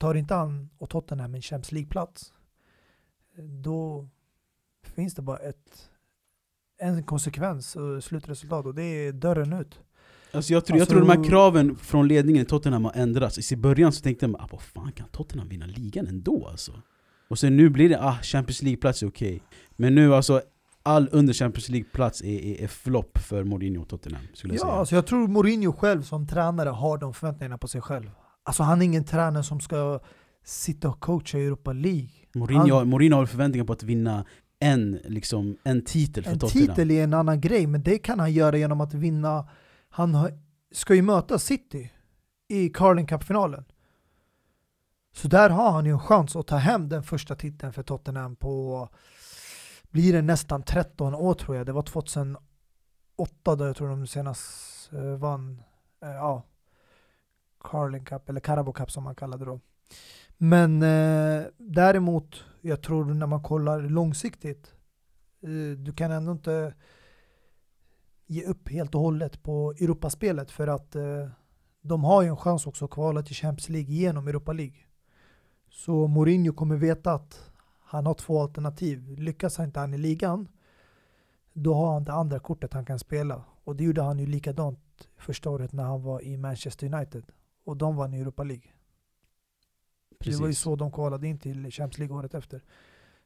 tar 0.00 0.14
inte 0.14 0.34
han 0.34 0.70
och 0.78 0.90
Tottenham 0.90 1.34
en 1.34 1.42
Champions 1.42 1.72
League-plats, 1.72 2.32
då 3.62 4.08
finns 4.86 5.14
det 5.14 5.22
bara 5.22 5.38
ett, 5.38 5.90
en 6.80 7.02
konsekvens 7.02 7.76
och 7.76 8.04
slutresultat 8.04 8.66
och 8.66 8.74
det 8.74 8.82
är 8.82 9.12
dörren 9.12 9.52
ut. 9.52 9.80
Alltså 10.32 10.52
jag, 10.52 10.64
tror, 10.64 10.80
alltså, 10.80 10.94
jag 10.94 11.04
tror 11.04 11.14
de 11.14 11.18
här 11.18 11.30
kraven 11.30 11.76
från 11.76 12.08
ledningen 12.08 12.42
i 12.42 12.44
Tottenham 12.44 12.84
har 12.84 12.92
ändrats. 12.94 13.52
I 13.52 13.56
början 13.56 13.92
så 13.92 14.02
tänkte 14.02 14.28
man 14.28 14.40
ah, 14.40 14.48
vad 14.50 14.62
fan 14.62 14.92
kan 14.92 15.08
Tottenham 15.08 15.48
vinna 15.48 15.66
ligan 15.66 16.06
ändå 16.06 16.48
alltså? 16.48 16.72
Och 17.28 17.38
sen 17.38 17.56
nu 17.56 17.70
blir 17.70 17.88
det 17.88 18.00
ah, 18.00 18.18
Champions 18.22 18.62
League-plats 18.62 19.02
är 19.02 19.08
okej. 19.08 19.36
Okay. 19.36 19.40
Men 19.76 19.94
nu 19.94 20.14
alltså, 20.14 20.42
all 20.82 21.08
under 21.12 21.34
Champions 21.34 21.68
League-plats 21.68 22.22
är, 22.22 22.44
är, 22.44 22.62
är 22.62 22.66
flopp 22.68 23.18
för 23.18 23.44
Mourinho 23.44 23.82
och 23.82 23.88
Tottenham. 23.88 24.22
Skulle 24.34 24.54
jag 24.54 24.60
ja, 24.60 24.64
säga. 24.64 24.72
Alltså 24.72 24.94
jag 24.94 25.06
tror 25.06 25.28
Mourinho 25.28 25.72
själv 25.72 26.02
som 26.02 26.26
tränare 26.26 26.68
har 26.68 26.98
de 26.98 27.14
förväntningarna 27.14 27.58
på 27.58 27.68
sig 27.68 27.80
själv. 27.80 28.10
Alltså 28.42 28.62
han 28.62 28.80
är 28.80 28.84
ingen 28.84 29.04
tränare 29.04 29.42
som 29.42 29.60
ska 29.60 30.00
sitta 30.44 30.88
och 30.88 31.00
coacha 31.00 31.38
i 31.38 31.46
Europa 31.46 31.72
League. 31.72 32.10
Mourinho, 32.34 32.74
han, 32.74 32.88
Mourinho 32.88 33.16
har 33.16 33.26
förväntningar 33.26 33.64
på 33.64 33.72
att 33.72 33.82
vinna 33.82 34.24
en, 34.60 35.00
liksom, 35.04 35.56
en 35.64 35.84
titel 35.84 36.24
för 36.24 36.30
en 36.30 36.38
Tottenham. 36.38 36.70
En 36.70 36.76
titel 36.76 36.90
är 36.90 37.04
en 37.04 37.14
annan 37.14 37.40
grej, 37.40 37.66
men 37.66 37.82
det 37.82 37.98
kan 37.98 38.20
han 38.20 38.32
göra 38.32 38.56
genom 38.56 38.80
att 38.80 38.94
vinna. 38.94 39.48
Han 39.88 40.30
ska 40.72 40.94
ju 40.94 41.02
möta 41.02 41.38
City 41.38 41.92
i 42.48 42.68
Carling 42.68 43.06
Cup-finalen. 43.06 43.64
Så 45.12 45.28
där 45.28 45.50
har 45.50 45.70
han 45.70 45.86
ju 45.86 45.92
en 45.92 46.00
chans 46.00 46.36
att 46.36 46.46
ta 46.46 46.56
hem 46.56 46.88
den 46.88 47.02
första 47.02 47.34
titeln 47.34 47.72
för 47.72 47.82
Tottenham 47.82 48.36
på, 48.36 48.88
blir 49.90 50.12
det 50.12 50.22
nästan 50.22 50.62
13 50.62 51.14
år 51.14 51.34
tror 51.34 51.56
jag. 51.56 51.66
Det 51.66 51.72
var 51.72 51.82
2008 51.82 52.40
då 53.44 53.66
jag 53.66 53.76
tror 53.76 53.88
de 53.88 54.06
senast 54.06 54.90
uh, 54.92 55.14
vann, 55.16 55.62
uh, 56.04 56.10
ja, 56.10 56.42
Carling 57.64 58.04
Cup, 58.04 58.28
eller 58.28 58.40
Carabao 58.40 58.72
Cup 58.72 58.90
som 58.90 59.04
man 59.04 59.14
kallade 59.14 59.44
det 59.44 59.50
då. 59.50 59.60
Men 60.36 60.82
uh, 60.82 61.46
däremot 61.58 62.44
jag 62.60 62.82
tror 62.82 63.04
när 63.04 63.26
man 63.26 63.42
kollar 63.42 63.80
långsiktigt, 63.80 64.74
eh, 65.42 65.78
du 65.78 65.92
kan 65.92 66.10
ändå 66.10 66.32
inte 66.32 66.74
ge 68.26 68.44
upp 68.44 68.68
helt 68.68 68.94
och 68.94 69.00
hållet 69.00 69.42
på 69.42 69.70
Europaspelet 69.70 70.50
för 70.50 70.66
att 70.66 70.96
eh, 70.96 71.28
de 71.82 72.04
har 72.04 72.22
ju 72.22 72.28
en 72.28 72.36
chans 72.36 72.66
också 72.66 72.84
att 72.84 72.90
kvala 72.90 73.22
till 73.22 73.34
Champions 73.34 73.68
League 73.68 73.94
genom 73.94 74.28
Europa 74.28 74.52
League. 74.52 74.76
Så 75.70 76.06
Mourinho 76.06 76.52
kommer 76.52 76.76
veta 76.76 77.12
att 77.12 77.50
Han 77.80 78.06
har 78.06 78.14
två 78.14 78.42
alternativ. 78.42 79.18
Lyckas 79.18 79.56
han 79.56 79.66
inte 79.66 79.80
han 79.80 79.94
i 79.94 79.98
ligan, 79.98 80.48
då 81.52 81.74
har 81.74 81.92
han 81.92 82.04
det 82.04 82.12
andra 82.12 82.38
kortet 82.38 82.72
han 82.72 82.84
kan 82.84 82.98
spela. 82.98 83.44
Och 83.64 83.76
det 83.76 83.84
gjorde 83.84 84.02
han 84.02 84.18
ju 84.18 84.26
likadant 84.26 85.08
första 85.16 85.50
året 85.50 85.72
när 85.72 85.84
han 85.84 86.02
var 86.02 86.22
i 86.22 86.36
Manchester 86.36 86.94
United. 86.94 87.24
Och 87.64 87.76
de 87.76 87.96
vann 87.96 88.14
i 88.14 88.20
Europa 88.20 88.44
League. 88.44 88.70
Precis. 90.20 90.38
Det 90.38 90.42
var 90.42 90.48
ju 90.48 90.54
så 90.54 90.76
de 90.76 90.92
kvalade 90.92 91.28
in 91.28 91.38
till 91.38 91.70
Champions 91.70 91.98
League 91.98 92.16
året 92.16 92.34
efter. 92.34 92.62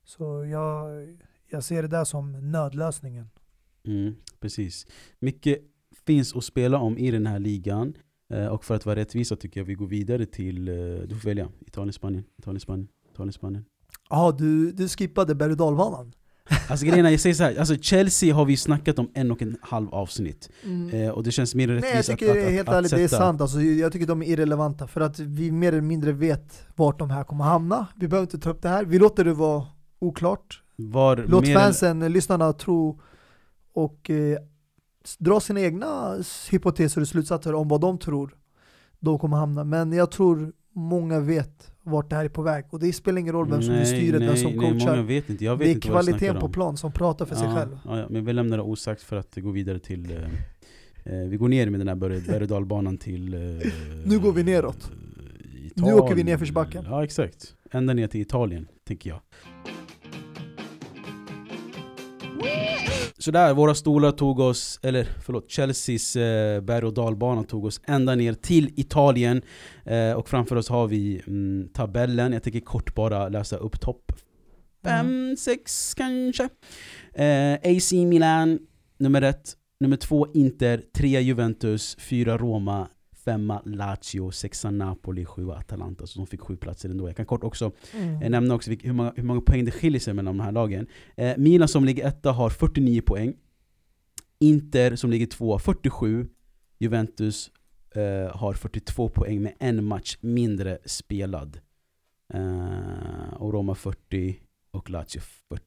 Så 0.04 0.44
jag, 0.44 1.06
jag 1.50 1.64
ser 1.64 1.82
det 1.82 1.88
där 1.88 2.04
som 2.04 2.52
nödlösningen. 2.52 3.30
Mm, 3.86 4.14
precis. 4.40 4.86
Mycket 5.20 5.58
finns 6.06 6.36
att 6.36 6.44
spela 6.44 6.78
om 6.78 6.98
i 6.98 7.10
den 7.10 7.26
här 7.26 7.38
ligan. 7.38 7.94
Eh, 8.28 8.46
och 8.46 8.64
för 8.64 8.74
att 8.74 8.86
vara 8.86 8.96
rättvisa 8.96 9.36
tycker 9.36 9.60
jag 9.60 9.64
vi 9.64 9.74
går 9.74 9.86
vidare 9.86 10.26
till, 10.26 10.68
eh, 10.68 10.74
du 10.74 11.18
får 11.20 11.28
välja, 11.28 11.48
Italien, 11.66 11.92
Spanien, 11.92 12.24
Italien, 12.38 12.60
Spanien, 12.60 12.88
Italien, 13.12 13.32
Spanien. 13.32 13.64
Ja, 14.10 14.32
du, 14.38 14.72
du 14.72 14.88
skippade 14.88 15.34
berg 15.34 15.50
och 15.50 15.56
dalbanan. 15.56 16.12
Alltså 16.68 16.86
grejen 16.86 17.06
är, 17.06 17.10
jag 17.10 17.20
säger 17.20 17.34
så 17.34 17.42
här, 17.44 17.58
alltså 17.58 17.76
Chelsea 17.76 18.34
har 18.34 18.44
vi 18.44 18.56
snackat 18.56 18.98
om 18.98 19.10
en 19.14 19.30
och 19.30 19.42
en 19.42 19.56
halv 19.62 19.88
avsnitt. 19.94 20.50
Eh, 20.92 21.08
och 21.08 21.22
det 21.22 21.30
känns 21.32 21.54
mer 21.54 21.68
rättvist 21.68 21.92
Nej 21.94 21.96
jag 21.96 22.18
tycker 22.18 22.30
att, 22.30 22.36
att, 22.38 22.44
att, 22.46 22.52
helt 22.52 22.68
att 22.68 22.74
ärligt, 22.74 22.90
det 22.90 23.02
är 23.02 23.08
sätta- 23.08 23.22
sant. 23.22 23.40
Alltså, 23.40 23.60
jag 23.60 23.92
tycker 23.92 24.06
de 24.06 24.22
är 24.22 24.26
irrelevanta 24.26 24.86
för 24.86 25.00
att 25.00 25.18
vi 25.18 25.50
mer 25.50 25.68
eller 25.68 25.80
mindre 25.80 26.12
vet 26.12 26.66
vart 26.76 26.98
de 26.98 27.10
här 27.10 27.24
kommer 27.24 27.44
hamna. 27.44 27.86
Vi 27.96 28.08
behöver 28.08 28.26
inte 28.26 28.38
ta 28.38 28.50
upp 28.50 28.62
det 28.62 28.68
här. 28.68 28.84
Vi 28.84 28.98
låter 28.98 29.24
det 29.24 29.34
vara 29.34 29.66
oklart. 29.98 30.62
Var 30.76 31.24
Låt 31.28 31.48
fansen, 31.48 32.12
lyssnarna 32.12 32.52
tro 32.52 33.00
och 33.72 34.10
eh, 34.10 34.38
dra 35.18 35.40
sina 35.40 35.60
egna 35.60 36.16
hypoteser 36.50 37.00
och 37.00 37.08
slutsatser 37.08 37.54
om 37.54 37.68
vad 37.68 37.80
de 37.80 37.98
tror 37.98 38.34
de 39.00 39.18
kommer 39.18 39.36
hamna. 39.36 39.64
Men 39.64 39.92
jag 39.92 40.10
tror 40.10 40.52
många 40.74 41.20
vet 41.20 41.73
vart 41.84 42.10
det 42.10 42.16
här 42.16 42.24
är 42.24 42.28
på 42.28 42.42
väg. 42.42 42.64
Och 42.70 42.80
det 42.80 42.92
spelar 42.92 43.18
ingen 43.18 43.32
roll 43.32 43.50
vem 43.50 43.62
som 43.62 43.74
är 43.74 43.76
Nej, 43.76 43.86
styret, 43.86 44.20
vem 44.20 44.28
nej, 44.28 44.36
som 44.36 44.50
nej, 44.50 44.60
många 44.60 44.72
coachar. 44.72 45.02
vet 45.02 45.30
inte, 45.30 45.44
jag 45.44 45.56
vet 45.56 45.66
Det 45.66 45.70
är 45.70 45.74
inte 45.74 45.88
kvaliteten 45.88 46.40
på 46.40 46.48
plan 46.48 46.76
som 46.76 46.92
pratar 46.92 47.24
för 47.26 47.34
sig 47.36 47.46
ja, 47.46 47.54
själv. 47.54 47.78
Ja, 47.84 47.98
ja, 47.98 48.06
men 48.10 48.24
vi 48.24 48.32
lämnar 48.32 48.56
det 48.56 48.62
osagt 48.62 49.02
för 49.02 49.16
att 49.16 49.36
gå 49.36 49.50
vidare 49.50 49.78
till 49.78 50.10
eh, 50.10 51.14
eh, 51.14 51.28
Vi 51.28 51.36
går 51.36 51.48
ner 51.48 51.70
med 51.70 51.80
den 51.80 51.88
här 51.88 51.94
berg 51.94 52.42
och 52.42 52.48
dalbanan 52.48 52.98
till 52.98 53.34
eh, 53.34 53.40
Nu 54.04 54.18
går 54.18 54.32
vi 54.32 54.42
neråt. 54.42 54.90
Nu 55.74 55.92
åker 55.92 56.14
vi 56.14 56.24
nerförsbacken. 56.24 56.84
Ja 56.88 57.04
exakt, 57.04 57.54
ända 57.70 57.94
ner 57.94 58.06
till 58.06 58.20
Italien, 58.20 58.68
tänker 58.84 59.10
jag 59.10 59.20
Så 63.24 63.30
där, 63.30 63.54
våra 63.54 63.74
stolar 63.74 64.12
tog 64.12 64.40
oss, 64.40 64.80
eller 64.82 65.08
förlåt, 65.24 65.50
Chelseas 65.52 66.16
eh, 66.16 66.60
berg 66.60 66.84
och 66.86 66.94
dalbana 66.94 67.42
tog 67.42 67.64
oss 67.64 67.80
ända 67.86 68.14
ner 68.14 68.34
till 68.34 68.72
Italien 68.76 69.42
eh, 69.84 70.12
Och 70.12 70.28
framför 70.28 70.56
oss 70.56 70.68
har 70.68 70.86
vi 70.86 71.22
mm, 71.26 71.68
tabellen, 71.74 72.32
jag 72.32 72.42
tänker 72.42 72.60
kort 72.60 72.94
bara 72.94 73.28
läsa 73.28 73.56
upp 73.56 73.80
topp 73.80 74.12
Mm. 74.86 75.06
fem, 75.06 75.36
sex 75.36 75.94
kanske. 75.94 76.48
Eh, 77.14 77.76
AC 77.76 77.92
Milan, 77.92 78.58
nummer 78.98 79.22
ett. 79.22 79.52
Nummer 79.80 79.96
två 79.96 80.26
Inter, 80.34 80.82
trea 80.96 81.20
Juventus, 81.20 81.96
fyra 82.00 82.38
Roma, 82.38 82.88
femma 83.24 83.62
Lazio, 83.64 84.30
sexa 84.30 84.70
Napoli, 84.70 85.24
sjua 85.24 85.56
Atalanta. 85.56 86.06
Så 86.06 86.18
de 86.18 86.26
fick 86.26 86.40
sju 86.40 86.56
platser 86.56 86.88
ändå. 86.90 87.08
Jag 87.08 87.16
kan 87.16 87.26
kort 87.26 87.44
också 87.44 87.72
Mm. 87.94 88.22
eh, 88.22 88.30
nämna 88.30 88.54
också 88.54 88.70
hur 88.70 88.92
många, 88.92 89.12
hur 89.16 89.22
många 89.22 89.40
poäng 89.40 89.64
det 89.64 89.70
skiljer 89.70 90.00
sig 90.00 90.14
mellan 90.14 90.36
de 90.36 90.44
här 90.44 90.52
lagen. 90.52 90.86
Eh, 91.16 91.34
Milan 91.38 91.68
som 91.68 91.84
ligger 91.84 92.06
etta 92.08 92.32
har 92.32 92.50
49 92.50 93.00
poäng. 93.02 93.36
Inter 94.38 94.96
som 94.96 95.10
ligger 95.10 95.26
tvåa 95.26 95.58
47. 95.58 96.26
Juventus 96.78 97.50
eh, 97.94 98.36
har 98.36 98.52
42 98.54 99.08
poäng 99.08 99.42
med 99.42 99.52
en 99.58 99.84
match 99.84 100.16
mindre 100.20 100.78
spelad. 100.84 101.60
Eh, 102.34 103.32
och 103.36 103.52
Roma 103.52 103.74
40 103.74 104.36
och 104.70 104.90
Lazio 104.90 105.20
40. 105.48 105.62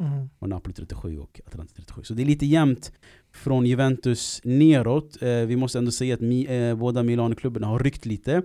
Mm. 0.00 0.28
Och 0.38 0.48
Napoli 0.48 0.74
37 0.74 1.18
och 1.18 1.40
Atalanta 1.46 1.72
37. 1.76 2.02
Så 2.02 2.14
det 2.14 2.22
är 2.22 2.26
lite 2.26 2.46
jämnt 2.46 2.92
från 3.32 3.66
Juventus 3.66 4.40
neråt. 4.44 5.22
Eh, 5.22 5.28
vi 5.28 5.56
måste 5.56 5.78
ändå 5.78 5.90
säga 5.90 6.14
att 6.14 6.20
mi, 6.20 6.46
eh, 6.46 6.74
båda 6.74 7.02
Milan-klubbarna 7.02 7.66
har 7.66 7.78
ryckt 7.78 8.06
lite. 8.06 8.42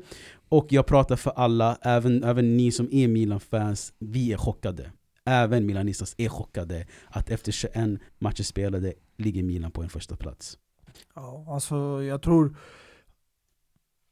Och 0.49 0.67
jag 0.69 0.85
pratar 0.85 1.15
för 1.15 1.31
alla, 1.31 1.77
även, 1.81 2.23
även 2.23 2.57
ni 2.57 2.71
som 2.71 2.89
är 2.91 3.07
Milan-fans, 3.07 3.93
vi 3.99 4.33
är 4.33 4.37
chockade. 4.37 4.91
Även 5.25 5.65
Milanistas 5.65 6.15
är 6.17 6.29
chockade 6.29 6.87
att 7.07 7.29
efter 7.29 7.51
21 7.51 7.99
matcher 8.19 8.43
spelade 8.43 8.93
ligger 9.17 9.43
Milan 9.43 9.71
på 9.71 9.83
en 9.83 9.89
första 9.89 10.15
plats. 10.15 10.57
Ja, 11.15 11.45
alltså 11.49 12.03
jag 12.03 12.21
tror 12.21 12.55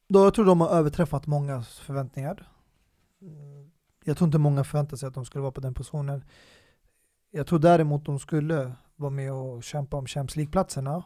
då 0.08 0.24
jag 0.24 0.34
tror 0.34 0.44
de 0.44 0.60
har 0.60 0.68
överträffat 0.68 1.26
mångas 1.26 1.78
förväntningar. 1.78 2.48
Jag 4.04 4.16
tror 4.16 4.26
inte 4.26 4.38
många 4.38 4.64
förväntade 4.64 4.98
sig 4.98 5.06
att 5.06 5.14
de 5.14 5.24
skulle 5.24 5.42
vara 5.42 5.52
på 5.52 5.60
den 5.60 5.74
positionen. 5.74 6.24
Jag 7.34 7.46
tror 7.46 7.58
däremot 7.58 8.04
de 8.04 8.18
skulle 8.18 8.72
vara 8.96 9.10
med 9.10 9.32
och 9.32 9.62
kämpa 9.62 9.96
om 9.96 10.06
Champions 10.06 10.36
League-platserna. 10.36 11.02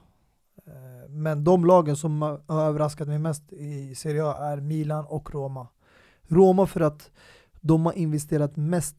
Eh, 0.66 1.08
men 1.08 1.44
de 1.44 1.64
lagen 1.64 1.96
som 1.96 2.22
har 2.22 2.40
överraskat 2.48 3.08
mig 3.08 3.18
mest 3.18 3.52
i 3.52 3.94
Serie 3.94 4.24
A 4.24 4.36
är 4.38 4.60
Milan 4.60 5.04
och 5.04 5.34
Roma. 5.34 5.68
Roma 6.22 6.66
för 6.66 6.80
att 6.80 7.10
de 7.60 7.86
har 7.86 7.92
investerat 7.92 8.56
mest 8.56 8.96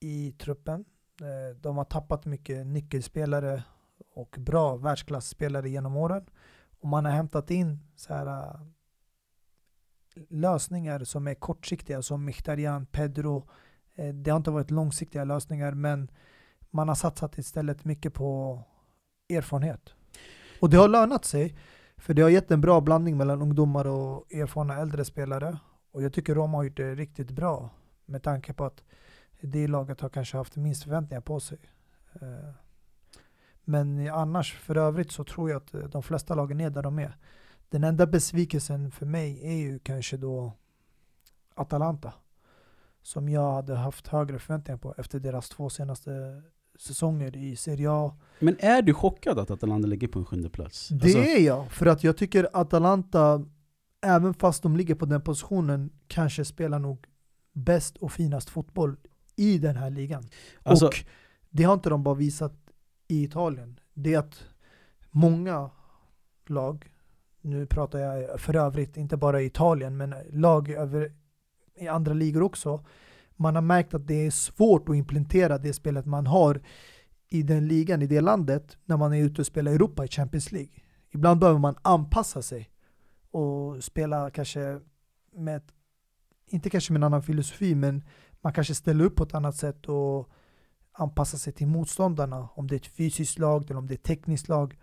i 0.00 0.32
truppen. 0.32 0.84
Eh, 1.20 1.56
de 1.60 1.76
har 1.76 1.84
tappat 1.84 2.24
mycket 2.24 2.66
nyckelspelare 2.66 3.62
och 4.14 4.36
bra 4.38 4.76
världsklasspelare 4.76 5.70
genom 5.70 5.96
åren. 5.96 6.26
Och 6.80 6.88
man 6.88 7.04
har 7.04 7.12
hämtat 7.12 7.50
in 7.50 7.78
så 7.96 8.14
här 8.14 8.26
eh, 8.26 8.60
lösningar 10.28 11.04
som 11.04 11.26
är 11.26 11.34
kortsiktiga 11.34 12.02
som 12.02 12.24
Mkhitaryan, 12.24 12.86
Pedro. 12.86 13.48
Det 14.14 14.30
har 14.30 14.36
inte 14.36 14.50
varit 14.50 14.70
långsiktiga 14.70 15.24
lösningar 15.24 15.72
men 15.72 16.10
man 16.70 16.88
har 16.88 16.94
satsat 16.94 17.38
istället 17.38 17.84
mycket 17.84 18.14
på 18.14 18.60
erfarenhet. 19.28 19.94
Och 20.60 20.70
det 20.70 20.76
har 20.76 20.88
lönat 20.88 21.24
sig 21.24 21.56
för 22.00 22.14
det 22.14 22.22
har 22.22 22.30
gett 22.30 22.50
en 22.50 22.60
bra 22.60 22.80
blandning 22.80 23.16
mellan 23.16 23.42
ungdomar 23.42 23.86
och 23.86 24.32
erfarna 24.32 24.76
äldre 24.76 25.04
spelare. 25.04 25.58
Och 25.92 26.02
jag 26.02 26.12
tycker 26.12 26.34
Roma 26.34 26.58
har 26.58 26.64
gjort 26.64 26.76
det 26.76 26.94
riktigt 26.94 27.30
bra 27.30 27.70
med 28.06 28.22
tanke 28.22 28.52
på 28.52 28.64
att 28.64 28.82
det 29.40 29.66
laget 29.66 30.00
har 30.00 30.08
kanske 30.08 30.36
haft 30.36 30.56
minst 30.56 30.84
förväntningar 30.84 31.20
på 31.20 31.40
sig. 31.40 31.58
Eh, 32.12 32.50
men 33.64 34.10
annars, 34.10 34.54
för 34.54 34.76
övrigt 34.76 35.12
så 35.12 35.24
tror 35.24 35.50
jag 35.50 35.56
att 35.56 35.74
eh, 35.74 35.80
de 35.80 36.02
flesta 36.02 36.34
lagen 36.34 36.60
är 36.60 36.70
där 36.70 36.82
de 36.82 36.98
är. 36.98 37.16
Den 37.68 37.84
enda 37.84 38.06
besvikelsen 38.06 38.90
för 38.90 39.06
mig 39.06 39.40
är 39.42 39.56
ju 39.56 39.78
kanske 39.78 40.16
då 40.16 40.52
Atalanta. 41.54 42.12
Som 43.02 43.28
jag 43.28 43.52
hade 43.52 43.74
haft 43.74 44.08
högre 44.08 44.38
förväntningar 44.38 44.78
på 44.78 44.94
efter 44.98 45.20
deras 45.20 45.48
två 45.48 45.70
senaste 45.70 46.42
säsonger 46.80 47.36
i 47.36 47.56
Serie 47.56 47.90
A. 47.90 48.16
Men 48.38 48.56
är 48.60 48.82
du 48.82 48.94
chockad 48.94 49.38
att 49.38 49.50
Atalanta 49.50 49.86
ligger 49.88 50.08
på 50.08 50.18
en 50.18 50.24
sjunde 50.24 50.50
plats? 50.50 50.88
Det 50.88 51.04
Alltså, 51.04 51.18
är 51.18 51.40
jag, 51.40 51.72
för 51.72 51.86
att 51.86 52.04
jag 52.04 52.16
tycker 52.16 52.48
Atalanta, 52.52 53.44
även 54.00 54.34
fast 54.34 54.62
de 54.62 54.76
ligger 54.76 54.94
på 54.94 55.04
den 55.06 55.20
positionen, 55.20 55.90
kanske 56.06 56.44
spelar 56.44 56.78
nog 56.78 57.06
bäst 57.52 57.96
och 57.96 58.12
finast 58.12 58.50
fotboll 58.50 58.96
i 59.36 59.58
den 59.58 59.76
här 59.76 59.90
ligan. 59.90 60.24
alltså, 60.62 60.86
och 60.86 60.94
det 61.50 61.62
har 61.64 61.74
inte 61.74 61.88
de 61.90 62.02
bara 62.02 62.14
visat 62.14 62.52
i 63.08 63.24
Italien. 63.24 63.80
Det 63.94 64.14
är 64.14 64.18
att 64.18 64.44
många 65.10 65.70
lag, 66.46 66.86
nu 67.40 67.66
pratar 67.66 67.98
jag 67.98 68.40
för 68.40 68.56
övrigt 68.56 68.96
inte 68.96 69.16
bara 69.16 69.42
i 69.42 69.46
Italien, 69.46 69.96
men 69.96 70.14
lag 70.30 70.70
över, 70.70 71.12
i 71.74 71.88
andra 71.88 72.12
ligor 72.12 72.42
också, 72.42 72.84
man 73.40 73.54
har 73.54 73.62
märkt 73.62 73.94
att 73.94 74.06
det 74.06 74.26
är 74.26 74.30
svårt 74.30 74.88
att 74.88 74.96
implementera 74.96 75.58
det 75.58 75.72
spelet 75.72 76.06
man 76.06 76.26
har 76.26 76.60
i 77.28 77.42
den 77.42 77.68
ligan, 77.68 78.02
i 78.02 78.06
det 78.06 78.20
landet, 78.20 78.76
när 78.84 78.96
man 78.96 79.12
är 79.14 79.22
ute 79.22 79.40
och 79.42 79.46
spelar 79.46 79.72
i 79.72 79.74
Europa 79.74 80.04
i 80.04 80.08
Champions 80.08 80.52
League. 80.52 80.72
Ibland 81.10 81.40
behöver 81.40 81.58
man 81.60 81.74
anpassa 81.82 82.42
sig 82.42 82.70
och 83.30 83.84
spela 83.84 84.30
kanske 84.30 84.80
med, 85.32 85.56
ett- 85.56 85.72
inte 86.46 86.70
kanske 86.70 86.92
med 86.92 86.98
en 87.00 87.04
annan 87.04 87.22
filosofi, 87.22 87.74
men 87.74 88.02
man 88.40 88.52
kanske 88.52 88.74
ställer 88.74 89.04
upp 89.04 89.16
på 89.16 89.24
ett 89.24 89.34
annat 89.34 89.56
sätt 89.56 89.86
och 89.88 90.28
anpassar 90.92 91.38
sig 91.38 91.52
till 91.52 91.66
motståndarna. 91.66 92.48
Om 92.54 92.66
det 92.66 92.74
är 92.74 92.78
ett 92.80 92.86
fysiskt 92.86 93.38
lag 93.38 93.64
eller 93.70 93.78
om 93.78 93.86
det 93.86 93.94
är 93.94 93.96
ett 93.98 94.02
tekniskt 94.04 94.48
lag. 94.48 94.78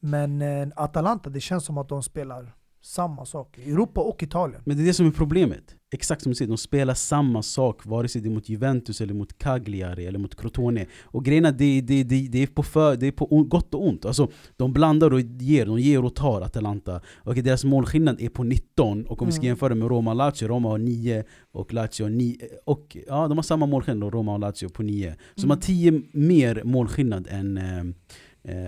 Men 0.00 0.42
eh, 0.42 0.68
Atalanta, 0.76 1.30
det 1.30 1.40
känns 1.40 1.64
som 1.64 1.78
att 1.78 1.88
de 1.88 2.02
spelar 2.02 2.56
samma 2.82 3.24
sak 3.24 3.58
Europa 3.58 4.00
och 4.00 4.22
Italien. 4.22 4.62
Men 4.64 4.76
det 4.76 4.82
är 4.82 4.86
det 4.86 4.94
som 4.94 5.06
är 5.06 5.10
problemet. 5.10 5.76
Exakt 5.92 6.22
som 6.22 6.30
du 6.30 6.36
säger, 6.36 6.48
de 6.48 6.56
spelar 6.58 6.94
samma 6.94 7.42
sak 7.42 7.86
vare 7.86 8.08
sig 8.08 8.20
det 8.22 8.28
är 8.28 8.30
mot 8.30 8.48
Juventus 8.48 9.00
eller 9.00 9.14
mot 9.14 9.38
Cagliari 9.38 10.06
eller 10.06 10.18
mot 10.18 10.36
Crotone. 10.40 10.86
Och 11.02 11.24
grejen 11.24 11.44
är, 11.44 11.52
det, 11.52 11.80
det, 11.80 12.02
det, 12.02 12.28
det 12.28 12.42
är 12.42 12.46
på, 12.46 12.62
för, 12.62 12.96
det 12.96 13.06
är 13.06 13.12
på 13.12 13.26
gott 13.26 13.74
och 13.74 13.88
ont. 13.88 14.04
Alltså, 14.04 14.30
de 14.56 14.72
blandar 14.72 15.12
och 15.12 15.20
ger, 15.20 15.66
de 15.66 15.78
ger 15.78 16.04
och 16.04 16.14
tar 16.14 16.40
Atalanta. 16.40 17.00
Och 17.16 17.34
deras 17.34 17.64
målskillnad 17.64 18.20
är 18.20 18.28
på 18.28 18.42
19, 18.44 19.06
och 19.06 19.22
om 19.22 19.26
vi 19.28 19.32
ska 19.32 19.40
Mm. 19.40 19.48
jämföra 19.48 19.74
med 19.74 19.88
Roma 19.88 20.10
och 20.10 20.16
Lazio, 20.16 20.48
Roma 20.48 20.68
har 20.68 20.78
9 20.78 21.24
och 21.52 21.72
Lazio 21.74 22.02
har 22.02 22.10
9. 22.10 22.36
Och 22.64 22.96
ja, 23.06 23.28
de 23.28 23.38
har 23.38 23.42
samma 23.42 23.66
målskillnad, 23.66 24.12
Roma 24.14 24.32
och 24.32 24.40
Lazio 24.40 24.68
på 24.68 24.82
9. 24.82 25.14
Så 25.34 25.40
de 25.40 25.50
har 25.50 25.56
Mm. 25.56 25.60
10 25.60 26.02
mer 26.12 26.62
målskillnad 26.64 27.26
än 27.30 27.56
eh, 27.56 27.84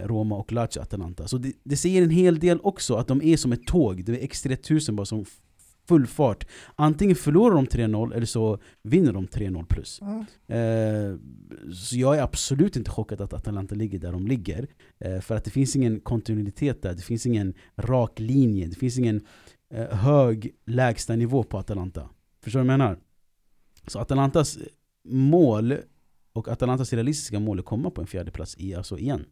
Roma 0.04 0.36
och 0.36 0.52
Lazio 0.52 0.80
Atalanta. 0.80 1.28
Så 1.28 1.38
det, 1.38 1.52
det 1.64 1.76
säger 1.76 2.02
en 2.02 2.10
hel 2.10 2.38
del 2.38 2.60
också 2.62 2.94
att 2.94 3.08
de 3.08 3.22
är 3.22 3.36
som 3.36 3.52
ett 3.52 3.66
tåg. 3.66 4.04
Det 4.04 4.24
är 4.24 4.26
X3000 4.26 4.92
bara 4.92 5.06
som 5.06 5.24
full 5.88 6.06
fart. 6.06 6.46
Antingen 6.76 7.16
förlorar 7.16 7.54
de 7.54 7.66
3-0 7.66 8.14
eller 8.14 8.26
så 8.26 8.58
vinner 8.82 9.12
de 9.12 9.26
3-0 9.26 9.66
plus. 9.66 10.00
Mm. 10.00 10.20
Eh, 10.46 11.18
så 11.74 11.96
jag 11.96 12.18
är 12.18 12.22
absolut 12.22 12.76
inte 12.76 12.90
chockad 12.90 13.20
att 13.20 13.32
Atalanta 13.32 13.74
ligger 13.74 13.98
där 13.98 14.12
de 14.12 14.26
ligger. 14.26 14.66
Eh, 14.98 15.20
för 15.20 15.36
att 15.36 15.44
det 15.44 15.50
finns 15.50 15.76
ingen 15.76 16.00
kontinuitet 16.00 16.82
där, 16.82 16.94
det 16.94 17.02
finns 17.02 17.26
ingen 17.26 17.54
rak 17.76 18.20
linje, 18.20 18.66
det 18.66 18.76
finns 18.76 18.98
ingen 18.98 19.26
eh, 19.70 19.86
hög 19.86 20.54
lägsta 20.66 21.16
nivå 21.16 21.42
på 21.42 21.58
Atalanta. 21.58 22.08
Förstår 22.42 22.60
du 22.60 22.66
vad 22.66 22.72
jag 22.72 22.78
menar? 22.78 22.98
Så 23.86 23.98
Atalantas 23.98 24.58
mål 25.08 25.76
och 26.32 26.48
Atalantas 26.48 26.92
realistiska 26.92 27.40
mål 27.40 27.58
är 27.58 27.62
att 27.62 27.66
komma 27.66 27.90
på 27.90 28.00
en 28.00 28.06
fjärde 28.06 28.30
plats 28.30 28.56
i, 28.58 28.74
alltså 28.74 28.98
igen. 28.98 29.24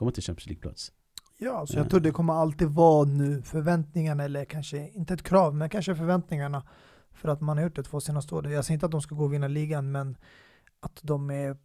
Komma 0.00 0.10
till 0.10 0.22
Champions 0.22 0.46
League-plats. 0.46 0.92
Ja, 1.38 1.66
så 1.66 1.78
jag 1.78 1.90
tror 1.90 2.00
det 2.00 2.10
kommer 2.10 2.32
alltid 2.32 2.68
vara 2.68 3.04
nu 3.04 3.42
förväntningarna, 3.42 4.24
eller 4.24 4.44
kanske 4.44 4.88
inte 4.88 5.14
ett 5.14 5.22
krav, 5.22 5.54
men 5.54 5.68
kanske 5.70 5.96
förväntningarna 5.96 6.62
för 7.12 7.28
att 7.28 7.40
man 7.40 7.56
har 7.56 7.64
gjort 7.64 7.76
det 7.76 7.82
två 7.82 8.00
senaste 8.00 8.34
åren. 8.34 8.52
Jag 8.52 8.64
säger 8.64 8.74
inte 8.74 8.86
att 8.86 8.92
de 8.92 9.02
ska 9.02 9.14
gå 9.14 9.24
och 9.24 9.32
vinna 9.32 9.48
ligan, 9.48 9.92
men 9.92 10.16
att 10.80 11.00
de 11.02 11.30
är 11.30 11.56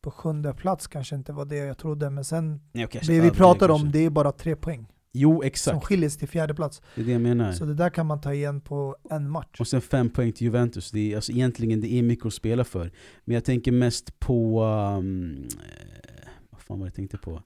på 0.00 0.10
sjunde 0.10 0.54
plats 0.54 0.86
kanske 0.86 1.16
inte 1.16 1.32
var 1.32 1.44
det 1.44 1.56
jag 1.56 1.78
trodde. 1.78 2.10
Men 2.10 2.24
sen, 2.24 2.60
Nej, 2.72 2.84
okay, 2.84 3.00
det 3.06 3.20
vi 3.20 3.30
pratar 3.30 3.70
om, 3.70 3.92
det 3.92 3.98
är 3.98 4.10
bara 4.10 4.32
tre 4.32 4.56
poäng. 4.56 4.86
Jo, 5.12 5.36
Som 5.36 5.46
exakt. 5.46 5.84
skiljer 5.84 6.08
sig 6.08 6.18
till 6.18 6.28
fjärde 6.28 6.54
plats. 6.54 6.82
Det 6.94 7.00
är 7.00 7.04
det 7.04 7.12
jag 7.12 7.20
menar. 7.20 7.52
Så 7.52 7.64
det 7.64 7.74
där 7.74 7.90
kan 7.90 8.06
man 8.06 8.20
ta 8.20 8.34
igen 8.34 8.60
på 8.60 8.96
en 9.10 9.30
match. 9.30 9.60
Och 9.60 9.68
sen 9.68 9.80
fem 9.80 10.10
poäng 10.10 10.32
till 10.32 10.44
Juventus. 10.44 10.90
Det 10.90 11.12
är, 11.12 11.16
alltså 11.16 11.32
egentligen 11.32 11.80
det 11.80 11.92
är 11.92 12.02
mycket 12.02 12.26
att 12.26 12.34
spela 12.34 12.64
för. 12.64 12.92
Men 13.24 13.34
jag 13.34 13.44
tänker 13.44 13.72
mest 13.72 14.18
på... 14.18 14.62
Um, 14.98 15.44
eh, 15.44 16.28
vad 16.50 16.60
fan 16.60 16.78
var 16.78 16.86
det 16.86 16.88
jag 16.88 16.94
tänkte 16.94 17.18
på? 17.18 17.42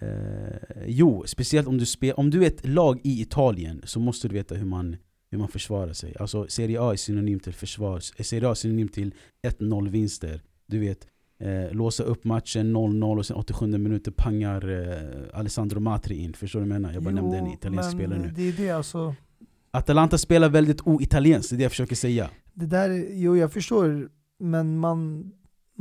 Eh, 0.00 0.84
jo, 0.86 1.24
speciellt 1.26 1.68
om 1.68 1.78
du, 1.78 1.86
spel, 1.86 2.14
om 2.16 2.30
du 2.30 2.42
är 2.42 2.46
ett 2.46 2.66
lag 2.66 3.00
i 3.02 3.20
Italien 3.20 3.82
så 3.84 4.00
måste 4.00 4.28
du 4.28 4.34
veta 4.34 4.54
hur 4.54 4.66
man, 4.66 4.96
hur 5.30 5.38
man 5.38 5.48
försvarar 5.48 5.92
sig. 5.92 6.16
Alltså 6.20 6.46
Serie 6.48 6.80
A 6.80 6.92
är 6.92 6.96
synonym 6.96 7.40
till 7.40 7.54
försvar. 7.54 8.00
Serie 8.22 8.48
A 8.48 8.50
är 8.50 8.54
synonym 8.54 8.88
till 8.88 9.14
1-0 9.46 9.88
vinster. 9.88 10.42
Du 10.66 10.78
vet, 10.78 11.06
eh, 11.38 11.72
låsa 11.72 12.02
upp 12.02 12.24
matchen 12.24 12.76
0-0 12.76 13.18
och 13.18 13.26
sen 13.26 13.36
87 13.36 13.66
minuter 13.66 14.10
pangar 14.10 14.68
eh, 14.68 15.38
Alessandro 15.38 15.80
Matri 15.80 16.16
in. 16.16 16.32
Förstår 16.32 16.60
du 16.60 16.66
vad 16.66 16.74
jag 16.74 16.82
menar? 16.82 16.94
Jag 16.94 17.02
bara 17.02 17.14
nämnde 17.14 17.38
en 17.38 17.46
italiensk 17.46 17.90
spelare 17.90 18.18
nu. 18.18 18.32
Det 18.36 18.48
är 18.48 18.52
det 18.52 18.70
alltså. 18.70 19.14
Atalanta 19.70 20.18
spelar 20.18 20.48
väldigt 20.48 20.80
oitalienskt, 20.80 21.50
det 21.50 21.54
är 21.54 21.58
det 21.58 21.62
jag 21.62 21.72
försöker 21.72 21.96
säga. 21.96 22.30
Det 22.54 22.66
där, 22.66 23.08
jo 23.12 23.36
jag 23.36 23.52
förstår, 23.52 24.08
men 24.38 24.78
man, 24.78 25.32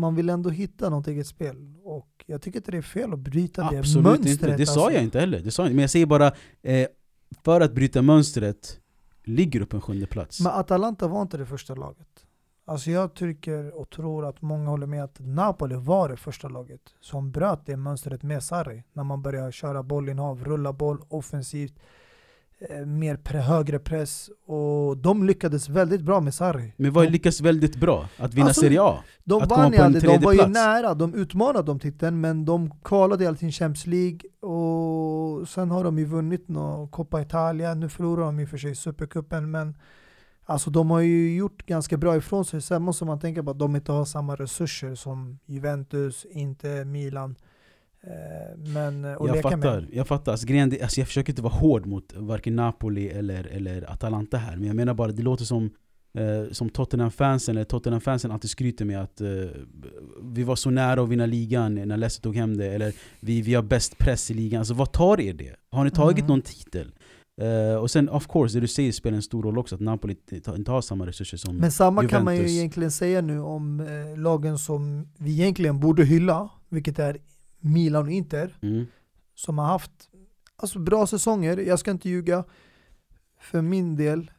man 0.02 0.16
vill 0.16 0.30
ändå 0.30 0.50
hitta 0.50 0.90
något 0.90 1.08
eget 1.08 1.28
spel. 1.28 1.56
Och 1.84 2.24
jag 2.26 2.42
tycker 2.42 2.60
inte 2.60 2.72
det 2.72 2.78
är 2.78 2.82
fel 2.82 3.14
att 3.14 3.20
bryta 3.20 3.70
det 3.70 3.80
Absolut 3.80 4.04
mönstret. 4.04 4.32
inte, 4.32 4.58
det 4.58 4.66
sa 4.66 4.72
alltså. 4.82 4.92
jag 4.94 5.04
inte 5.04 5.20
heller. 5.20 5.40
Det 5.40 5.52
sa 5.52 5.62
jag 5.64 5.68
inte. 5.68 5.76
Men 5.76 5.82
jag 5.82 5.90
säger 5.90 6.06
bara, 6.06 6.32
eh, 6.62 6.88
för 7.44 7.62
att 7.62 7.74
bryta 7.74 8.02
mönstret 8.02 8.80
ligger 9.24 9.60
du 9.60 9.66
på 9.66 9.76
en 9.78 9.82
sjunde 9.82 10.06
plats. 10.06 10.40
Men 10.42 10.52
Atalanta 10.52 11.08
var 11.08 11.22
inte 11.22 11.38
det 11.38 11.46
första 11.46 11.76
laget. 11.76 12.08
Alltså 12.66 12.92
jag 12.92 13.14
tycker 13.14 13.80
och 13.80 13.90
tror 13.90 14.26
att 14.26 14.42
många 14.42 14.70
håller 14.70 14.88
med 14.88 15.04
att 15.04 15.20
Napoli 15.20 15.76
var 15.76 16.10
det 16.10 16.18
första 16.18 16.50
laget 16.50 16.82
som 17.02 17.32
bröt 17.32 17.66
det 17.66 17.78
mönstret 17.78 18.24
med 18.24 18.44
Sarri. 18.44 18.84
När 18.94 19.04
man 19.04 19.22
började 19.22 19.52
köra 19.52 19.84
bollinnehav, 19.84 20.44
rulla 20.44 20.74
boll 20.74 21.02
offensivt, 21.10 21.80
mer 22.86 23.16
pre, 23.16 23.40
högre 23.40 23.80
press. 23.80 24.30
Och 24.46 24.98
de 24.98 25.24
lyckades 25.24 25.70
väldigt 25.70 26.02
bra 26.02 26.20
med 26.22 26.34
Sarri. 26.34 26.74
Men 26.78 26.94
vad 26.94 27.06
de, 27.06 27.12
lyckades 27.12 27.42
väldigt 27.42 27.76
bra? 27.76 28.10
Att 28.18 28.34
vinna 28.34 28.48
Alltså, 28.48 28.62
Serie 28.62 28.82
A? 28.82 29.04
de 29.24 29.42
att 29.42 29.50
komma 29.50 29.62
vann 29.62 29.72
på 29.72 29.76
ju 29.76 29.80
en 29.80 29.86
aldrig, 29.86 30.04
de 30.04 30.26
var 30.26 30.32
ju 30.32 30.38
plats. 30.38 30.54
nära, 30.54 30.94
de 30.94 31.14
utmanade 31.14 31.72
om 31.72 31.80
titeln 31.80 32.22
men 32.22 32.46
de 32.46 32.72
kvalade 32.84 33.28
alltid 33.28 33.40
till 33.40 33.52
Champions 33.60 33.88
League 33.88 34.20
och 34.52 35.48
sen 35.50 35.72
har 35.72 35.84
de 35.84 36.00
ju 36.00 36.06
vunnit 36.06 36.48
nå 36.48 36.88
Coppa 36.88 37.22
Italia, 37.22 37.74
nu 37.74 37.90
förlorar 37.90 38.26
de 38.26 38.40
i 38.40 38.46
och 38.46 38.50
för 38.50 38.58
sig 38.58 38.76
Supercupen 38.76 39.52
men 39.52 39.76
Alltså 40.46 40.70
de 40.70 40.92
har 40.92 41.00
ju 41.00 41.36
gjort 41.36 41.66
ganska 41.66 41.98
bra 41.98 42.18
ifrån 42.18 42.46
sig, 42.46 42.62
sen 42.62 42.82
måste 42.82 43.06
man 43.06 43.20
tänka 43.20 43.44
på 43.44 43.52
att 43.52 43.60
de 43.60 43.76
inte 43.76 43.92
har 43.92 44.06
samma 44.06 44.36
resurser 44.36 44.96
som 44.96 45.40
Juventus, 45.46 46.26
inte 46.32 46.86
Milan. 46.86 47.36
Eh, 48.08 48.58
men, 48.74 49.06
och 49.06 49.30
Jag 49.30 49.42
fattar, 49.42 49.88
jag 49.92 50.08
fattar. 50.08 50.32
Alltså, 50.32 50.48
grejen, 50.48 50.74
alltså, 50.82 51.00
jag 51.02 51.08
försöker 51.08 51.32
inte 51.32 51.42
vara 51.42 51.54
hård 51.54 51.86
mot 51.86 52.14
varken 52.16 52.56
Napoli 52.56 53.08
eller, 53.10 53.44
eller 53.48 53.92
Atalanta 53.92 54.38
här. 54.38 54.56
Men 54.56 54.68
jag 54.68 54.76
menar 54.76 54.94
bara, 54.94 55.12
det 55.12 55.22
låter 55.24 55.46
som 55.46 55.70
eh, 56.18 56.52
som 56.52 56.70
Tottenham-fansen, 56.70 57.56
eller 57.58 57.66
Tottenham-fansen 57.66 58.32
alltid 58.32 58.50
skryter 58.50 58.86
med 58.86 59.02
att 59.02 59.22
eh, 59.22 59.28
vi 60.24 60.44
var 60.44 60.56
så 60.56 60.70
nära 60.70 61.02
att 61.02 61.10
vinna 61.10 61.26
ligan 61.26 61.76
när 61.76 61.98
Leicester 61.98 62.22
tog 62.24 62.36
hem 62.36 62.58
det, 62.58 62.68
eller 62.68 62.94
vi, 63.20 63.42
vi 63.42 63.54
har 63.54 63.64
bäst 63.64 63.98
press 63.98 64.32
i 64.32 64.34
ligan. 64.34 64.60
Alltså 64.60 64.74
vad 64.74 64.92
tar 64.92 65.20
er 65.22 65.34
det? 65.34 65.56
Har 65.72 65.84
ni 65.84 65.92
tagit 65.92 66.18
Mm. 66.18 66.28
någon 66.28 66.42
titel? 66.42 66.92
Eh, 67.42 67.76
och 67.76 67.92
sen 67.92 68.10
of 68.10 68.28
course, 68.28 68.58
det 68.58 68.62
du 68.62 68.68
säger 68.68 68.92
spelar 68.92 69.16
en 69.16 69.22
stor 69.22 69.44
roll 69.44 69.58
också, 69.58 69.76
att 69.76 69.82
Napoli 69.82 70.16
inte 70.32 70.72
har 70.72 70.82
samma 70.82 71.08
resurser 71.08 71.38
som 71.38 71.58
Men 71.58 71.72
samma 71.72 72.08
kan 72.08 72.24
man 72.24 72.34
ju 72.34 72.40
Juventus. 72.40 72.58
egentligen 72.58 72.92
säga 72.92 73.22
nu 73.22 73.40
om 73.40 73.80
eh, 73.80 74.20
lagen 74.20 74.58
som 74.58 75.08
vi 75.18 75.32
egentligen 75.32 75.80
borde 75.80 76.06
hylla, 76.06 76.50
vilket 76.70 77.00
är 77.00 77.18
Milan 77.62 78.06
och 78.06 78.12
Inter. 78.12 78.58
Mm. 78.62 78.86
som 79.36 79.58
har 79.58 79.66
haft 79.66 80.10
alltså, 80.56 80.80
bra 80.80 81.08
säsonger. 81.08 81.58
Jag 81.58 81.80
ska 81.80 81.92
inte 81.92 82.10
ljuga. 82.10 82.44
För 83.40 83.62
min 83.62 83.96
del, 83.96 84.32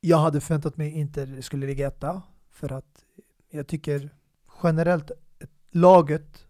jag 0.00 0.18
hade 0.18 0.40
förväntat 0.40 0.76
mig 0.76 0.90
Inter 0.90 1.40
skulle 1.40 1.66
ligga 1.66 1.86
etta. 1.88 2.22
För 2.50 2.72
att 2.72 3.04
jag 3.50 3.66
tycker 3.66 4.14
generellt 4.62 5.10
laget 5.70 6.46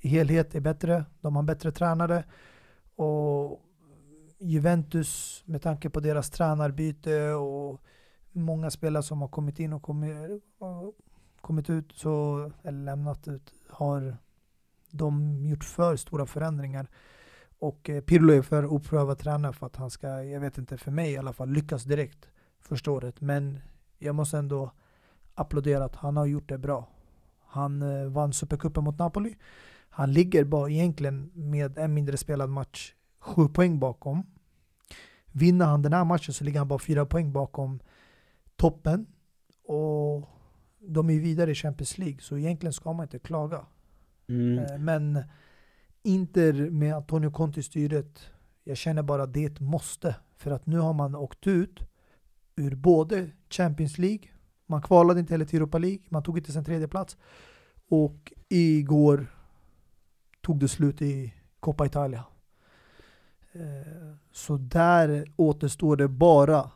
i 0.00 0.08
helhet 0.08 0.54
är 0.54 0.60
bättre. 0.60 1.04
De 1.20 1.36
har 1.36 1.42
bättre 1.42 1.72
tränare. 1.72 2.24
Och 2.96 3.60
Juventus, 4.38 5.42
med 5.46 5.62
tanke 5.62 5.90
på 5.90 6.00
deras 6.00 6.30
tränarbyte 6.30 7.32
och 7.32 7.80
många 8.32 8.70
spelare 8.70 9.02
som 9.02 9.20
har 9.20 9.28
kommit 9.28 9.58
in 9.58 9.72
och 9.72 9.82
kommit, 9.82 10.42
och 10.58 10.94
kommit 11.40 11.70
ut, 11.70 11.92
så, 11.92 12.52
eller 12.62 12.84
lämnat 12.84 13.28
ut, 13.28 13.52
har 13.68 14.16
de 14.90 15.44
gjort 15.46 15.64
för 15.64 15.96
stora 15.96 16.26
förändringar. 16.26 16.88
Och 17.58 17.90
eh, 17.90 18.00
Pirlo 18.00 18.32
är 18.32 18.42
för 18.42 18.66
oprövad 18.66 19.18
tränare 19.18 19.52
för 19.52 19.66
att 19.66 19.76
han 19.76 19.90
ska, 19.90 20.22
jag 20.22 20.40
vet 20.40 20.58
inte, 20.58 20.76
för 20.76 20.90
mig 20.90 21.12
i 21.12 21.16
alla 21.16 21.32
fall, 21.32 21.48
lyckas 21.50 21.84
direkt 21.84 22.28
första 22.60 22.90
året. 22.90 23.20
Men 23.20 23.58
jag 23.98 24.14
måste 24.14 24.38
ändå 24.38 24.72
applådera 25.34 25.84
att 25.84 25.96
han 25.96 26.16
har 26.16 26.26
gjort 26.26 26.48
det 26.48 26.58
bra. 26.58 26.88
Han 27.46 27.82
eh, 27.82 28.06
vann 28.06 28.32
Supercupen 28.32 28.84
mot 28.84 28.98
Napoli. 28.98 29.36
Han 29.88 30.12
ligger 30.12 30.44
bara 30.44 30.70
egentligen 30.70 31.30
med 31.34 31.78
en 31.78 31.94
mindre 31.94 32.16
spelad 32.16 32.50
match 32.50 32.94
sju 33.18 33.48
poäng 33.48 33.78
bakom. 33.78 34.26
Vinner 35.32 35.66
han 35.66 35.82
den 35.82 35.92
här 35.92 36.04
matchen 36.04 36.34
så 36.34 36.44
ligger 36.44 36.58
han 36.58 36.68
bara 36.68 36.78
fyra 36.78 37.06
poäng 37.06 37.32
bakom 37.32 37.80
toppen. 38.56 39.06
Och 39.64 40.28
de 40.78 41.10
är 41.10 41.20
vidare 41.20 41.50
i 41.50 41.54
Champions 41.54 41.98
League, 41.98 42.20
så 42.20 42.38
egentligen 42.38 42.72
ska 42.72 42.92
man 42.92 43.04
inte 43.04 43.18
klaga. 43.18 43.66
Mm. 44.28 44.58
Eh, 44.58 44.78
Men 44.78 45.22
Inter 46.02 46.70
med 46.70 46.94
Antonio 46.94 47.30
Conte 47.30 47.60
i 47.60 47.62
styret, 47.62 48.30
jag 48.64 48.76
känner 48.76 49.02
bara 49.02 49.26
det 49.26 49.44
är 49.44 49.50
ett 49.50 49.60
måste. 49.60 50.14
För 50.36 50.50
att 50.50 50.66
nu 50.66 50.78
har 50.78 50.92
man 50.92 51.14
åkt 51.14 51.46
ut 51.46 51.80
ur 52.56 52.74
både 52.74 53.30
Champions 53.50 53.98
League, 53.98 54.28
man 54.66 54.82
kvalade 54.82 55.20
inte 55.20 55.34
heller 55.34 55.44
till 55.44 55.56
Europa 55.56 55.78
League, 55.78 55.98
man 56.08 56.22
tog 56.22 56.38
inte 56.38 56.52
sin 56.52 56.64
tredje 56.64 56.88
plats 56.88 57.16
och 57.88 58.32
igår 58.48 59.26
tog 60.40 60.58
det 60.60 60.68
slut 60.68 61.02
i 61.02 61.34
Coppa 61.60 61.86
Italia. 61.86 62.24
Eh, 63.52 64.14
Så 64.32 64.56
där 64.56 65.24
återstår 65.36 65.96
det 65.96 66.08
bara 66.08 66.70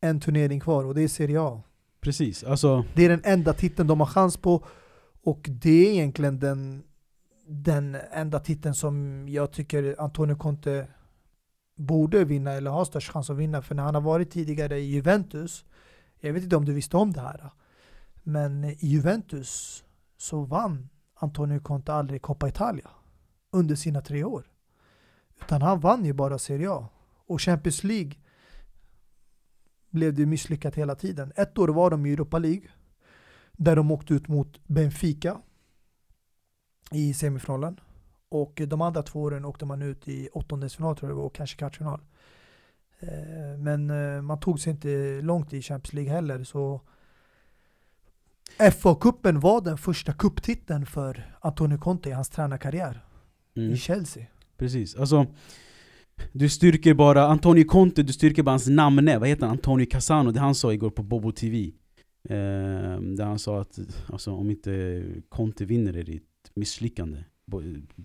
en 0.00 0.20
turnering 0.20 0.60
kvar 0.60 0.84
och 0.84 0.94
det 0.94 1.02
är 1.02 1.08
Serie 1.08 1.40
A. 1.40 1.62
Precis, 2.00 2.44
alltså 2.44 2.84
Det 2.94 3.04
är 3.04 3.08
den 3.08 3.20
enda 3.24 3.52
titeln 3.52 3.88
de 3.88 4.00
har 4.00 4.06
chans 4.06 4.36
på 4.36 4.64
och 5.24 5.48
det 5.52 5.86
är 5.86 5.92
egentligen 5.92 6.38
den, 6.38 6.84
den 7.46 7.94
enda 8.12 8.40
titeln 8.40 8.74
som 8.74 9.26
jag 9.28 9.52
tycker 9.52 9.96
Antonio 9.98 10.36
Conte 10.36 10.88
borde 11.76 12.24
vinna 12.24 12.52
eller 12.52 12.70
har 12.70 12.84
störst 12.84 13.12
chans 13.12 13.30
att 13.30 13.36
vinna. 13.36 13.62
För 13.62 13.74
när 13.74 13.82
han 13.82 13.94
har 13.94 14.02
varit 14.02 14.30
tidigare 14.30 14.78
i 14.78 14.84
Juventus, 14.84 15.64
jag 16.20 16.32
vet 16.32 16.42
inte 16.42 16.56
om 16.56 16.64
du 16.64 16.72
visste 16.72 16.96
om 16.96 17.12
det 17.12 17.20
här, 17.20 17.50
men 18.22 18.64
i 18.64 18.76
Juventus 18.80 19.84
så 20.16 20.44
vann 20.44 20.88
Antonio 21.14 21.60
Conte 21.60 21.92
aldrig 21.92 22.22
Coppa 22.22 22.48
Italia 22.48 22.90
under 23.50 23.74
sina 23.74 24.00
tre 24.00 24.24
år. 24.24 24.50
Utan 25.40 25.62
han 25.62 25.80
vann 25.80 26.04
ju 26.04 26.12
bara 26.12 26.38
Serie 26.38 26.70
A. 26.70 26.88
Och 27.26 27.40
Champions 27.40 27.84
League 27.84 28.12
blev 29.90 30.14
det 30.14 30.26
misslyckat 30.26 30.74
hela 30.74 30.94
tiden. 30.94 31.32
Ett 31.36 31.58
år 31.58 31.68
var 31.68 31.90
de 31.90 32.06
i 32.06 32.12
Europa 32.12 32.38
League 32.38 32.68
där 33.56 33.76
de 33.76 33.90
åkte 33.90 34.14
ut 34.14 34.28
mot 34.28 34.60
Benfica 34.66 35.40
i 36.90 37.14
semifinalen. 37.14 37.80
Och 38.28 38.62
de 38.66 38.80
andra 38.80 39.02
två 39.02 39.22
åren 39.22 39.44
åkte 39.44 39.64
man 39.64 39.82
ut 39.82 40.08
i 40.08 40.28
åttondelsfinal 40.32 40.96
tror 40.96 41.10
jag 41.10 41.16
det 41.16 41.20
var, 41.20 41.26
och 41.26 41.34
kanske 41.34 41.56
kvartsfinal. 41.56 42.00
Eh, 43.00 43.58
Men 43.58 43.90
eh, 43.90 44.22
man 44.22 44.40
tog 44.40 44.60
sig 44.60 44.70
inte 44.70 45.20
långt 45.22 45.52
i 45.52 45.62
Champions 45.62 45.92
League 45.92 46.12
heller. 46.12 46.44
Så 46.44 46.80
FA-cupen 48.58 49.40
var 49.40 49.60
den 49.60 49.78
första 49.78 50.12
kupptiteln 50.12 50.86
för 50.86 51.36
Antonio 51.40 51.78
Conte 51.78 52.08
i 52.08 52.12
hans 52.12 52.28
tränarkarriär 52.28 53.04
mm. 53.56 53.72
i 53.72 53.76
Chelsea. 53.76 54.26
Precis, 54.56 54.96
alltså 54.96 55.26
Du 56.32 56.48
styrker 56.48 56.94
bara 56.94 57.26
Antonio 57.26 57.64
Conte, 57.64 58.02
du 58.02 58.12
styrker 58.12 58.42
bara 58.42 58.50
hans 58.50 58.68
namn. 58.68 59.10
Vad 59.20 59.28
heter 59.28 59.46
han? 59.46 59.50
Antonio 59.50 59.86
Casano, 59.86 60.30
det 60.30 60.40
han 60.40 60.54
sa 60.54 60.72
igår 60.72 60.90
på 60.90 61.02
Bobo 61.02 61.32
TV. 61.32 61.72
Eh, 62.28 63.00
där 63.00 63.24
han 63.24 63.38
sa 63.38 63.60
att 63.60 63.78
alltså, 64.12 64.32
om 64.32 64.50
inte 64.50 65.02
Conte 65.28 65.64
vinner 65.64 65.96
är 65.96 66.04
det 66.04 66.12
ett 66.12 66.50
misslyckande. 66.54 67.24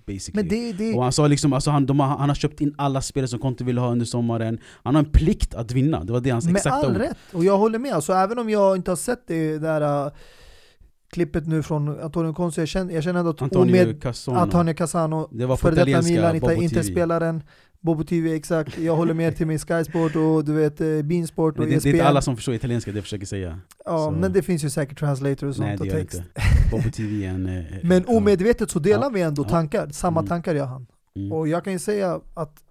Basically. 0.07 0.49
Det, 0.49 0.73
det, 0.73 0.93
Och 0.93 1.03
han 1.03 1.11
sa 1.11 1.27
liksom, 1.27 1.53
alltså 1.53 1.71
han, 1.71 1.85
de 1.85 1.99
har, 1.99 2.07
han 2.07 2.29
har 2.29 2.35
köpt 2.35 2.61
in 2.61 2.75
alla 2.77 3.01
spelare 3.01 3.27
som 3.27 3.39
Conte 3.39 3.63
ville 3.63 3.81
ha 3.81 3.91
under 3.91 4.05
sommaren. 4.05 4.59
Han 4.83 4.95
har 4.95 5.03
en 5.03 5.11
plikt 5.11 5.55
att 5.55 5.71
vinna, 5.71 6.03
det 6.03 6.13
var 6.13 6.21
det 6.21 6.29
hans 6.29 6.45
med 6.45 6.55
exakta 6.55 6.87
all 6.87 6.95
ord. 6.95 6.97
rätt, 6.97 7.17
och 7.33 7.43
jag 7.43 7.57
håller 7.57 7.79
med. 7.79 7.93
Alltså, 7.93 8.13
även 8.13 8.39
om 8.39 8.49
jag 8.49 8.75
inte 8.75 8.91
har 8.91 8.95
sett 8.95 9.27
det 9.27 9.57
där 9.57 10.05
uh, 10.05 10.11
klippet 11.11 11.47
nu 11.47 11.63
från 11.63 11.99
Antonio 11.99 12.33
Conte, 12.33 12.61
jag 12.61 12.67
känner, 12.67 12.93
jag 12.93 13.03
känner 13.03 13.19
ändå 13.19 13.31
att 13.31 13.41
Antonio 13.41 13.83
omed, 13.83 14.01
Casano. 14.01 14.37
Antonio 14.37 14.73
Det 15.31 15.45
var 15.45 15.57
detta 15.71 16.01
Milan, 16.01 16.35
inte, 16.35 16.53
inte 16.55 16.83
spelaren, 16.83 17.43
Bobo 17.81 18.03
TV 18.03 18.35
exakt, 18.35 18.77
jag 18.77 18.95
håller 18.95 19.13
med 19.13 19.35
till 19.37 19.47
min 19.47 19.59
Sky 19.59 19.83
Sport 19.83 20.15
och 20.15 20.45
du 20.45 20.53
vet 20.53 20.81
eh, 20.81 21.01
Beansport 21.01 21.59
och 21.59 21.65
det, 21.65 21.69
det 21.69 21.73
är 21.75 21.77
ESPN. 21.77 21.89
inte 21.89 22.07
alla 22.07 22.21
som 22.21 22.35
förstår 22.35 22.55
italienska, 22.55 22.91
det 22.91 22.97
jag 22.97 23.03
försöker 23.03 23.25
säga. 23.25 23.59
ja, 23.85 23.97
så- 24.05 24.11
men 24.11 24.33
det 24.33 24.41
finns 24.41 24.63
ju 24.63 24.69
säkert 24.69 24.99
translator 24.99 25.47
och 25.47 25.55
sånt 25.55 25.67
Nej 25.67 25.77
det 25.77 25.81
och 25.81 25.87
gör 25.87 25.93
det 25.95 26.01
text. 26.01 26.17
inte. 26.17 26.31
Bobo 26.71 26.91
TV 26.91 27.25
är 27.25 27.29
en... 27.29 27.45
eh, 27.45 27.65
Men 27.83 28.05
omedvetet 28.07 28.71
så 28.71 28.79
delar 28.79 29.03
Ja. 29.03 29.09
vi 29.09 29.21
ändå 29.21 29.43
tankar, 29.43 29.87
samma 29.89 30.19
Mm. 30.19 30.27
tankar 30.27 30.55
gör 30.55 30.65
han. 30.65 30.87
Mm. 31.15 31.31
Och 31.31 31.47
jag 31.47 31.63
kan 31.63 31.73
ju 31.73 31.79
säga 31.79 32.21
att 32.33 32.63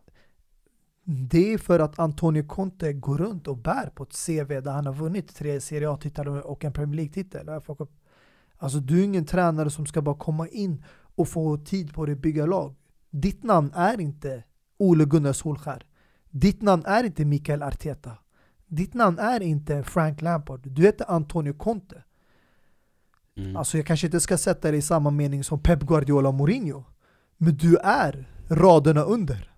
det 1.05 1.53
är 1.53 1.59
för 1.59 1.81
att 1.81 1.99
Antonio 1.99 2.43
Conte 2.43 2.93
går 2.93 3.19
runt 3.19 3.49
och 3.49 3.57
bär 3.57 3.91
på 3.95 4.03
ett 4.03 4.27
CV 4.27 4.61
där 4.61 4.71
han 4.71 4.87
har 4.87 4.93
vunnit 4.95 5.35
tre 5.37 5.61
Serie 5.61 5.91
A-titlar 5.91 6.47
och 6.47 6.65
en 6.65 6.73
Premier 6.73 6.97
League-titel. 6.97 7.49
och. 7.49 7.91
Alltså 8.61 8.79
du 8.79 9.01
är 9.01 9.05
ingen 9.05 9.25
tränare 9.25 9.71
som 9.71 9.87
ska 9.87 10.03
bara 10.03 10.15
komma 10.15 10.49
in 10.49 10.85
och 11.17 11.29
få 11.29 11.57
tid 11.57 11.95
på 11.95 12.07
dig 12.07 12.13
att 12.13 12.19
bygga 12.21 12.47
lag. 12.47 12.75
Ditt 13.11 13.43
namn 13.43 13.73
är 13.75 14.01
inte 14.01 14.43
Ole 14.79 15.05
Gunnar 15.05 15.33
Solskär. 15.33 15.87
Ditt 16.31 16.63
namn 16.63 16.83
är 16.87 17.05
inte 17.05 17.25
Mikael 17.25 17.63
Arteta. 17.63 18.13
Ditt 18.67 18.95
namn 18.95 19.19
är 19.19 19.43
inte 19.43 19.83
Frank 19.83 20.23
Lampard. 20.23 20.61
Du 20.71 20.83
heter 20.83 21.11
Antonio 21.11 21.53
Conte. 21.53 22.03
Mm. 23.37 23.57
Alltså 23.57 23.77
jag 23.77 23.87
kanske 23.87 24.07
inte 24.07 24.21
ska 24.21 24.39
sätta 24.39 24.71
dig 24.71 24.79
i 24.79 24.83
samma 24.83 25.11
mening 25.11 25.45
som 25.45 25.63
Pep 25.63 25.81
Guardiola 25.81 26.29
och 26.29 26.35
Mourinho. 26.35 26.85
Men 27.37 27.57
du 27.57 27.77
är 27.77 28.29
raderna 28.49 29.03
under. 29.03 29.53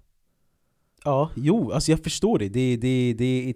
Ja, 1.04 1.30
jo, 1.36 1.72
alltså 1.72 1.90
jag 1.90 2.02
förstår 2.04 2.38
det. 2.38 2.48
Det, 2.48 2.76
det, 2.76 3.14
det 3.18 3.54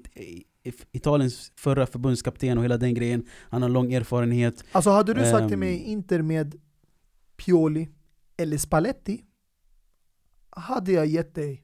Italiens 0.92 1.52
förra 1.56 1.86
förbundskapten 1.86 2.58
och 2.58 2.64
hela 2.64 2.76
den 2.76 2.94
grejen. 2.94 3.24
Han 3.50 3.62
har 3.62 3.68
lång 3.68 3.92
erfarenhet. 3.92 4.64
Alltså 4.72 4.90
hade 4.90 5.14
du 5.14 5.20
sagt 5.20 5.44
till 5.46 5.52
Ehm. 5.54 5.60
mig 5.60 5.76
Inter 5.78 6.22
med 6.22 6.54
Pioli 7.36 7.88
eller 8.36 8.58
Spalletti 8.58 9.20
hade 10.56 10.92
jag 10.92 11.06
gett 11.06 11.34
dig 11.34 11.62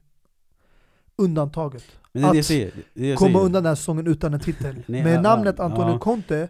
undantaget. 1.15 1.83
Men 2.11 2.21
det 2.21 2.27
är 2.27 2.31
det 2.31 2.35
jag 2.35 2.39
Att 2.39 2.45
säger. 2.45 2.71
Det 2.93 3.07
jag 3.07 3.17
Komma 3.17 3.29
säger. 3.29 3.45
undan 3.45 3.63
den 3.63 3.69
här 3.69 3.75
säsongen 3.75 4.07
utan 4.07 4.33
en 4.33 4.39
titel. 4.39 4.75
Nej, 4.85 5.03
med 5.03 5.15
ja, 5.15 5.21
namnet 5.21 5.55
ja, 5.57 5.63
Antonio 5.63 5.91
ja. 5.93 5.99
Conte, 5.99 6.49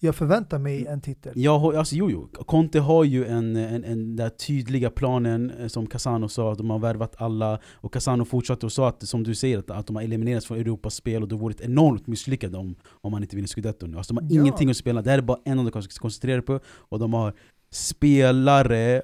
jag 0.00 0.14
förväntar 0.14 0.58
mig 0.58 0.86
en 0.86 1.00
titel. 1.00 1.46
Har, 1.46 1.74
alltså 1.74 1.94
jo, 1.94 2.10
jo. 2.10 2.28
Conte 2.46 2.80
har 2.80 3.04
ju 3.04 3.26
en, 3.26 3.56
en, 3.56 3.84
en 3.84 4.16
där 4.16 4.28
tydliga 4.28 4.90
planen 4.90 5.50
eh, 5.50 5.66
som 5.66 5.86
Casano 5.86 6.28
sa, 6.28 6.52
att 6.52 6.58
de 6.58 6.70
har 6.70 6.78
värvat 6.78 7.14
alla 7.18 7.58
och 7.66 7.92
Casano 7.92 8.24
fortsatte 8.24 8.66
och 8.66 8.72
sa 8.72 8.88
att, 8.88 9.08
som 9.08 9.22
du 9.22 9.34
säger, 9.34 9.58
att, 9.58 9.70
att 9.70 9.86
de 9.86 9.96
har 9.96 10.02
eliminerats 10.02 10.46
från 10.46 10.58
Europas 10.58 10.94
spel 10.94 11.22
och 11.22 11.28
det 11.28 11.34
vore 11.34 11.54
ett 11.54 11.60
enormt 11.60 12.06
misslyckande 12.06 12.58
om, 12.58 12.74
om 12.90 13.12
man 13.12 13.22
inte 13.22 13.36
vinner 13.36 13.48
Scudetto 13.48 13.86
nu. 13.86 13.96
Alltså 13.96 14.14
de 14.14 14.24
har 14.24 14.34
Ja. 14.34 14.40
ingenting 14.40 14.70
att 14.70 14.76
spela, 14.76 15.02
det 15.02 15.10
här 15.10 15.18
är 15.18 15.22
bara 15.22 15.38
en 15.44 15.58
av 15.58 15.64
de 15.64 15.82
koncentrera 15.82 16.42
på 16.42 16.60
och 16.66 16.98
de 16.98 17.14
har 17.14 17.34
spelare 17.70 19.02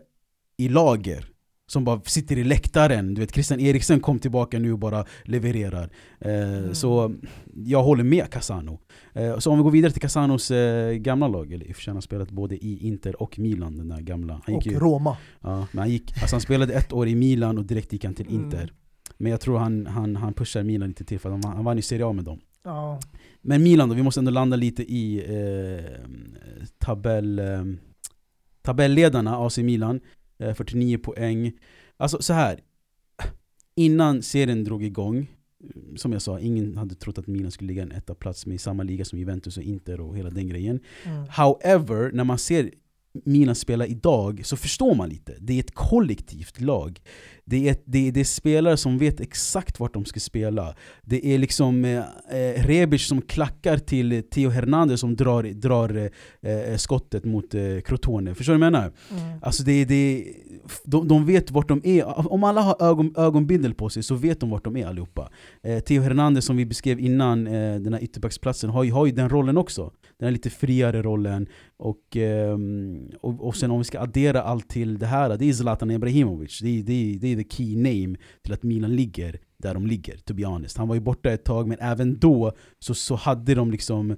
i 0.57 0.69
lager 0.69 1.27
som 1.71 1.85
bara 1.85 2.01
sitter 2.05 2.39
i 2.39 2.45
läktaren. 2.45 3.15
Du 3.15 3.21
vet, 3.21 3.35
Christian 3.35 3.61
Eriksen 3.61 4.01
kom 4.01 4.19
tillbaka 4.19 4.59
nu 4.59 4.73
och 4.73 4.79
bara 4.79 5.05
levererar. 5.25 5.91
Eh, 6.21 6.31
Mm. 6.31 6.75
Så 6.75 7.15
jag 7.55 7.83
håller 7.83 8.05
med 8.05 8.31
Casano. 8.31 8.81
Eh, 9.13 9.39
så 9.39 9.51
om 9.51 9.59
vi 9.59 9.63
går 9.63 9.71
vidare 9.71 9.93
till 9.93 10.01
Casanos 10.03 10.51
eh, 10.51 10.93
gamla 10.93 11.29
lag, 11.29 11.53
eller 11.53 11.67
i 11.67 11.75
han 11.87 11.97
har 11.97 12.01
spelat 12.01 12.31
både 12.31 12.57
i 12.57 12.87
Inter 12.87 13.23
och 13.23 13.39
Milan, 13.39 13.77
den 13.77 13.89
där 13.89 14.01
gamla. 14.01 14.41
Han 14.47 14.55
och 14.55 14.67
ju, 14.67 14.79
Roma. 14.79 15.17
ja, 15.41 15.67
men 15.73 15.79
han, 15.79 15.91
gick, 15.91 16.13
alltså 16.23 16.37
han 16.37 16.41
spelade 16.41 16.73
ett 16.75 16.93
år 16.93 17.09
i 17.09 17.15
Milan 17.15 17.59
och 17.59 17.65
direkt 17.65 17.93
gick 17.93 18.05
han 18.05 18.15
till 18.15 18.27
Mm. 18.29 18.45
Inter. 18.45 18.73
Men 19.19 19.31
jag 19.33 19.41
tror 19.41 19.59
han, 19.59 19.87
han, 19.87 20.17
han 20.17 20.35
pushar 20.35 20.63
Milan 20.63 20.89
lite 20.89 21.05
till 21.05 21.19
för 21.21 21.31
han, 21.31 21.45
han 21.45 21.65
vann 21.65 21.77
ju 21.77 21.83
Serie 21.83 22.07
A 22.07 22.13
med 22.13 22.25
dem. 22.25 22.41
Ja. 22.65 23.01
Men 23.43 23.63
Milan 23.63 23.89
då, 23.89 23.95
vi 23.95 24.03
måste 24.03 24.21
ändå 24.21 24.31
landa 24.31 24.57
lite 24.57 24.83
i 24.83 25.19
eh, 25.19 26.01
tabell, 26.79 27.39
eh, 27.39 27.65
tabelledarna, 28.63 29.37
AC 29.47 29.59
Milan, 29.59 30.01
49 30.41 30.99
poäng. 30.99 31.53
Alltså 31.97 32.23
så 32.23 32.33
här. 32.33 32.61
innan 33.75 34.23
serien 34.23 34.65
drog 34.65 34.85
igång, 34.85 35.19
eh, 35.65 35.97
som 35.97 36.13
jag 36.13 36.23
sa, 36.23 36.41
ingen 36.41 36.77
hade 36.77 36.95
trott 36.95 37.19
att 37.19 37.27
Milan 37.27 37.51
skulle 37.51 37.69
ligga 37.69 37.83
en 37.83 37.93
etta 37.93 38.15
plats 38.15 38.47
med 38.47 38.55
i 38.55 38.59
samma 38.59 38.83
liga 38.83 39.05
som 39.05 39.19
Juventus 39.19 39.57
och 39.57 39.63
Inter 39.63 40.01
och 40.01 40.17
hela 40.17 40.31
den 40.31 40.49
grejen. 40.49 40.81
Mm. 41.05 41.25
However, 41.29 42.11
när 42.13 42.25
man 42.25 42.39
ser 42.39 42.71
Milan 43.13 43.55
spela 43.55 43.87
idag 43.87 44.41
så 44.45 44.57
förstår 44.57 44.95
man 44.95 45.09
lite. 45.09 45.37
Det 45.41 45.53
är 45.53 45.61
ett 45.61 45.75
kollektivt 45.75 46.61
lag. 46.61 47.01
Det 47.51 47.69
är, 47.69 47.77
det, 47.85 48.09
är, 48.09 48.13
det 48.13 48.21
är 48.21 48.25
spelare 48.25 48.77
som 48.77 48.99
vet 48.99 49.21
exakt 49.21 49.81
vart 49.81 49.95
de 49.95 50.05
ska 50.05 50.21
spela. 50.21 50.75
Det 51.03 51.27
är 51.35 51.39
liksom 51.39 51.85
eh, 51.85 51.99
eh, 51.99 52.67
Rebic 52.67 53.07
som 53.07 53.23
klackar 53.23 53.79
till 53.79 54.23
Theo 54.31 54.51
Hernandez 54.51 55.01
som 55.01 55.17
drar, 55.17 55.43
drar 55.43 56.11
eh, 56.43 56.77
skottet 56.77 57.25
mot 57.25 57.55
eh, 57.55 57.61
Crotone. 57.85 58.35
Förstår 58.35 58.53
du 58.53 58.59
vad 58.59 58.67
jag 58.67 58.73
menar? 58.73 58.93
Mm. 59.11 59.39
Alltså 59.43 59.63
det, 59.63 59.85
det, 59.85 60.25
de, 60.85 61.09
de 61.09 61.27
vet 61.27 61.51
vart 61.51 61.69
de 61.69 61.81
är. 61.85 62.33
Om 62.33 62.45
alla 62.45 62.61
har 62.61 62.77
ögon, 62.91 63.15
ögonbindel 63.17 63.75
på 63.75 63.89
sig 63.89 64.03
så 64.03 64.15
vet 64.15 64.41
de 64.41 64.51
vart 64.51 64.65
de 64.65 64.77
är 64.77 64.87
allihopa. 64.87 65.31
Eh, 65.63 65.79
Theo 65.79 66.03
Hernandez 66.03 66.45
som 66.45 66.57
vi 66.57 66.67
beskrev 66.67 67.01
innan, 67.01 67.47
eh, 67.47 67.75
den 67.81 67.93
här 67.95 68.03
ytterbacksplatsen, 68.05 68.71
har, 68.71 68.85
ju- 68.85 68.93
har 68.93 69.07
ju 69.07 69.13
den 69.13 69.29
rollen 69.29 69.57
också. 69.57 69.93
Den 70.19 70.27
här 70.27 70.33
lite 70.33 70.51
friare 70.51 71.03
rollen. 71.03 71.47
Och, 71.79 72.17
ehm, 72.17 73.09
och, 73.21 73.47
och 73.47 73.57
sen 73.57 73.71
om 73.71 73.79
vi 73.79 73.85
ska 73.85 74.01
addera 74.01 74.43
allt 74.43 74.69
till 74.69 74.99
det 74.99 75.07
här, 75.07 75.37
det 75.37 75.49
är 75.49 75.53
Zlatan 75.53 75.91
Ibrahimovic. 75.91 76.59
Det 76.63 76.83
det, 76.83 77.19
det 77.21 77.40
the 77.43 77.57
key 77.57 77.77
name 77.77 78.17
till 78.43 78.53
att 78.53 78.63
Milan 78.63 78.97
ligger 78.97 79.41
där 79.59 79.75
de 79.75 79.87
ligger, 79.87 80.17
to 80.17 80.35
be 80.35 80.47
honest. 80.47 80.77
Han 80.77 80.89
var 80.89 80.95
ju 80.95 81.01
borta 81.01 81.31
ett 81.31 81.45
tag, 81.45 81.69
men 81.69 81.79
även 81.81 82.19
då 82.19 82.53
så, 82.79 82.95
så 82.95 83.15
hade 83.15 83.55
de 83.55 83.71
liksom 83.71 84.11
eh, 84.11 84.17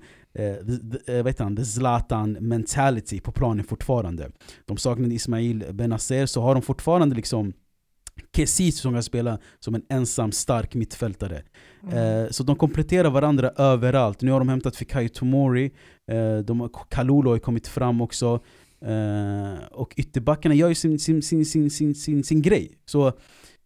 the, 0.54 1.18
eh, 1.18 1.26
heter 1.26 1.44
han, 1.44 1.56
the 1.56 1.64
Zlatan 1.64 2.32
mentality 2.32 3.20
på 3.20 3.32
planen 3.32 3.64
fortfarande. 3.64 4.30
De 4.66 4.76
saknade 4.76 5.14
Ismail 5.14 5.64
Benazer, 5.72 6.26
så 6.26 6.42
har 6.42 6.54
de 6.54 6.62
fortfarande 6.62 7.16
liksom 7.16 7.52
Kessie 8.36 8.72
som 8.72 8.92
kan 8.92 9.02
spela 9.02 9.38
som 9.58 9.74
en 9.74 9.82
ensam 9.88 10.32
stark 10.32 10.74
mittfältare. 10.74 11.42
Mm. 11.82 12.24
Eh, 12.24 12.30
så 12.30 12.42
de 12.42 12.56
kompletterar 12.56 13.10
varandra 13.10 13.50
överallt. 13.56 14.22
Nu 14.22 14.30
har 14.30 14.38
de 14.38 14.48
hämtat 14.48 14.76
Fikayo 14.76 15.08
Tomori, 15.08 15.72
eh, 16.10 16.38
de 16.38 16.60
har, 16.60 16.70
Kalulu 16.88 17.30
har 17.30 17.38
kommit 17.38 17.68
fram 17.68 18.00
också. 18.00 18.40
Eh, 18.84 19.64
och 19.72 19.94
ytterbackarna 19.96 20.54
gör 20.54 20.68
ju 20.68 20.74
sin, 20.74 20.98
sin, 20.98 21.22
sin, 21.22 21.44
sin, 21.44 21.70
sin, 21.70 21.94
sin, 21.94 22.24
sin 22.24 22.42
grej. 22.42 22.78
Så 22.84 23.12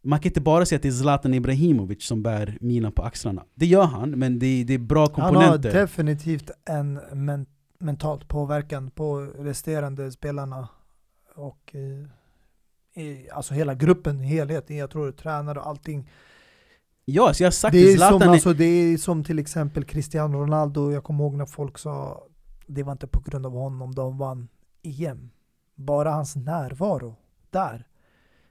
man 0.02 0.20
kan 0.20 0.30
inte 0.30 0.40
bara 0.40 0.66
säga 0.66 0.76
att 0.76 0.82
det 0.82 0.88
är 0.88 0.92
Zlatan 0.92 1.34
Ibrahimovic 1.34 2.04
som 2.06 2.22
bär 2.22 2.58
Milan 2.60 2.92
på 2.92 3.02
axlarna. 3.02 3.44
Det 3.54 3.66
gör 3.66 3.84
han, 3.84 4.10
men 4.10 4.38
det, 4.38 4.64
det 4.64 4.74
är 4.74 4.78
bra 4.78 5.08
Han 5.16 5.20
har 5.24 5.32
komponenter. 5.32 5.72
definitivt 5.72 6.50
en 6.70 7.00
men 7.12 7.46
mentalt 7.78 8.28
påverkan 8.28 8.90
på 8.90 9.18
resterande 9.38 10.12
spelarna 10.12 10.68
och 11.34 11.74
eh, 11.74 13.02
i, 13.04 13.30
alltså 13.30 13.54
hela 13.54 13.74
gruppen 13.74 14.20
i 14.20 14.26
helhet. 14.26 14.70
Jag 14.70 14.90
tror 14.90 15.12
tränare 15.12 15.58
och 15.60 15.66
allting. 15.68 16.10
ja, 17.04 17.34
så 17.34 17.42
jag 17.42 17.46
har 17.46 17.52
sagt 17.52 17.72
Det 17.72 17.92
är, 17.92 17.96
Zlatan 17.96 18.20
som, 18.20 18.28
är- 18.28 18.32
alltså, 18.32 18.52
det 18.52 18.64
är 18.64 18.96
som 18.98 19.24
till 19.24 19.38
exempel 19.38 19.84
Cristiano 19.84 20.38
Ronaldo, 20.38 20.92
jag 20.92 21.04
kommer 21.04 21.24
ihåg 21.24 21.34
när 21.34 21.46
folk 21.46 21.78
sa 21.78 22.22
det 22.66 22.82
var 22.82 22.92
inte 22.92 23.06
på 23.06 23.20
grund 23.20 23.46
av 23.46 23.52
honom 23.52 23.94
de 23.94 24.18
vann 24.18 24.48
EM. 24.86 25.30
Bara 25.74 26.10
hans 26.10 26.36
närvaro 26.36 27.16
där, 27.50 27.86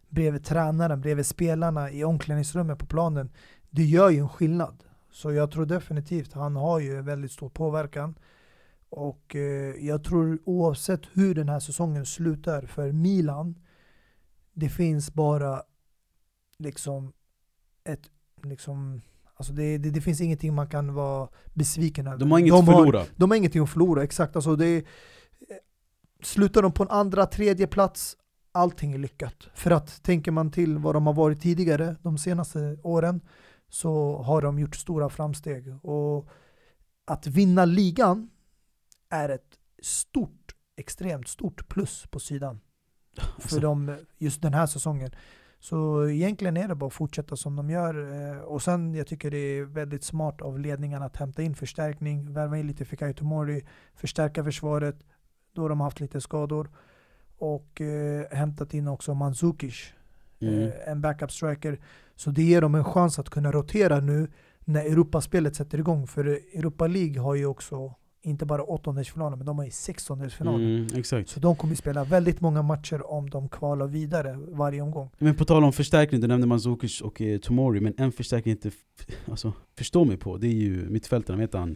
bredvid 0.10 0.46
tränaren, 0.46 1.02
bredvid 1.02 1.26
spelarna 1.26 1.92
i 1.92 2.04
omklädningsrummet 2.04 2.80
på 2.80 2.86
planen, 2.86 3.30
det 3.70 3.84
gör 3.84 4.10
ju 4.10 4.20
en 4.20 4.30
skillnad. 4.30 4.84
Så 5.12 5.32
jag 5.32 5.52
tror 5.52 5.66
definitivt 5.66 6.34
han 6.34 6.56
har 6.56 6.80
ju 6.80 6.98
en 6.98 7.06
väldigt 7.06 7.32
stor 7.32 7.50
påverkan. 7.50 8.16
Och 8.90 9.36
eh, 9.36 9.76
jag 9.86 10.04
tror 10.04 10.40
oavsett 10.46 11.02
hur 11.14 11.36
den 11.36 11.50
här 11.50 11.60
säsongen 11.60 12.06
slutar 12.06 12.62
för 12.66 12.92
Milan, 12.92 13.56
det 14.54 14.70
finns 14.70 15.14
bara 15.14 15.64
liksom 16.58 17.14
ett 17.84 18.10
liksom 18.44 19.02
Alltså 19.38 19.54
det, 19.54 19.78
det, 19.78 19.90
det 19.90 20.02
finns 20.02 20.22
ingenting 20.22 20.54
man 20.54 20.68
kan 20.68 20.94
vara 20.94 21.30
besviken 21.54 22.08
över. 22.08 22.18
de 22.18 22.32
har 22.32 22.40
inget 22.40 22.54
att 22.54 22.66
förlora. 22.66 23.06
De 23.16 23.32
har 23.32 23.38
ingenting 23.38 23.64
att 23.64 23.70
förlora, 23.70 24.04
exakt. 24.04 24.36
Alltså 24.36 24.56
det 24.56 24.86
slutar 26.22 26.62
de 26.62 26.72
på 26.72 26.84
en 26.84 26.90
andra, 26.90 27.26
tredje 27.26 27.68
plats, 27.68 28.18
allting 28.52 28.94
är 28.94 28.98
lyckat. 28.98 29.48
För 29.54 29.72
att 29.72 30.04
tänker 30.04 30.32
man 30.32 30.52
till 30.52 30.78
vad 30.78 30.96
de 30.96 31.08
har 31.08 31.14
varit 31.14 31.42
tidigare, 31.42 31.96
de 32.02 32.18
senaste 32.18 32.78
åren, 32.84 33.22
så 33.70 34.22
har 34.22 34.42
de 34.42 34.60
gjort 34.60 34.76
stora 34.76 35.10
framsteg. 35.10 35.86
Och 35.86 36.30
att 37.06 37.28
vinna 37.28 37.66
ligan 37.66 38.30
är 39.10 39.30
ett 39.30 39.60
stort, 39.82 40.56
extremt 40.78 41.28
stort 41.28 41.68
plus 41.68 42.06
på 42.10 42.20
sidan. 42.20 42.60
För 43.40 43.60
dem 43.60 43.96
just 44.18 44.42
den 44.42 44.54
här 44.54 44.66
säsongen. 44.66 45.12
Så 45.60 46.10
egentligen 46.10 46.58
är 46.58 46.68
det 46.68 46.76
bara 46.76 46.88
att 46.88 46.94
fortsätta 46.94 47.36
som 47.36 47.56
de 47.56 47.70
gör. 47.70 48.14
Eh, 48.32 48.40
och 48.40 48.62
sen 48.62 48.94
jag 48.94 49.08
tycker 49.08 49.32
det 49.32 49.38
är 49.38 49.64
väldigt 49.64 50.04
smart 50.04 50.42
av 50.42 50.60
ledningen 50.60 51.04
att 51.04 51.18
hämta 51.18 51.42
in 51.42 51.56
förstärkning, 51.56 52.34
värva 52.34 52.58
in 52.58 52.68
lite 52.68 52.86
Fikayo 52.86 53.14
Tomori, 53.14 53.66
förstärka 53.96 54.44
försvaret 54.44 55.04
då 55.56 55.68
de 55.68 55.80
haft 55.82 56.00
lite 56.00 56.22
skador. 56.22 56.70
Och 57.38 57.82
eh, 57.82 58.26
hämtat 58.32 58.74
in 58.74 58.88
också 58.88 59.14
Mandzukic, 59.14 59.92
Mm. 60.40 60.64
eh, 60.64 60.72
en 60.86 61.02
backup 61.02 61.32
striker. 61.32 61.80
Så 62.16 62.30
det 62.32 62.44
ger 62.44 62.62
dem 62.62 62.76
en 62.76 62.84
chans 62.84 63.20
att 63.20 63.30
kunna 63.30 63.52
rotera 63.52 64.00
nu 64.00 64.28
när 64.66 64.86
Europaspelet 64.86 65.56
sätter 65.56 65.78
igång. 65.78 66.08
För 66.08 66.26
Europa 66.26 66.88
League 66.88 67.20
har 67.22 67.36
ju 67.36 67.46
också 67.46 67.94
inte 68.22 68.46
bara 68.46 68.64
åttondelsfinaler, 68.64 69.38
men 69.38 69.46
de 69.46 69.58
har 69.58 69.66
ju 69.66 69.72
sextondelsfinaler. 69.72 70.66
Mm, 70.66 70.88
exakt. 70.96 71.30
Så 71.30 71.40
de 71.40 71.56
kommer 71.56 71.76
spela 71.76 72.04
väldigt 72.04 72.42
många 72.42 72.62
matcher 72.62 73.12
om 73.12 73.30
de 73.30 73.50
kvalar 73.50 73.88
vidare 73.88 74.40
varje 74.48 74.82
omgång. 74.82 75.10
Men 75.18 75.36
på 75.36 75.46
tal 75.46 75.64
om 75.64 75.74
förstärkning, 75.74 76.22
du 76.22 76.28
nämnde 76.28 76.48
Mandzukic 76.48 77.02
och 77.02 77.22
eh, 77.22 77.40
Tomori, 77.40 77.80
men 77.80 77.94
en 77.98 78.12
förstärkning 78.12 78.52
jag 78.62 78.66
inte 78.72 78.78
alltså, 79.32 79.54
förstår 79.78 80.06
mig 80.06 80.18
på, 80.18 80.38
det 80.38 80.48
är 80.48 80.52
ju 80.52 80.90
mittfältaren, 80.90 81.40
vad 81.40 81.44
heter 81.44 81.60
han? 81.60 81.76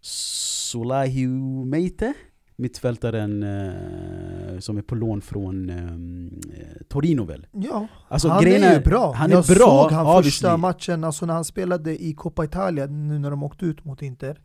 Solahiu 0.00 1.28
Meite? 1.64 2.14
Mittfältaren 2.62 3.42
eh, 3.42 4.58
som 4.58 4.76
är 4.78 4.82
på 4.82 4.94
lån 4.94 5.20
från 5.20 5.70
eh, 5.70 6.82
Torino 6.88 7.24
väl? 7.24 7.46
Ja, 7.52 7.86
Alltså, 8.08 8.28
han 8.28 8.42
grejen 8.42 8.62
är 8.62 8.70
ju 8.70 8.76
är- 8.76 8.84
bra. 8.84 9.12
han 9.12 9.30
är 9.30 9.34
jag 9.34 9.44
bra, 9.44 9.56
såg 9.82 9.92
han 9.92 10.06
obviously. 10.06 10.30
första 10.30 10.56
matchen, 10.56 11.04
alltså 11.04 11.26
när 11.26 11.34
han 11.34 11.44
spelade 11.44 12.02
i 12.04 12.14
Coppa 12.14 12.44
Italia, 12.44 12.86
nu 12.86 13.18
när 13.18 13.30
de 13.30 13.42
åkte 13.42 13.64
ut 13.64 13.84
mot 13.84 14.02
Inter. 14.02 14.40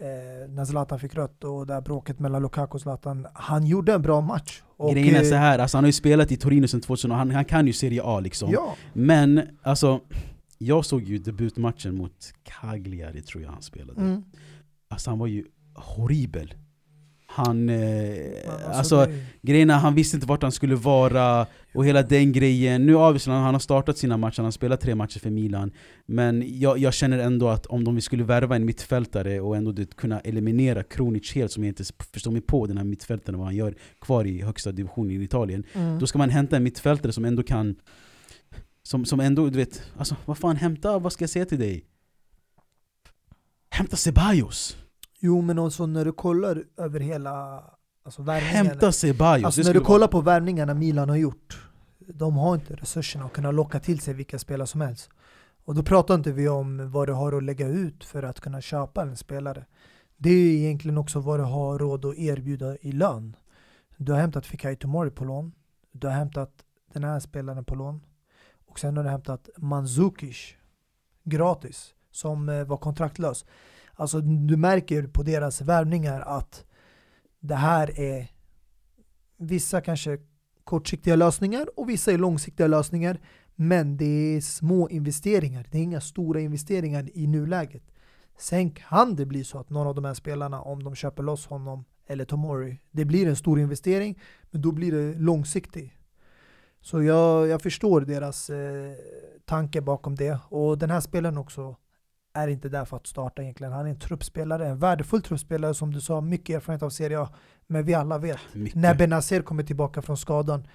Eh, 0.00 0.50
när 0.50 0.64
Zlatan 0.64 0.98
fick 1.00 1.14
rött 1.14 1.44
och 1.44 1.66
det 1.66 1.74
här 1.74 1.80
bråket 1.80 2.18
mellan 2.18 2.42
Lukaku 2.42 2.74
och 2.74 2.80
Zlatan. 2.80 3.26
Han 3.34 3.66
gjorde 3.66 3.92
en 3.94 4.02
bra 4.02 4.20
match. 4.20 4.62
Och, 4.76 4.92
Grejen 4.92 5.14
är 5.14 5.22
eh, 5.22 5.28
så 5.28 5.34
här, 5.34 5.58
alltså, 5.58 5.76
han 5.76 5.84
har 5.84 5.88
ju 5.88 5.92
spelat 5.92 6.32
i 6.32 6.36
Torino 6.36 6.66
sedan 6.68 6.80
2000 6.80 7.10
och 7.10 7.16
han, 7.16 7.30
han 7.30 7.44
kan 7.44 7.66
ju 7.66 7.72
Serie 7.72 8.02
A 8.04 8.20
liksom. 8.20 8.50
Ja, 8.50 8.74
Men 8.92 9.40
alltså, 9.62 10.00
jag 10.58 10.84
såg 10.84 11.02
ju 11.02 11.18
debutmatchen 11.18 11.94
mot 11.94 12.32
Cagliari 12.42 13.22
tror 13.22 13.42
jag 13.42 13.50
han 13.50 13.62
spelade. 13.62 14.00
mm. 14.00 14.22
Alltså 14.88 15.10
han 15.10 15.18
var 15.18 15.26
ju 15.26 15.44
horribel. 15.74 16.54
Han, 17.34 17.68
eh, 17.68 18.76
alltså, 18.78 19.06
är 19.42 19.72
han 19.72 19.94
visste 19.94 20.16
inte 20.16 20.26
vart 20.26 20.42
han 20.42 20.52
skulle 20.52 20.74
vara 20.74 21.46
och 21.74 21.86
hela 21.86 22.02
den 22.02 22.32
grejen. 22.32 22.86
Nu 22.86 22.94
obviously, 22.94 23.32
han 23.32 23.42
han 23.42 23.54
har 23.54 23.60
startat 23.60 23.98
sina 23.98 24.16
matcher, 24.16 24.36
han 24.36 24.44
har 24.44 24.50
spelat 24.50 24.80
tre 24.80 24.94
matcher 24.94 25.18
för 25.18 25.30
Milan. 25.30 25.72
Men 26.06 26.60
jag, 26.60 26.78
jag 26.78 26.94
känner 26.94 27.18
ändå 27.18 27.48
att 27.48 27.66
om 27.66 27.84
de 27.84 28.00
skulle 28.00 28.24
värva 28.24 28.56
en 28.56 28.64
mittfältare 28.64 29.40
och 29.40 29.56
ändå 29.56 29.72
det, 29.72 29.96
kunna 29.96 30.20
eliminera 30.20 30.82
Kronic 30.82 31.34
helt, 31.34 31.52
som 31.52 31.64
jag 31.64 31.70
inte 31.70 31.84
förstår 32.12 32.30
mig 32.30 32.40
på, 32.40 32.66
den 32.66 32.76
här 32.76 32.84
mittfältaren, 32.84 33.38
vad 33.38 33.46
han 33.46 33.56
gör 33.56 33.74
kvar 34.00 34.24
i 34.24 34.42
högsta 34.42 34.72
divisionen 34.72 35.10
i 35.10 35.24
Italien. 35.24 35.64
mm. 35.72 35.98
Då 35.98 36.06
ska 36.06 36.18
man 36.18 36.30
hämta 36.30 36.56
en 36.56 36.62
mittfältare 36.62 37.12
som 37.12 37.24
ändå 37.24 37.42
kan 37.42 37.76
som, 38.82 39.04
som 39.04 39.20
ändå, 39.20 39.48
du 39.48 39.58
vet, 39.58 39.82
alltså 39.98 40.16
vad 40.24 40.38
fan 40.38 40.56
hämta, 40.56 40.98
vad 40.98 41.12
ska 41.12 41.22
jag 41.22 41.30
säga 41.30 41.46
till 41.46 41.58
dig? 41.58 41.84
Hämta 43.70 43.96
Ceballos! 43.96 44.76
Jo 45.24 45.40
men 45.40 45.58
också 45.58 45.86
när 45.86 46.04
du 46.04 46.12
kollar 46.12 46.64
över 46.76 47.00
hela 47.00 47.64
alltså, 48.02 48.22
värvningen. 48.22 48.66
Hämta 48.66 48.92
Ceballos! 48.92 49.44
Alltså 49.44 49.62
när 49.62 49.74
du 49.74 49.80
kollar 49.80 49.98
vara- 49.98 50.08
på 50.08 50.20
värvningarna 50.20 50.74
Milan 50.74 51.08
har 51.08 51.16
gjort, 51.16 51.68
de 51.98 52.36
har 52.36 52.54
inte 52.54 52.74
resurserna 52.74 53.24
att 53.24 53.32
kunna 53.32 53.50
locka 53.50 53.80
till 53.80 54.00
sig 54.00 54.14
vilka 54.14 54.38
spelare 54.38 54.66
som 54.66 54.80
helst. 54.80 55.10
Och 55.64 55.74
då 55.74 55.82
pratar 55.82 56.14
inte 56.14 56.32
vi 56.32 56.48
om 56.48 56.90
vad 56.90 57.08
du 57.08 57.12
har 57.12 57.32
att 57.32 57.42
lägga 57.42 57.66
ut 57.68 58.04
för 58.04 58.22
att 58.22 58.40
kunna 58.40 58.60
köpa 58.60 59.02
en 59.02 59.16
spelare. 59.16 59.66
Det 60.16 60.30
är 60.30 60.54
egentligen 60.54 60.98
också 60.98 61.20
vad 61.20 61.40
du 61.40 61.44
har 61.44 61.78
råd 61.78 62.04
att 62.04 62.18
erbjuda 62.18 62.76
i 62.76 62.92
lön. 62.92 63.36
Du 63.96 64.12
har 64.12 64.20
hämtat 64.20 64.46
Fikayo 64.46 64.76
Tomori 64.76 65.10
på 65.10 65.24
lån, 65.24 65.52
du 65.92 66.06
har 66.06 66.14
hämtat 66.14 66.52
den 66.92 67.04
här 67.04 67.20
spelaren 67.20 67.64
på 67.64 67.74
lån 67.74 68.00
och 68.66 68.78
sen 68.78 68.96
har 68.96 69.04
du 69.04 69.10
hämtat 69.10 69.48
Mandzukic 69.56 70.54
gratis 71.24 71.94
som 72.10 72.48
eh, 72.48 72.64
var 72.64 72.76
kontraktlös. 72.76 73.44
Alltså 74.02 74.20
du 74.20 74.56
märker 74.56 75.02
på 75.06 75.22
deras 75.22 75.60
värvningar 75.60 76.20
att 76.20 76.64
det 77.40 77.54
här 77.54 78.00
är 78.00 78.30
vissa 79.36 79.80
kanske 79.80 80.18
kortsiktiga 80.64 81.16
lösningar 81.16 81.66
och 81.76 81.88
vissa 81.88 82.12
är 82.12 82.18
långsiktiga 82.18 82.66
lösningar. 82.66 83.20
Men 83.54 83.96
det 83.96 84.04
är 84.36 84.40
små 84.40 84.88
investeringar. 84.88 85.66
Det 85.70 85.78
är 85.78 85.82
inga 85.82 86.00
stora 86.00 86.40
investeringar 86.40 87.08
i 87.14 87.26
nuläget. 87.26 87.82
Sen 88.38 88.70
kan 88.70 89.16
det 89.16 89.26
bli 89.26 89.44
så 89.44 89.58
att 89.58 89.70
någon 89.70 89.86
av 89.86 89.94
de 89.94 90.04
här 90.04 90.14
spelarna, 90.14 90.60
om 90.60 90.82
de 90.82 90.94
köper 90.94 91.22
loss 91.22 91.46
honom 91.46 91.84
eller 92.06 92.24
Tomori, 92.24 92.80
det 92.90 93.04
blir 93.04 93.26
en 93.26 93.36
stor 93.36 93.60
investering, 93.60 94.18
men 94.50 94.62
då 94.62 94.72
blir 94.72 94.92
det 94.92 95.18
långsiktig. 95.18 95.96
Så 96.80 97.02
jag, 97.02 97.48
jag 97.48 97.62
förstår 97.62 98.00
deras 98.00 98.50
eh, 98.50 98.92
tanke 99.44 99.80
bakom 99.80 100.14
det. 100.14 100.38
Och 100.48 100.78
den 100.78 100.90
här 100.90 101.00
spelaren 101.00 101.38
också 101.38 101.76
är 102.34 102.48
inte 102.48 102.68
där 102.68 102.84
för 102.84 102.96
att 102.96 103.06
starta 103.06 103.42
egentligen. 103.42 103.72
Han 103.72 103.86
är 103.86 103.90
en 103.90 103.98
truppspelare, 103.98 104.68
en 104.68 104.78
värdefull 104.78 105.22
truppspelare 105.22 105.74
som 105.74 105.92
du 105.92 106.00
sa, 106.00 106.20
mycket 106.20 106.56
erfarenhet 106.56 106.82
av 106.82 106.90
Serie 106.90 107.20
A. 107.20 107.28
Men 107.66 107.84
vi 107.84 107.94
alla 107.94 108.18
vet, 108.18 108.38
Mycket. 108.52 108.74
när 108.74 108.94
Benazer 108.94 109.42
kommer 109.42 109.62
tillbaka 109.62 110.02
från 110.02 110.16
skadan 110.16 110.66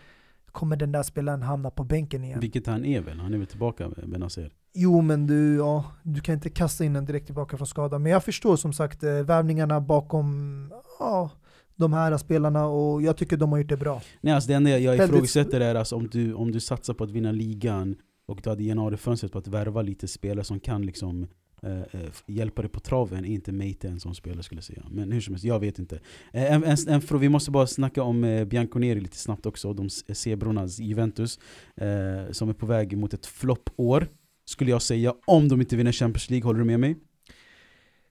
kommer 0.58 0.76
den 0.76 0.92
där 0.92 1.04
spelaren 1.04 1.42
hamna 1.42 1.70
på 1.70 1.84
bänken 1.84 2.24
igen. 2.24 2.40
Vilket 2.40 2.68
han 2.68 2.86
är 2.86 3.02
väl? 3.02 3.20
Han 3.20 3.34
är 3.34 3.38
väl 3.38 3.48
tillbaka 3.48 3.90
Benazer? 4.08 4.54
Jo 4.74 5.02
men 5.02 5.28
du, 5.28 5.56
ja, 5.56 5.86
du 6.04 6.22
kan 6.22 6.36
inte 6.36 6.50
kasta 6.50 6.86
in 6.86 6.94
den 6.94 7.06
direkt 7.06 7.26
tillbaka 7.26 7.58
från 7.58 7.68
skada. 7.68 8.00
Men 8.00 8.12
jag 8.12 8.24
förstår 8.24 8.56
som 8.56 8.74
sagt 8.74 9.04
eh, 9.04 9.12
värvningarna 9.12 9.82
bakom 9.82 10.70
ja, 11.00 11.30
de 11.76 11.94
här 11.94 12.18
spelarna 12.18 12.66
och 12.66 13.02
jag 13.02 13.18
tycker 13.18 13.38
de 13.38 13.52
har 13.52 13.60
gjort 13.60 13.70
det 13.70 13.78
bra. 13.78 14.02
Nej 14.22 14.34
alltså 14.34 14.48
det 14.48 14.54
enda 14.54 14.80
jag, 14.80 14.96
ifrågasätter 14.96 15.60
är 15.60 15.76
alltså 15.76 15.96
om 15.96 16.08
du, 16.08 16.34
om 16.34 16.52
du 16.52 16.60
satsar 16.60 16.94
på 16.94 17.04
att 17.04 17.12
vinna 17.12 17.32
ligan 17.32 17.96
och 18.28 18.40
du 18.44 18.50
hade 18.50 18.64
januarifönstret 18.64 19.32
på 19.32 19.38
att 19.38 19.48
värva 19.48 19.82
lite 19.82 20.08
spelare 20.08 20.44
som 20.44 20.60
kan 20.60 20.86
liksom 20.86 21.28
eh, 21.64 21.82
eh, 21.82 22.10
hjälpa 22.26 22.62
dig 22.62 22.72
på 22.72 22.80
traven, 22.80 23.26
är 23.26 23.30
inte 23.30 23.52
Meite 23.52 24.00
sån 24.00 24.16
spelare 24.16 24.44
skulle 24.44 24.58
jag 24.60 24.66
säga. 24.66 24.84
Men 24.92 25.12
hur 25.12 25.22
som 25.22 25.34
helst, 25.34 25.46
jag 25.46 25.60
vet 25.60 25.80
inte. 25.80 25.96
Eh, 26.34 26.54
en, 26.54 26.64
en, 26.64 26.78
en, 26.88 27.02
vi 27.20 27.30
måste 27.30 27.52
bara 27.52 27.68
snacka 27.68 28.04
om 28.04 28.24
eh, 28.24 28.46
Bianconeri 28.46 29.00
lite 29.00 29.18
snabbt 29.18 29.46
också, 29.46 29.74
de 29.74 29.86
s- 29.86 30.20
zebrornas 30.20 30.80
Juventus, 30.80 31.40
eh, 31.76 32.32
som 32.32 32.50
är 32.50 32.54
på 32.54 32.66
väg 32.66 32.98
mot 32.98 33.14
ett 33.14 33.26
floppår. 33.26 34.08
Skulle 34.46 34.72
jag 34.72 34.82
säga, 34.82 35.14
om 35.26 35.48
de 35.48 35.62
inte 35.62 35.76
vinner 35.76 35.92
Champions 35.92 36.30
League, 36.30 36.46
håller 36.46 36.60
du 36.60 36.66
med 36.66 36.80
mig? 36.80 36.98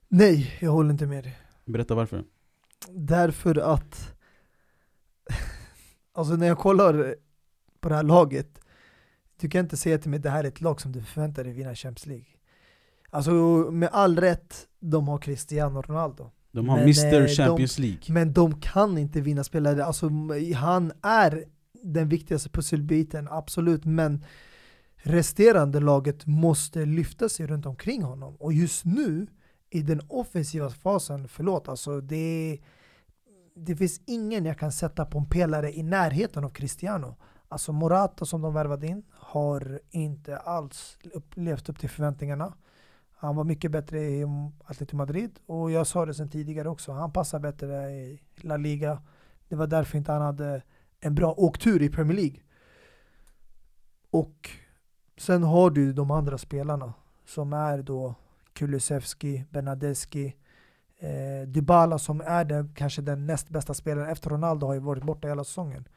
Nej, 0.08 0.56
jag 0.60 0.70
håller 0.70 0.90
inte 0.90 1.06
med 1.06 1.24
dig. 1.24 1.36
Berätta 1.64 1.94
varför. 1.94 2.24
Därför 2.88 3.56
att 3.58 4.12
alltså 6.12 6.36
när 6.36 6.46
jag 6.46 6.58
kollar 6.58 7.14
på 7.80 7.88
det 7.88 7.94
här 7.94 8.02
laget 8.02 8.60
du 9.40 9.48
kan 9.48 9.60
inte 9.60 9.76
säga 9.76 9.98
till 9.98 10.10
mig 10.10 10.16
att 10.16 10.22
det 10.22 10.30
här 10.30 10.44
är 10.44 10.48
ett 10.48 10.60
lag 10.60 10.80
som 10.80 10.92
du 10.92 11.02
förväntar 11.02 11.44
dig 11.44 11.52
vinna 11.52 11.74
Champions 11.74 12.06
League. 12.06 12.26
Alltså 13.16 13.32
med 13.70 13.88
all 13.92 14.18
rätt, 14.18 14.68
de 14.80 15.08
har 15.08 15.18
Cristiano 15.18 15.82
Ronaldo. 15.82 16.30
De 16.52 16.68
har 16.68 16.76
Men, 16.76 16.84
Mr 16.84 17.22
eh, 17.22 17.26
Champions 17.26 17.78
League. 17.78 18.00
Men 18.08 18.32
de 18.32 18.60
kan 18.60 18.98
inte 18.98 19.20
vinna 19.20 19.44
spelare. 19.44 19.84
Alltså, 19.84 20.10
han 20.54 20.92
är 21.02 21.44
den 21.82 22.08
viktigaste 22.08 22.48
pusselbiten, 22.48 23.28
absolut. 23.30 23.84
Men 23.84 24.24
resterande 24.96 25.80
laget 25.80 26.26
måste 26.26 26.84
lyfta 26.84 27.28
sig 27.28 27.46
runt 27.46 27.66
omkring 27.66 28.02
honom. 28.02 28.36
Och 28.36 28.52
just 28.52 28.84
nu, 28.84 29.26
i 29.70 29.82
den 29.82 30.00
offensiva 30.08 30.70
fasen, 30.70 31.28
förlåt, 31.28 31.68
alltså 31.68 32.00
det, 32.00 32.58
det 33.54 33.76
finns 33.76 34.00
ingen 34.06 34.44
jag 34.44 34.58
kan 34.58 34.72
sätta 34.72 35.04
på 35.04 35.18
en 35.18 35.28
pelare 35.28 35.72
i 35.72 35.82
närheten 35.82 36.44
av 36.44 36.50
Cristiano. 36.50 37.16
Alltså 37.48 37.72
Morata 37.72 38.24
som 38.24 38.42
de 38.42 38.54
värvade 38.54 38.86
in 38.86 39.02
har 39.10 39.80
inte 39.90 40.36
alls 40.36 40.98
upp, 41.14 41.36
levt 41.36 41.68
upp 41.68 41.78
till 41.78 41.90
förväntningarna. 41.90 42.52
Han 43.18 43.36
var 43.36 43.44
mycket 43.44 43.70
bättre 43.70 44.00
i 44.00 44.24
Atletico 44.64 44.96
Madrid 44.96 45.38
och 45.46 45.70
jag 45.70 45.86
sa 45.86 46.06
det 46.06 46.14
sen 46.14 46.30
tidigare 46.30 46.68
också. 46.68 46.92
Han 46.92 47.12
passar 47.12 47.38
bättre 47.38 47.90
i 47.90 48.20
La 48.36 48.56
Liga. 48.56 49.02
Det 49.48 49.56
var 49.56 49.66
därför 49.66 49.98
inte 49.98 50.12
han 50.12 50.22
hade 50.22 50.62
en 51.00 51.14
bra 51.14 51.34
åktur 51.36 51.82
i 51.82 51.88
Premier 51.88 52.16
League. 52.16 52.40
Och 54.10 54.50
sen 55.16 55.42
har 55.42 55.70
du 55.70 55.92
de 55.92 56.10
andra 56.10 56.38
spelarna 56.38 56.94
som 57.24 57.52
är 57.52 57.82
då 57.82 58.14
Kulusevski, 58.52 59.44
Bernadeschi, 59.50 60.36
eh, 60.98 61.48
Dybala 61.48 61.98
som 61.98 62.20
är 62.20 62.44
den, 62.44 62.74
kanske 62.74 63.02
den 63.02 63.26
näst 63.26 63.48
bästa 63.48 63.74
spelaren 63.74 64.10
efter 64.10 64.30
Ronaldo 64.30 64.66
har 64.66 64.74
ju 64.74 64.80
varit 64.80 65.04
borta 65.04 65.28
hela 65.28 65.44
säsongen. 65.44 65.88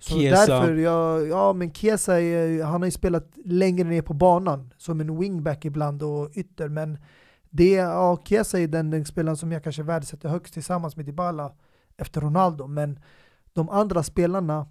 Så 0.00 0.14
Chiesa. 0.14 0.46
därför, 0.46 0.74
jag, 0.74 1.28
ja 1.28 1.52
men 1.52 1.74
Chiesa, 1.74 2.20
är, 2.20 2.64
han 2.64 2.82
har 2.82 2.86
ju 2.86 2.90
spelat 2.90 3.28
längre 3.44 3.88
ner 3.88 4.02
på 4.02 4.14
banan 4.14 4.74
som 4.76 5.00
en 5.00 5.18
wingback 5.18 5.64
ibland 5.64 6.02
och 6.02 6.30
ytter 6.34 6.68
men 6.68 6.98
det, 7.50 7.72
ja, 7.72 8.22
Chiesa 8.24 8.60
är 8.60 8.68
den, 8.68 8.90
den 8.90 9.04
spelaren 9.04 9.36
som 9.36 9.52
jag 9.52 9.64
kanske 9.64 9.82
värdesätter 9.82 10.28
högst 10.28 10.54
tillsammans 10.54 10.96
med 10.96 11.06
Dybala 11.06 11.52
efter 11.96 12.20
Ronaldo 12.20 12.66
men 12.66 12.98
de 13.52 13.68
andra 13.68 14.02
spelarna 14.02 14.66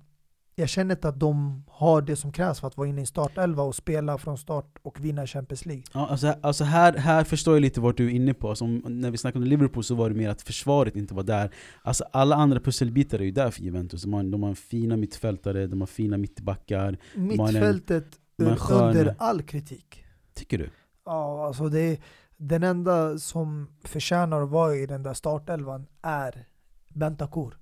jag 0.60 0.70
känner 0.70 0.96
inte 0.96 1.10
att 1.10 1.20
de 1.20 1.64
har 1.68 2.02
det 2.02 2.16
som 2.16 2.32
krävs 2.32 2.60
för 2.60 2.68
att 2.68 2.78
vara 2.78 2.88
inne 2.88 3.02
i 3.02 3.06
startelva 3.06 3.64
och 3.64 3.76
spela 3.76 4.18
från 4.18 4.38
start 4.38 4.78
och 4.82 5.06
vinna 5.06 5.28
Champions 5.28 5.66
League. 5.66 5.84
Ja, 5.94 6.08
alltså, 6.08 6.36
alltså 6.42 6.64
här, 6.64 6.94
här 6.94 7.24
förstår 7.24 7.56
jag 7.56 7.62
lite 7.62 7.82
vart 7.82 7.98
du 7.98 8.06
är 8.06 8.10
inne 8.10 8.34
på. 8.34 8.50
Alltså, 8.50 8.66
när 8.68 9.12
vi 9.12 9.18
snackade 9.18 9.44
om 9.44 9.50
Liverpool 9.50 9.84
så 9.84 9.96
var 9.96 10.10
det 10.10 10.16
mer 10.16 10.30
att 10.30 10.42
försvaret 10.42 10.96
inte 10.96 11.14
var 11.14 11.24
där. 11.24 11.54
Alltså, 11.82 12.04
alla 12.12 12.36
andra 12.36 12.60
pusselbitar 12.60 13.20
är 13.20 13.24
ju 13.24 13.32
där 13.32 13.52
för 13.52 13.62
Juventus. 13.62 14.04
De 14.04 14.14
har, 14.14 14.24
de 14.24 14.44
har 14.44 14.54
fina 14.54 14.98
mittfältare, 14.98 15.68
de 15.68 15.82
har 15.82 15.88
fina 15.88 16.18
mittbackar. 16.18 16.98
Mittfältet 17.16 18.20
en 18.38 18.58
under 18.72 19.16
all 19.18 19.42
kritik. 19.42 20.04
Tycker 20.34 20.58
du? 20.58 20.70
Ja, 21.06 21.48
alltså 21.48 21.70
det 21.70 22.00
den 22.38 22.64
enda 22.64 23.18
som 23.18 23.68
förtjänar 23.84 24.42
att 24.42 24.50
vara 24.50 24.76
i 24.76 24.86
den 24.86 25.04
där 25.04 25.14
startelvan 25.14 25.86
är 26.02 26.46
Bentancur. 26.90 27.58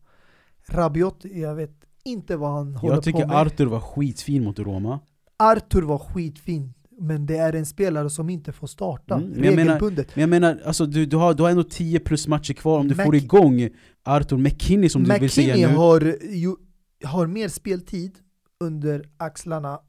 Rabiot, 0.69 1.25
jag 1.25 1.55
vet 1.55 1.86
inte 2.07 2.35
vad 2.37 2.51
han 2.51 2.75
håller 2.75 2.95
Jag 2.95 3.03
tycker 3.03 3.21
på 3.21 3.27
med. 3.27 3.37
Arthur 3.37 3.65
var 3.65 3.79
skitfin 3.79 4.43
mot 4.43 4.59
Roma. 4.59 4.99
Arthur 5.39 5.81
var 5.81 5.97
skitfin, 5.97 6.73
men 6.99 7.25
det 7.25 7.37
är 7.37 7.53
en 7.53 7.65
spelare 7.65 8.09
som 8.09 8.29
inte 8.29 8.51
får 8.51 8.67
starta 8.67 9.15
Mm, 9.15 9.29
men 9.29 9.43
jag 9.43 9.55
menar- 9.55 9.65
regelbundet. 9.73 10.15
Men 10.15 10.21
jag 10.21 10.29
menar, 10.29 10.59
alltså, 10.65 10.85
du, 10.85 11.05
du, 11.05 11.17
har, 11.17 11.33
du 11.33 11.43
har 11.43 11.49
ändå 11.49 11.63
10 11.63 11.99
plus 11.99 12.27
matcher 12.27 12.53
kvar 12.53 12.79
om 12.79 12.87
du 12.87 12.95
Mac- 12.95 13.05
får 13.05 13.15
igång 13.15 13.69
Arthur 14.03 14.37
McKinney 14.37 14.89
som 14.89 15.03
du 15.03 15.19
vill 15.19 15.29
säga 15.29 15.47
McKinney 15.47 15.71
nu. 15.71 15.77
har, 15.77 16.01
ju, 16.31 16.55
har 17.03 17.27
mer 17.27 17.47
speltid 17.47 18.11
under 18.59 19.05
axlarna, 19.17 19.79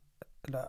eller 0.48 0.62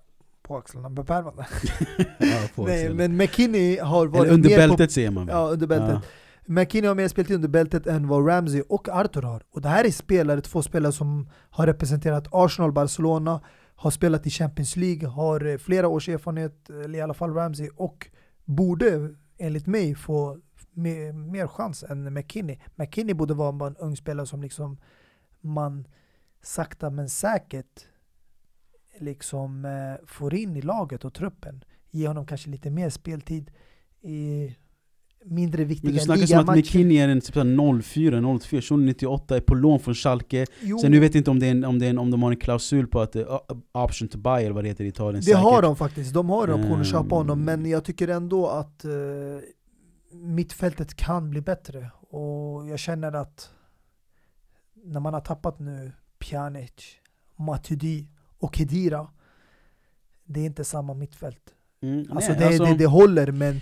på 0.43 0.57
axlarna, 0.57 0.89
på 0.89 1.03
pärmarna. 1.03 1.45
ja, 2.19 2.41
på 2.55 2.65
Nej, 2.65 2.93
men 2.93 3.17
McKinney 3.17 3.79
har 3.79 4.07
varit 4.07 4.21
Eller 4.23 4.33
under 4.33 4.49
mer 4.49 4.57
bältet 4.57 4.91
säger 4.91 5.11
man 5.11 5.27
på, 5.27 5.33
väl? 5.33 5.41
Ja, 5.41 5.49
under 5.53 5.67
bältet. 5.67 6.09
McKinney 6.49 6.87
har 6.87 6.95
mer 6.95 7.07
speltid 7.07 7.35
under 7.35 7.47
bältet 7.47 7.87
än 7.87 8.07
vad 8.07 8.27
Ramsey 8.27 8.61
och 8.69 8.89
Arthur 8.89 9.21
har. 9.21 9.43
Och 9.49 9.61
det 9.61 9.69
här 9.69 9.85
är 9.85 9.91
spelare, 9.91 10.41
två 10.41 10.61
spelare 10.61 10.91
som 10.91 11.29
har 11.49 11.67
representerat 11.67 12.27
Arsenal, 12.31 12.71
Barcelona, 12.71 13.41
har 13.75 13.91
spelat 13.91 14.27
i 14.27 14.29
Champions 14.29 14.75
League, 14.75 15.07
har 15.09 15.45
eh, 15.45 15.57
flera 15.57 15.87
års 15.87 16.09
erfarenhet, 16.09 16.69
eller 16.69 16.99
i 16.99 17.01
alla 17.01 17.13
fall 17.13 17.33
Ramsey, 17.33 17.69
och 17.75 18.07
borde 18.45 19.15
enligt 19.37 19.67
mig 19.67 19.95
få 19.95 20.37
mer, 20.71 21.13
mer 21.13 21.47
chans 21.47 21.83
än 21.83 22.13
McKinney. 22.13 22.59
McKinney 22.75 23.13
borde 23.13 23.33
vara 23.33 23.67
en 23.67 23.75
ung 23.75 23.95
spelare 23.95 24.25
som 24.25 24.41
liksom 24.41 24.77
man 25.41 25.87
sakta 26.41 26.89
men 26.89 27.09
säkert 27.09 27.85
liksom 28.99 29.65
eh, 29.65 30.05
får 30.07 30.33
in 30.33 30.55
i 30.55 30.61
laget 30.61 31.05
och 31.05 31.13
truppen. 31.13 31.63
Ge 31.91 32.07
honom 32.07 32.25
kanske 32.25 32.49
lite 32.49 32.69
mer 32.69 32.89
speltid 32.89 33.51
i 34.01 34.55
mindre 35.26 35.63
viktiga 35.63 35.91
du 35.91 35.99
snackar 35.99 36.26
som 36.26 36.38
att 36.38 36.41
ligamatcher. 36.41 36.57
McKinney 36.57 36.97
är 36.97 37.09
en 37.09 37.22
typ 37.22 37.34
såhär 37.34 37.82
04, 37.82 38.39
04, 38.61 38.78
98, 38.78 39.36
är 39.38 39.41
på 39.41 39.55
lån 39.55 39.80
från 39.80 39.95
Schalke 39.95 40.45
Jo, 40.61 40.80
Sen 40.80 40.91
du 40.91 40.99
vet 40.99 41.15
inte 41.15 41.32
om, 41.32 41.39
det 41.39 41.47
är 41.47 41.51
en, 41.51 41.63
om, 41.65 41.80
det 41.80 41.86
är 41.86 41.89
en, 41.89 41.97
om 41.97 42.11
de 42.11 42.24
har 42.24 42.32
en 42.32 42.38
klausul 42.38 42.88
på 42.88 43.01
att 43.01 43.15
uh, 43.15 43.24
option 43.72 44.07
to 44.07 44.17
buy 44.17 44.43
eller 44.43 44.51
vad 44.51 44.63
det 44.63 44.67
heter 44.67 44.84
i 44.84 44.88
Italien 44.88 45.15
det 45.15 45.26
säkert. 45.26 45.39
har 45.41 45.61
de 45.61 45.76
faktiskt, 45.76 46.13
de 46.13 46.30
har 46.30 46.47
en 46.47 46.53
option 46.53 46.65
att 46.65 46.74
Mm. 46.74 46.84
köpa 46.86 47.15
honom, 47.15 47.45
men 47.45 47.65
jag 47.65 47.84
tycker 47.86 48.07
ändå 48.07 48.47
att 48.47 48.86
eh, 48.86 48.91
mittfältet 50.11 50.95
kan 50.95 51.30
bli 51.30 51.41
bättre. 51.41 51.91
Och 52.09 52.67
jag 52.67 52.80
känner 52.80 53.13
att 53.13 53.49
när 54.86 54.99
man 54.99 55.13
har 55.13 55.22
tappat 55.22 55.59
nu 55.59 55.91
Pjanic, 56.20 56.72
Matuidi 57.36 58.07
och 58.39 58.55
Kedira, 58.55 59.07
det 60.26 60.39
är 60.39 60.45
inte 60.45 60.63
samma 60.63 60.93
mittfält. 60.93 61.41
Mm, 61.82 62.05
Alltså, 62.11 62.32
nej, 62.32 62.39
det, 62.39 62.45
alltså, 62.47 62.63
det, 62.65 62.74
det 62.76 62.86
håller, 62.86 63.32
men 63.32 63.61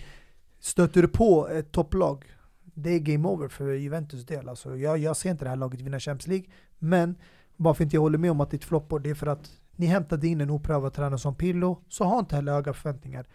stöter 0.60 1.02
du 1.02 1.08
på 1.08 1.48
ett 1.48 1.72
topplag, 1.72 2.26
det 2.64 2.90
är 2.90 3.00
game 3.00 3.28
over 3.28 3.48
för 3.48 3.74
Juventus 3.74 4.26
del. 4.26 4.50
Alltså, 4.50 4.78
jag, 4.78 4.98
jag 4.98 5.18
ser 5.18 5.32
inte 5.32 5.46
det 5.46 5.50
här 5.50 5.56
laget 5.56 5.82
vinna 5.82 6.00
Champions 6.00 6.28
League, 6.28 6.46
men 6.78 7.16
varför 7.56 7.84
inte 7.84 7.96
jag 7.96 8.02
håller 8.02 8.18
med 8.18 8.32
om 8.32 8.42
att 8.42 8.52
det 8.52 8.56
är 8.56 8.60
ett 8.60 8.66
floppår, 8.66 9.00
det 9.00 9.10
är 9.10 9.16
för 9.16 9.28
att 9.28 9.52
ni 9.76 9.86
hämtade 9.86 10.28
in 10.28 10.42
en 10.42 10.50
oprövad 10.50 10.94
tränare 10.94 11.20
som 11.20 11.36
Pirlo, 11.36 11.84
så 11.90 12.04
har 12.04 12.20
inte 12.20 12.36
heller 12.36 12.52
höga 12.54 12.74
förväntningar. 12.74 13.28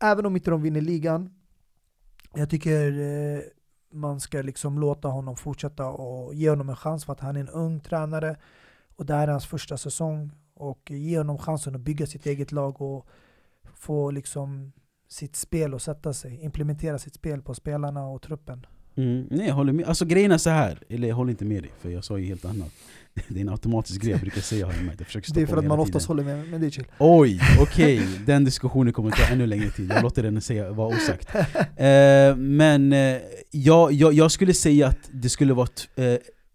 Även 0.00 0.26
om 0.26 0.36
inte 0.36 0.50
de 0.50 0.62
vinner 0.62 0.80
ligan, 0.80 1.34
jag 2.34 2.50
tycker 2.50 3.00
eh, 3.00 3.40
man 3.92 4.20
ska 4.20 4.42
liksom 4.42 4.78
låta 4.78 5.08
honom 5.08 5.36
fortsätta 5.36 5.86
och 5.86 6.34
ge 6.34 6.50
honom 6.50 6.68
en 6.68 6.76
chans 6.76 7.04
för 7.04 7.12
att 7.12 7.20
han 7.20 7.36
är 7.36 7.40
en 7.40 7.48
ung 7.48 7.80
tränare 7.80 8.36
och 8.96 9.06
det 9.06 9.14
här 9.14 9.28
är 9.28 9.32
hans 9.32 9.46
första 9.46 9.76
säsong 9.76 10.32
och 10.54 10.90
ge 10.90 11.18
honom 11.18 11.38
chansen 11.38 11.74
att 11.74 11.80
bygga 11.80 12.06
sitt 12.06 12.26
eget 12.26 12.52
lag 12.52 12.82
och 12.82 13.06
få 13.74 14.10
liksom 14.10 14.72
sitt 15.08 15.36
spel 15.36 15.74
att 15.74 15.82
sätta 15.82 16.12
sig, 16.12 16.38
implementera 16.42 16.98
sitt 16.98 17.14
spel 17.14 17.42
på 17.42 17.54
spelarna 17.54 18.06
och 18.06 18.22
truppen. 18.22 18.66
mm, 18.96 19.26
nej 19.30 19.46
jag 19.46 19.54
håller 19.54 19.72
med, 19.72 19.86
alltså 19.86 20.04
grejen 20.04 20.32
är 20.32 20.38
så 20.38 20.50
här 20.50 20.82
eller 20.88 21.08
jag 21.08 21.16
håller 21.16 21.30
inte 21.30 21.44
med 21.44 21.62
dig 21.62 21.72
för 21.80 21.90
jag 21.90 22.04
sa 22.04 22.18
ju 22.18 22.24
helt 22.26 22.44
annat 22.44 22.72
Det 23.28 23.36
är 23.38 23.40
en 23.40 23.48
automatisk 23.48 24.00
grej 24.02 24.10
jag 24.10 24.20
brukar 24.20 24.40
säga 24.40 24.66
har 24.66 24.72
jag 24.72 24.84
märkt, 24.84 25.00
jag 25.00 25.06
försöker 25.06 25.34
Det 25.34 25.42
är 25.42 25.46
för 25.46 25.56
att 25.56 25.64
man 25.64 25.78
oftast 25.80 26.06
tiden. 26.06 26.24
håller 26.24 26.36
med, 26.36 26.48
men 26.50 26.60
det 26.60 26.66
är 26.66 26.70
chill. 26.70 26.86
Oj, 26.98 27.40
okej, 27.60 28.02
den 28.26 28.44
diskussionen 28.44 28.92
kommer 28.92 29.10
ta 29.10 29.32
ännu 29.32 29.46
längre 29.46 29.70
tid, 29.70 29.90
jag 29.90 30.02
låter 30.02 30.22
den 30.22 30.40
säga, 30.40 30.72
vara 30.72 30.88
osagt 30.96 31.28
eh, 31.76 32.36
Men 32.36 32.92
eh, 32.92 33.18
jag, 33.50 33.92
jag, 33.92 34.12
jag 34.12 34.32
skulle 34.32 34.54
säga 34.54 34.86
att 34.86 35.10
det 35.12 35.28
skulle 35.28 35.54
vara 35.54 35.66
ett, 35.66 35.88
eh, 35.94 36.04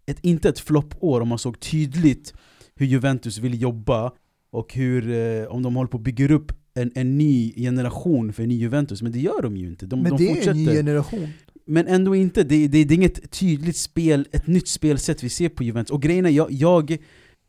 ett, 0.06 0.18
inte 0.20 0.48
ett 0.48 0.58
floppår 0.58 1.20
om 1.20 1.28
man 1.28 1.38
såg 1.38 1.60
tydligt 1.60 2.34
hur 2.74 2.86
Juventus 2.86 3.38
vill 3.38 3.62
jobba 3.62 4.12
och 4.52 4.74
hur, 4.74 5.10
eh, 5.10 5.46
om 5.46 5.62
de 5.62 5.76
håller 5.76 5.88
på 5.88 5.96
att 5.96 6.02
bygga 6.04 6.34
upp 6.34 6.52
en, 6.74 6.92
en 6.94 7.18
ny 7.18 7.54
generation 7.56 8.32
för 8.32 8.42
en 8.42 8.48
ny 8.48 8.54
Juventus, 8.54 9.02
men 9.02 9.12
det 9.12 9.20
gör 9.20 9.42
de 9.42 9.56
ju 9.56 9.66
inte. 9.66 9.86
De, 9.86 10.02
men 10.02 10.10
de 10.10 10.18
det 10.18 10.24
är 10.24 10.28
en 10.30 10.34
fortsätter. 10.34 10.54
ny 10.54 10.66
generation. 10.66 11.28
Men 11.66 11.86
ändå 11.86 12.14
inte, 12.14 12.42
det, 12.42 12.68
det, 12.68 12.84
det 12.84 12.94
är 12.94 12.96
inget 12.96 13.30
tydligt 13.30 13.76
spel, 13.76 14.28
ett 14.32 14.46
nytt 14.46 14.68
spelsätt 14.68 15.22
vi 15.22 15.28
ser 15.28 15.48
på 15.48 15.62
Juventus. 15.62 15.90
Och 15.90 16.02
grejen 16.02 16.26
är, 16.26 16.30
jag, 16.30 16.52
jag 16.52 16.98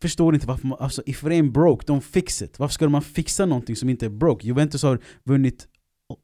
förstår 0.01 0.33
inte 0.33 0.47
varför 0.47 0.67
man, 0.67 0.77
alltså 0.79 1.03
if 1.05 1.23
it 1.23 1.29
ain't 1.29 1.51
broke, 1.51 1.85
don't 1.85 2.01
fix 2.01 2.41
it. 2.41 2.59
Varför 2.59 2.73
ska 2.73 2.89
man 2.89 3.01
fixa 3.01 3.45
någonting 3.45 3.75
som 3.75 3.89
inte 3.89 4.05
är 4.05 4.09
broke? 4.09 4.47
Juventus 4.47 4.83
har 4.83 4.99
vunnit 5.23 5.67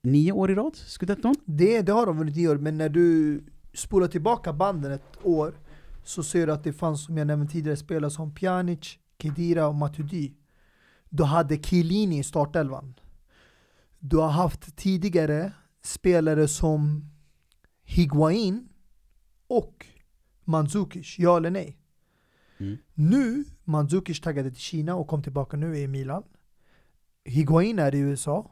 nio 0.03 0.31
år 0.31 0.51
i 0.51 0.55
rad, 0.55 0.75
Scudetton? 0.75 1.35
Det, 1.45 1.81
det 1.81 1.91
har 1.91 2.05
de 2.05 2.17
vunnit 2.17 2.37
i 2.37 2.47
år, 2.47 2.57
men 2.57 2.77
när 2.77 2.89
du 2.89 3.39
spolar 3.73 4.07
tillbaka 4.07 4.53
banden 4.53 4.91
ett 4.91 5.17
år 5.23 5.53
så 6.03 6.23
ser 6.23 6.47
du 6.47 6.53
att 6.53 6.63
det 6.63 6.73
fanns, 6.73 7.05
som 7.05 7.17
jag 7.17 7.27
nämnde 7.27 7.51
tidigare, 7.51 7.77
spelare 7.77 8.11
som 8.11 8.33
Pjanic, 8.33 8.97
Kedira 9.21 9.67
och 9.67 9.75
Matuidi. 9.75 10.31
Du 11.09 11.23
hade 11.23 11.57
Chiellini 11.57 12.19
i 12.19 12.23
startelvan. 12.23 12.99
Du 13.99 14.17
har 14.17 14.29
haft 14.29 14.75
tidigare 14.75 15.51
spelare 15.81 16.47
som 16.47 17.05
Higuain 17.83 18.69
och 19.47 19.85
Mandzukic, 20.43 21.19
ja 21.19 21.37
eller 21.37 21.49
nej? 21.51 21.77
Mm. 22.57 22.77
Nu, 22.93 23.45
Mandzukic 23.63 24.21
taggade 24.21 24.51
till 24.51 24.59
Kina 24.59 24.95
och 24.95 25.07
kom 25.07 25.23
tillbaka 25.23 25.57
nu 25.57 25.77
i 25.77 25.87
Milan. 25.87 26.23
Higuain 27.25 27.79
är 27.79 27.95
i 27.95 27.99
USA. 27.99 28.51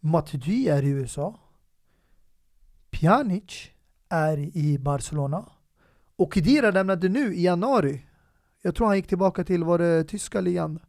Matuidi 0.00 0.68
är 0.68 0.82
i 0.82 0.88
USA. 0.88 1.40
Pjanic 2.90 3.70
är 4.08 4.56
i 4.56 4.78
Barcelona. 4.78 5.52
Och 6.16 6.34
Khedira 6.34 6.70
lämnade 6.70 7.08
nu 7.08 7.34
i 7.34 7.42
januari. 7.42 8.06
Jag 8.62 8.74
tror 8.74 8.86
han 8.86 8.96
gick 8.96 9.08
tillbaka 9.08 9.44
till 9.44 9.64
var 9.64 9.78
det 9.78 10.04
tyska 10.04 10.40
ligan. 10.40 10.80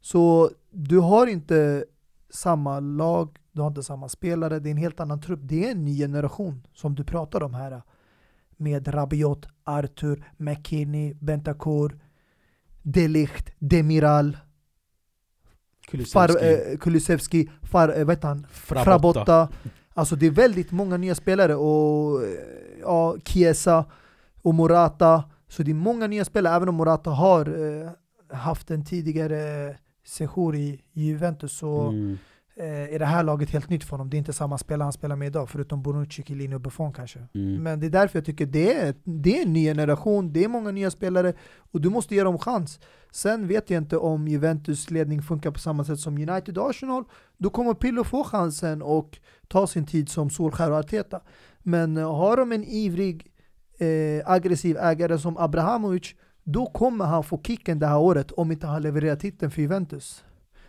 Så 0.00 0.50
du 0.70 0.98
har 0.98 1.26
inte 1.26 1.84
samma 2.30 2.80
lag, 2.80 3.38
du 3.52 3.60
har 3.60 3.68
inte 3.68 3.82
samma 3.82 4.08
spelare, 4.08 4.58
det 4.58 4.68
är 4.68 4.70
en 4.70 4.76
helt 4.76 5.00
annan 5.00 5.20
trupp. 5.20 5.40
Det 5.42 5.66
är 5.66 5.70
en 5.70 5.84
ny 5.84 5.98
generation 5.98 6.66
som 6.74 6.94
du 6.94 7.04
pratar 7.04 7.42
om 7.42 7.54
här. 7.54 7.82
Med 8.56 8.94
Rabiot, 8.94 9.46
Arthur, 9.64 10.24
McKinney, 10.36 11.14
Bentancur, 11.14 11.98
Delicht, 12.82 13.50
Demiral, 13.58 14.36
Far, 16.12 16.28
Kulusevski, 16.28 16.72
eh, 16.72 16.78
Kulusevski, 16.78 17.50
Far, 17.62 17.88
eh, 17.88 18.18
han? 18.22 18.46
Frabotta. 18.50 18.84
Frabotta. 18.84 19.48
Alltså 19.94 20.16
det 20.16 20.26
är 20.26 20.30
väldigt 20.30 20.70
många 20.70 20.96
nya 20.96 21.14
spelare 21.14 21.54
och 21.54 22.22
eh, 22.22 22.28
ja, 22.80 23.16
Chiesa 23.24 23.84
och 24.42 24.54
Morata. 24.54 25.24
Så 25.48 25.62
det 25.62 25.70
är 25.70 25.74
många 25.74 26.06
nya 26.06 26.24
spelare, 26.24 26.56
även 26.56 26.68
om 26.68 26.74
Morata 26.74 27.10
har 27.10 27.46
eh, 27.46 27.90
haft 28.36 28.70
en 28.70 28.84
tidigare 28.84 29.76
sejour 30.10 30.56
i 30.56 30.80
i 30.92 31.02
Juventus 31.06 31.52
så 31.52 31.80
Mm. 31.88 32.18
eh, 32.56 32.94
är 32.94 32.98
det 32.98 33.06
här 33.06 33.22
laget 33.22 33.50
helt 33.50 33.68
nytt 33.70 33.84
för 33.84 33.90
honom. 33.90 34.10
Det 34.10 34.16
är 34.16 34.18
inte 34.18 34.32
samma 34.32 34.58
spelare 34.58 34.86
han 34.86 34.92
spelar 34.92 35.16
med 35.16 35.26
idag, 35.26 35.48
förutom 35.50 35.82
Bonucci, 35.82 36.22
Chiellini 36.22 36.54
och 36.54 36.60
Buffon 36.60 36.92
kanske. 36.92 37.18
Mm. 37.34 37.62
Men 37.62 37.80
det 37.80 37.86
är 37.86 37.90
därför 37.90 38.18
jag 38.18 38.26
tycker 38.26 38.46
det 38.46 38.74
är, 38.74 38.94
det 39.04 39.38
är 39.38 39.42
en 39.46 39.52
ny 39.52 39.64
generation, 39.64 40.32
det 40.32 40.44
är 40.44 40.48
många 40.48 40.70
nya 40.70 40.90
spelare 40.90 41.32
och 41.72 41.80
du 41.80 41.90
måste 41.90 42.14
ge 42.14 42.22
dem 42.22 42.38
chans. 42.38 42.80
Sen 43.12 43.48
vet 43.48 43.70
jag 43.70 43.78
inte 43.82 43.96
om 43.96 44.28
Juventus 44.28 44.90
ledning 44.90 45.22
funkar 45.22 45.50
på 45.50 45.58
samma 45.58 45.84
sätt 45.84 46.00
som 46.00 46.14
United 46.28 46.58
och 46.58 46.70
Arsenal. 46.70 47.04
Då 47.38 47.50
kommer 47.50 47.74
Pillo 47.74 48.04
få 48.04 48.24
chansen 48.24 48.82
och 48.82 49.18
ta 49.48 49.66
sin 49.66 49.86
tid 49.86 50.08
som 50.08 50.30
Solskär 50.30 50.70
och 50.70 50.78
Arteta. 50.78 51.20
Men 51.62 51.96
eh, 51.96 52.16
har 52.16 52.36
de 52.36 52.52
en 52.52 52.64
ivrig, 52.64 53.26
eh, 53.78 54.30
aggressiv 54.30 54.76
ägare 54.76 55.18
som 55.18 55.36
Abrahamovic, 55.36 56.14
då 56.52 56.66
kommer 56.66 57.04
han 57.04 57.24
få 57.24 57.42
kicken 57.42 57.78
det 57.78 57.86
här 57.86 57.98
året 57.98 58.32
om 58.32 58.52
inte 58.52 58.66
han 58.66 58.82
levererar 58.82 59.16
titeln 59.16 59.50
för 59.50 59.62
Juventus. 59.62 60.24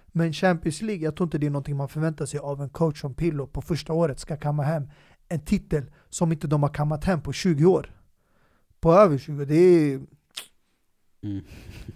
Men 0.08 0.34
Champions 0.34 0.82
League, 0.82 1.04
jag 1.04 1.16
tror 1.16 1.28
inte 1.28 1.38
det 1.38 1.46
är 1.46 1.50
någonting 1.50 1.78
man 1.78 1.90
förväntar 1.90 2.26
sig 2.26 2.40
av 2.40 2.62
en 2.62 2.70
coach 2.70 3.02
som 3.02 3.14
Pillo 3.14 3.48
på 3.48 3.62
första 3.62 3.94
året 3.94 4.20
ska 4.20 4.38
kamma 4.38 4.64
hem 4.64 4.90
en 5.28 5.40
titel 5.40 5.84
som 6.10 6.32
inte 6.32 6.48
de 6.48 6.64
har 6.64 6.70
kammat 6.70 7.04
hem 7.04 7.22
på 7.22 7.34
20 7.34 7.66
år. 7.66 7.96
På 8.80 8.94
över 8.94 9.18
20, 9.18 9.46
det 9.46 9.56
är... 9.56 10.02
Mm. 11.24 11.44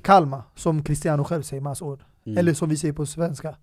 Calma, 0.02 0.44
som 0.56 0.84
Cristiano 0.84 1.24
själv 1.24 1.42
säger 1.42 1.62
med 1.62 1.70
hans 1.70 1.82
ord. 1.82 2.04
Mm. 2.26 2.38
Eller 2.38 2.54
som 2.54 2.70
vi 2.70 2.78
säger 2.78 2.94
på 2.94 3.06
svenska, 3.06 3.56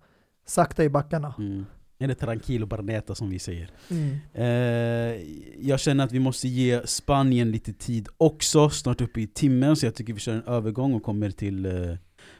sakta 0.45 0.83
i 0.83 0.89
backarna. 0.89 1.35
Mm. 1.37 1.65
Eller 1.99 2.13
tranquilo 2.13 2.65
barneta 2.65 3.15
som 3.15 3.29
vi 3.29 3.39
säger. 3.39 3.69
Mm. 3.89 4.17
Eh, 4.33 5.21
jag 5.67 5.79
känner 5.79 6.03
att 6.03 6.11
vi 6.11 6.19
måste 6.19 6.47
ge 6.47 6.87
Spanien 6.87 7.51
lite 7.51 7.73
tid 7.73 8.07
också, 8.17 8.69
snart 8.69 9.01
uppe 9.01 9.21
i 9.21 9.27
timmen, 9.27 9.75
så 9.75 9.85
jag 9.85 9.95
tycker 9.95 10.13
vi 10.13 10.19
kör 10.19 10.33
en 10.33 10.43
övergång 10.43 10.93
och 10.93 11.03
kommer 11.03 11.31
till 11.31 11.65
eh, 11.65 11.95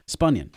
Spanien. 0.05 0.49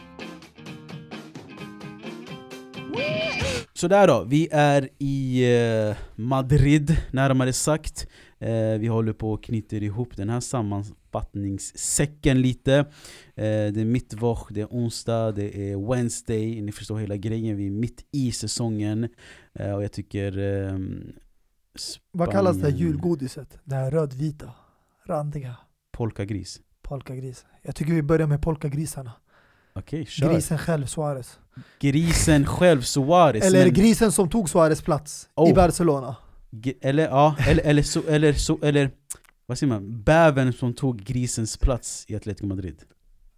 Sådär 3.76 4.06
då, 4.06 4.24
vi 4.24 4.48
är 4.52 4.88
i 4.98 5.44
eh, 5.90 5.96
Madrid 6.14 6.96
närmare 7.10 7.52
sagt. 7.52 8.06
Eh, 8.38 8.78
vi 8.78 8.86
håller 8.86 9.12
på 9.12 9.32
och 9.32 9.42
knyter 9.44 9.82
ihop 9.82 10.16
den 10.16 10.28
här 10.28 10.40
sammanfattningssäcken 10.40 12.40
lite. 12.40 12.74
Eh, 12.74 12.84
det 13.34 13.80
är 13.80 13.84
mittwoch, 13.84 14.46
det 14.50 14.60
är 14.60 14.66
onsdag, 14.66 15.32
det 15.32 15.72
är 15.72 15.90
Wednesday, 15.92 16.60
ni 16.62 16.72
förstår 16.72 16.98
hela 16.98 17.16
grejen. 17.16 17.56
Vi 17.56 17.66
är 17.66 17.70
mitt 17.70 18.04
i 18.12 18.32
säsongen. 18.32 19.04
Och 19.74 19.82
jag 19.84 19.92
tycker... 19.92 20.38
ehm, 20.38 21.12
Vad 22.12 22.30
kallas 22.32 22.56
det 22.56 22.62
här 22.62 22.70
Spanien- 22.70 22.86
julgodiset? 22.86 23.58
Det 23.64 23.74
här 23.74 23.90
rödvita, 23.90 24.50
randiga, 25.06 25.56
Polkagris. 25.96 26.60
polkagris. 26.82 27.44
Jag 27.62 27.76
tycker 27.76 27.92
vi 27.92 28.02
börjar 28.02 28.26
med 28.26 28.42
polkagrisarna. 28.42 29.12
Okej, 29.76 30.06
kör. 30.06 30.32
Grisen 30.32 30.58
själv, 30.58 30.86
Suarez. 30.86 31.38
Grisen 31.80 32.46
själv, 32.46 32.80
Suarez. 32.82 33.44
Eller 33.44 33.64
men- 33.64 33.74
grisen 33.74 34.12
som 34.12 34.28
tog 34.30 34.48
Suarez 34.50 34.82
plats 34.82 35.24
i 35.26 35.28
Oh. 35.34 35.54
Barcelona. 35.54 36.16
Ge- 36.50 36.78
Eller 36.80 37.04
ja, 37.04 37.36
eller, 37.48 37.62
eller, 37.64 37.82
så, 37.82 38.02
eller, 38.08 38.32
så, 38.32 38.58
eller 38.62 38.90
vad 39.46 39.58
säger 39.58 39.72
man? 39.72 40.02
Bävern 40.02 40.52
som 40.52 40.74
tog 40.74 40.98
grisens 41.02 41.56
plats 41.56 42.04
i 42.08 42.16
Atletico 42.16 42.46
Madrid. 42.46 42.82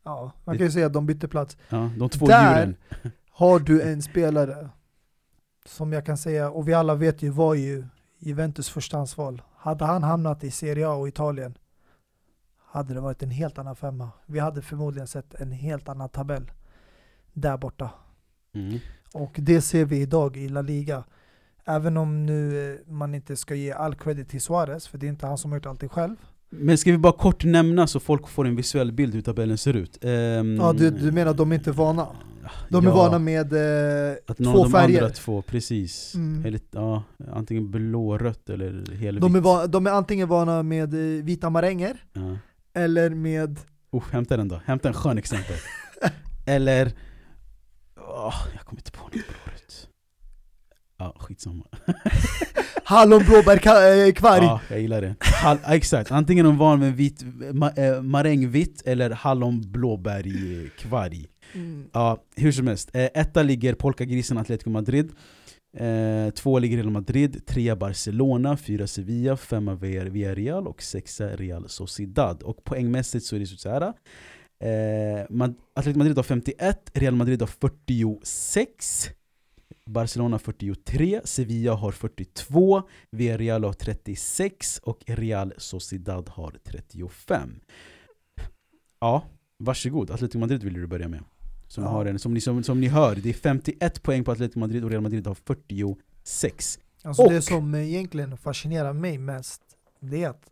Ja, 0.05 0.33
man 0.45 0.57
kan 0.59 0.67
ju 0.67 0.73
säga 0.73 0.87
att 0.87 0.93
de 0.93 1.07
bytte 1.07 1.29
plats. 1.29 1.57
Ja, 1.69 1.91
de 1.99 2.09
två 2.09 2.27
Där- 2.27 2.55
djuren. 2.59 2.77
Har 3.31 3.59
du 3.59 3.83
en 3.83 4.03
spelare 4.03 4.69
som 5.67 5.93
jag 5.93 6.07
kan 6.07 6.17
säga, 6.17 6.51
och 6.51 6.69
vi 6.69 6.75
alla 6.75 6.95
vet 6.95 7.23
ju, 7.23 7.31
var 7.31 7.55
ju 7.55 7.85
Juventus 8.19 8.69
förstahandsval. 8.69 9.43
Hade 9.57 9.85
han 9.85 10.03
hamnat 10.03 10.45
i 10.45 10.51
Serie 10.51 10.89
A 10.89 10.93
och 10.95 11.09
Italien 11.09 11.55
hade 12.71 12.95
det 12.95 13.01
varit 13.01 13.23
en 13.23 13.31
helt 13.31 13.59
annan 13.59 13.77
femma. 13.77 14.11
Vi 14.27 14.39
hade 14.39 14.63
förmodligen 14.63 15.07
sett 15.07 15.35
en 15.35 15.53
helt 15.53 15.89
annan 15.89 16.09
tabell 16.09 16.51
där 17.33 17.57
borta. 17.57 17.91
Mm. 18.55 18.79
Och 19.15 19.37
det 19.39 19.61
ser 19.61 19.85
vi 19.85 20.01
idag 20.01 20.37
i 20.37 20.49
La 20.49 20.63
Liga. 20.63 21.05
Även 21.65 21.97
om 21.97 22.27
nu 22.27 22.73
eh, 22.73 22.93
man 22.93 23.15
inte 23.15 23.37
ska 23.37 23.55
ge 23.55 23.73
all 23.73 23.95
credit 23.95 24.29
till 24.29 24.41
Suarez, 24.41 24.89
för 24.89 24.99
det 24.99 25.07
är 25.07 25.09
inte 25.09 25.27
han 25.27 25.39
som 25.39 25.51
har 25.53 25.59
gjort 25.59 25.67
allting 25.67 25.89
själv. 25.89 26.17
Men 26.51 26.79
ska 26.79 26.91
vi 26.93 26.99
bara 26.99 27.13
kort 27.13 27.45
nämna 27.45 27.87
så 27.87 28.01
folk 28.01 28.29
får 28.29 28.47
en 28.47 28.57
visuell 28.57 28.93
bild 28.93 29.15
hur 29.15 29.23
tabellen 29.23 29.59
ser 29.59 29.77
ut? 29.77 29.99
Ehm, 30.05 30.57
Ja, 30.57 30.73
du, 30.73 30.91
du 30.91 31.13
menar 31.13 31.35
de 31.35 31.53
är 31.53 31.57
inte 31.57 31.73
vana? 31.73 32.07
De 32.69 32.87
är 32.87 32.91
ja, 32.91 32.97
vana 32.97 33.19
med 33.19 33.53
eh, 33.53 34.17
att 34.27 34.39
någon 34.39 34.53
två 34.55 34.59
av 34.65 34.65
de 34.71 34.73
färger. 34.73 35.03
andra 35.03 35.15
två, 35.15 35.43
precis. 35.43 36.15
Mm. 36.15 36.45
Eller, 36.47 36.61
ja, 36.71 37.03
antingen 37.33 37.71
blå-rött 37.71 38.51
eller 38.51 38.97
helvitt. 38.97 39.23
De 39.23 39.35
är, 39.35 39.41
va- 39.41 39.67
de 39.67 39.87
är 39.87 39.91
antingen 39.91 40.29
vana 40.29 40.63
med 40.63 40.95
eh, 40.95 41.25
vita 41.25 41.51
maränger, 41.51 42.05
Ja. 42.13 42.37
Eller 42.79 43.11
med 43.11 43.59
Oh, 43.91 44.05
hämta 44.11 44.37
den 44.37 44.49
då, 44.49 44.61
hämta 44.65 44.89
en 44.89 44.95
skön 44.95 45.19
exempel. 45.19 45.57
eller... 46.47 46.93
åh, 47.97 48.35
jag 48.55 48.65
kommer 48.65 48.81
inte 48.81 48.93
på 48.93 49.03
något 49.03 49.13
blårött. 49.13 49.89
Ja, 50.99 51.17
skitsamma. 51.19 51.65
hallon, 52.85 53.25
blåbär, 53.25 53.55
eh, 53.55 54.13
kvarg. 54.13 54.45
Ja, 54.45 54.61
jag 54.71 54.81
gillar 54.81 55.01
det. 55.01 55.15
Hall, 55.21 55.59
exakt, 55.69 56.11
antingen 56.11 56.45
de 56.45 56.59
van 56.59 56.79
med 56.79 56.97
vit, 56.97 57.23
ma, 57.53 57.71
eh, 57.71 58.03
marängvitt 58.03 58.83
eller 58.87 59.11
hallon 59.11 59.73
blåbär 59.73 60.23
kvarg. 60.79 61.27
Mm. 61.53 61.85
Ja, 61.93 62.23
hur 62.37 62.53
som 62.53 62.67
helst. 62.67 62.91
Eh, 62.93 63.09
etta 63.15 63.43
ligger 63.43 63.75
Polkagrisen 63.75 64.39
Atletico 64.39 64.71
Madrid. 64.71 65.13
Eh, 65.77 66.31
två 66.31 66.59
ligger 66.59 66.77
Real 66.77 66.91
Madrid, 66.91 67.47
trea 67.47 67.77
Barcelona, 67.77 68.57
fyra 68.57 68.87
Sevilla, 68.87 69.37
femma 69.37 69.75
Villarreal 69.75 70.67
och 70.69 70.83
sexa 70.83 71.37
Real 71.37 71.69
Sociedad. 71.69 72.43
Och 72.43 72.65
poängmässigt 72.65 73.25
så 73.25 73.37
är 73.37 73.41
det 73.41 73.47
så 73.47 73.71
här. 73.71 73.83
Eh, 74.61 75.27
Mad- 75.31 75.55
Atletico 75.75 75.99
Madrid 75.99 76.17
har 76.17 76.23
51, 76.23 76.91
Real 76.95 77.15
Madrid 77.15 77.41
har 77.43 77.47
46, 77.47 79.11
Barcelona 79.87 80.39
43, 80.39 81.21
Sevilla 81.25 81.75
har 81.75 81.93
42, 81.93 82.83
Villarreal 83.11 83.65
har 83.65 83.73
36 83.73 84.79
och 84.83 84.99
Real 85.07 85.53
Sociedad 85.57 86.29
har 86.29 86.55
35. 86.65 87.61
Ja, 89.01 89.25
varsågod. 89.59 90.11
Atletico 90.11 90.39
Madrid 90.39 90.63
vill 90.65 90.75
du 90.75 90.87
börja 90.87 91.09
med. 91.09 91.21
Som, 91.69 91.85
Ja. 91.85 91.91
har 91.91 92.05
en, 92.05 92.19
som, 92.19 92.35
ni, 92.35 92.41
som, 92.41 92.63
som 92.63 92.81
ni 92.81 92.89
hör, 92.89 93.15
det 93.17 93.29
är 93.29 93.35
51 93.35 94.03
poäng 94.03 94.25
på 94.25 94.33
Atletico 94.33 94.59
Madrid 94.59 94.85
och 94.85 94.91
Real 94.91 95.03
Madrid 95.03 95.27
har 95.27 95.35
46. 95.35 96.79
Alltså 97.03 97.23
Och- 97.23 97.31
det 97.33 97.43
som 97.43 97.75
eh, 97.75 97.89
egentligen 97.89 98.37
fascinerar 98.37 98.93
mig 98.93 99.19
mest, 99.19 99.63
det 100.01 100.25
är 100.25 100.29
att 100.29 100.51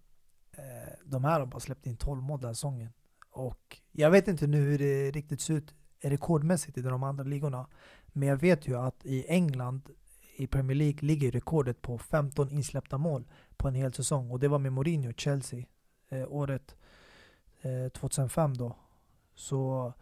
eh, 0.52 0.92
de 1.04 1.24
här 1.24 1.40
har 1.40 1.46
bara 1.46 1.60
släppt 1.60 1.86
in 1.86 1.96
12 1.96 2.22
mål 2.22 2.40
den 2.40 2.46
här 2.48 2.54
säsongen. 2.54 2.88
Och 3.30 3.80
jag 3.92 4.10
vet 4.10 4.28
inte 4.28 4.46
nu 4.46 4.60
hur 4.60 4.78
det 4.78 5.10
riktigt 5.10 5.40
ser 5.40 5.54
ut 5.54 5.74
rekordmässigt 6.02 6.78
i 6.78 6.82
de 6.82 7.02
andra 7.02 7.24
ligorna. 7.24 7.66
Men 8.06 8.28
jag 8.28 8.36
vet 8.36 8.68
ju 8.68 8.76
att 8.78 9.06
i 9.06 9.24
England, 9.28 9.80
i 10.36 10.46
Premier 10.46 10.74
League, 10.76 10.98
ligger 11.00 11.30
rekordet 11.30 11.82
på 11.82 11.98
15 11.98 12.50
insläppta 12.50 12.98
mål 12.98 13.24
på 13.56 13.68
en 13.68 13.74
hel 13.74 13.92
säsong. 13.92 14.30
Och 14.30 14.40
det 14.40 14.48
var 14.48 14.58
med 14.58 14.72
Mourinho, 14.72 15.12
Chelsea, 15.16 15.64
eh, 16.08 16.24
året 16.28 16.74
eh, 17.62 17.88
2005 17.92 18.56
då. 18.56 18.76
Så 19.34 19.92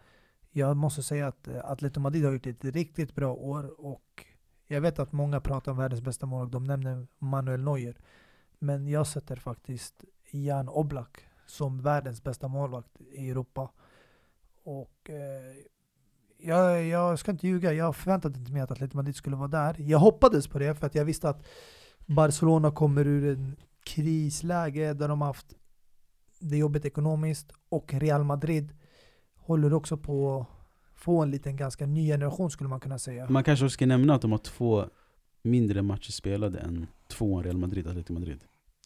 jag 0.57 0.77
måste 0.77 1.03
säga 1.03 1.27
att 1.27 1.47
eh, 1.47 1.65
Atletico 1.65 1.99
Madrid 1.99 2.25
har 2.25 2.31
gjort 2.31 2.47
ett 2.47 2.65
riktigt 2.65 3.15
bra 3.15 3.33
år 3.33 3.85
och 3.85 4.25
jag 4.67 4.81
vet 4.81 4.99
att 4.99 5.11
många 5.11 5.39
pratar 5.39 5.71
om 5.71 5.77
världens 5.77 6.01
bästa 6.01 6.25
mål 6.25 6.51
de 6.51 6.63
nämner 6.63 7.07
Manuel 7.19 7.63
Neuer. 7.63 7.97
Men 8.59 8.87
jag 8.87 9.07
sätter 9.07 9.35
faktiskt 9.35 10.03
Jan 10.31 10.69
Oblak 10.69 11.25
som 11.45 11.81
världens 11.81 12.23
bästa 12.23 12.47
målvakt 12.47 13.01
i 13.11 13.29
Europa. 13.29 13.71
Och 14.63 15.09
eh, 15.09 15.55
jag, 16.37 16.83
jag 16.83 17.19
ska 17.19 17.31
inte 17.31 17.47
ljuga, 17.47 17.73
jag 17.73 17.95
förväntade 17.95 18.39
inte 18.39 18.51
mig 18.51 18.61
att 18.61 18.71
Atletico 18.71 18.97
Madrid 18.97 19.15
skulle 19.15 19.35
vara 19.35 19.47
där. 19.47 19.75
Jag 19.79 19.99
hoppades 19.99 20.47
på 20.47 20.59
det 20.59 20.75
för 20.75 20.87
att 20.87 20.95
jag 20.95 21.05
visste 21.05 21.29
att 21.29 21.45
Barcelona 22.05 22.71
kommer 22.71 23.07
ur 23.07 23.33
en 23.33 23.55
krisläge 23.83 24.93
där 24.93 25.07
de 25.07 25.21
haft 25.21 25.55
det 26.39 26.57
jobbigt 26.57 26.85
ekonomiskt 26.85 27.51
och 27.69 27.93
Real 27.93 28.23
Madrid 28.23 28.73
håller 29.45 29.73
också 29.73 29.97
på 29.97 30.39
att 30.39 30.47
få 30.95 31.21
en 31.23 31.31
liten 31.31 31.55
ganska 31.55 31.85
ny 31.85 32.07
generation 32.07 32.51
skulle 32.51 32.69
man 32.69 32.79
kunna 32.79 32.99
säga. 32.99 33.29
Man 33.29 33.43
kanske 33.43 33.65
också 33.65 33.73
ska 33.73 33.85
nämna 33.85 34.15
att 34.15 34.21
de 34.21 34.31
har 34.31 34.39
två 34.39 34.85
mindre 35.41 35.81
matcher 35.81 36.11
spelade 36.11 36.59
än 36.59 36.87
tvåan 37.07 37.43
Real 37.43 37.57
Madrid 37.57 37.87
Atletico 37.87 38.13
Madrid. 38.13 38.43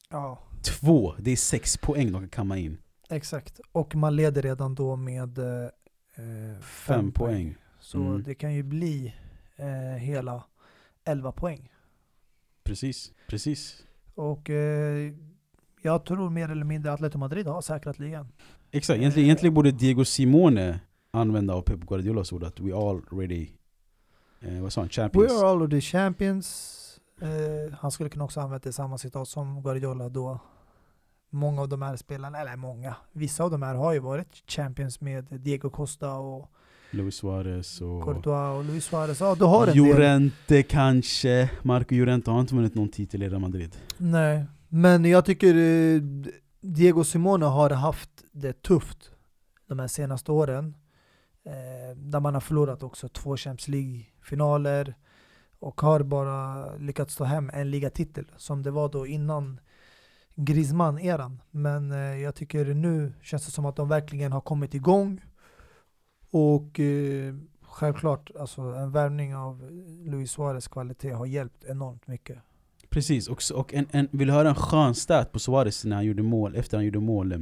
Ja, 0.09 0.39
Två! 0.79 1.13
Det 1.19 1.31
är 1.31 1.35
sex 1.35 1.77
poäng 1.77 2.11
de 2.11 2.19
kan 2.21 2.29
kamma 2.29 2.57
in. 2.57 2.77
exakt. 3.09 3.59
Och 3.71 3.95
man 3.95 4.15
leder 4.15 4.41
redan 4.41 4.75
då 4.75 4.95
med 4.95 5.37
eh, 5.37 5.69
fem, 6.15 6.61
Fem 6.61 7.11
poäng. 7.11 7.55
Så 7.79 7.97
Mm. 7.97 8.23
det 8.23 8.35
kan 8.35 8.53
ju 8.53 8.63
bli 8.63 9.13
eh, 9.55 9.97
hela 9.99 10.43
11 11.05 11.31
poäng. 11.31 11.71
Precis, 12.63 13.11
precis. 13.27 13.83
Och 14.15 14.49
eh, 14.49 15.13
jag 15.81 16.05
tror 16.05 16.29
mer 16.29 16.49
eller 16.51 16.63
mindre 16.65 16.91
att 16.91 16.95
Atletico 16.95 17.17
Madrid 17.17 17.47
har 17.47 17.61
säkrat 17.61 17.99
ligan. 17.99 18.27
Exakt, 18.71 18.99
egentligen, 18.99 19.25
egentligen 19.25 19.53
borde 19.53 19.71
Diego 19.71 20.05
Simone 20.05 20.79
använda 21.11 21.53
av 21.53 21.61
Pep 21.61 21.79
Guardiolas 21.79 22.31
ord 22.31 22.43
att 22.43 22.59
we 22.59 22.75
already, 22.75 23.47
eh, 24.41 24.61
vad 24.61 24.73
sa 24.73 24.81
han, 24.81 24.89
champions. 24.89 25.31
We 25.31 25.37
are 25.37 25.47
already 25.47 25.81
champions. 25.81 26.75
Eh, 27.21 27.73
han 27.79 27.91
skulle 27.91 28.09
kunna 28.09 28.23
också 28.23 28.39
använda 28.39 28.63
det 28.63 28.73
samma 28.73 28.97
citat 28.97 29.27
som 29.27 29.61
Guardiola 29.63 30.09
då. 30.09 30.39
Många 31.29 31.61
av 31.61 31.69
de 31.69 31.81
här 31.81 31.95
spelarna, 31.95 32.39
eller 32.39 32.55
många, 32.55 32.95
vissa 33.11 33.43
av 33.43 33.51
de 33.51 33.61
här 33.61 33.75
har 33.75 33.93
ju 33.93 33.99
varit 33.99 34.43
champions 34.47 35.01
med 35.01 35.25
Diego 35.29 35.69
Costa 35.69 36.13
och 36.13 36.51
Luis 36.91 37.15
Suarez 37.15 37.81
och 37.81 38.03
Courtois 38.03 38.57
och 38.57 38.65
Luis 38.65 38.85
Suarez. 38.85 39.19
Ja, 39.19 39.35
du 39.35 39.45
har 39.45 39.67
en 39.67 39.73
del. 39.73 39.85
Llorente 39.85 40.63
kanske. 40.63 41.49
Marco 41.61 41.95
Llorente 41.95 42.31
har 42.31 42.41
inte 42.41 42.55
vunnit 42.55 42.75
någon 42.75 42.89
titel 42.89 43.23
i 43.23 43.29
Real 43.29 43.41
Madrid. 43.41 43.75
Nej, 43.97 44.45
men 44.69 45.05
jag 45.05 45.25
tycker 45.25 45.55
eh, 45.55 46.01
Diego 46.61 47.03
Simone 47.03 47.45
har 47.45 47.69
haft 47.69 48.23
det 48.31 48.61
tufft 48.61 49.11
de 49.67 49.79
här 49.79 49.87
senaste 49.87 50.31
åren. 50.31 50.75
Eh, 51.43 51.97
där 51.97 52.19
man 52.19 52.33
har 52.33 52.41
förlorat 52.41 52.83
också 52.83 53.09
två 53.09 53.37
Champions 53.37 53.67
League-finaler 53.67 54.95
och 55.59 55.81
har 55.81 56.03
bara 56.03 56.75
lyckats 56.75 57.15
ta 57.15 57.23
hem 57.23 57.49
en 57.53 57.71
ligatitel 57.71 58.31
som 58.37 58.63
det 58.63 58.71
var 58.71 58.89
då 58.89 59.07
innan 59.07 59.59
Griezmann-eran. 60.35 61.41
Men 61.51 61.91
eh, 61.91 61.97
jag 61.97 62.35
tycker 62.35 62.65
nu 62.65 63.13
känns 63.21 63.45
det 63.45 63.51
som 63.51 63.65
att 63.65 63.75
de 63.75 63.89
verkligen 63.89 64.31
har 64.31 64.41
kommit 64.41 64.73
igång 64.73 65.21
och 66.31 66.79
eh, 66.79 67.35
självklart, 67.61 68.31
alltså 68.39 68.61
en 68.61 68.91
värvning 68.91 69.35
av 69.35 69.71
Luis 70.05 70.31
Suarez 70.31 70.67
kvalitet 70.67 71.11
har 71.11 71.25
hjälpt 71.25 71.63
enormt 71.63 72.07
mycket. 72.07 72.37
Precis, 72.89 73.27
och, 73.27 73.41
och 73.53 73.73
en, 73.73 73.85
en, 73.91 74.07
vill 74.11 74.27
du 74.27 74.33
höra 74.33 74.49
en 74.49 74.55
skön 74.55 74.95
stat 74.95 75.31
på 75.31 75.39
Suarez 75.39 75.85
när 75.85 75.95
han 75.95 76.05
gjorde 76.05 76.23
mål, 76.23 76.55
efter 76.55 76.77
han 76.77 76.85
gjorde 76.85 76.99
mål? 76.99 77.31
eh, 77.31 77.39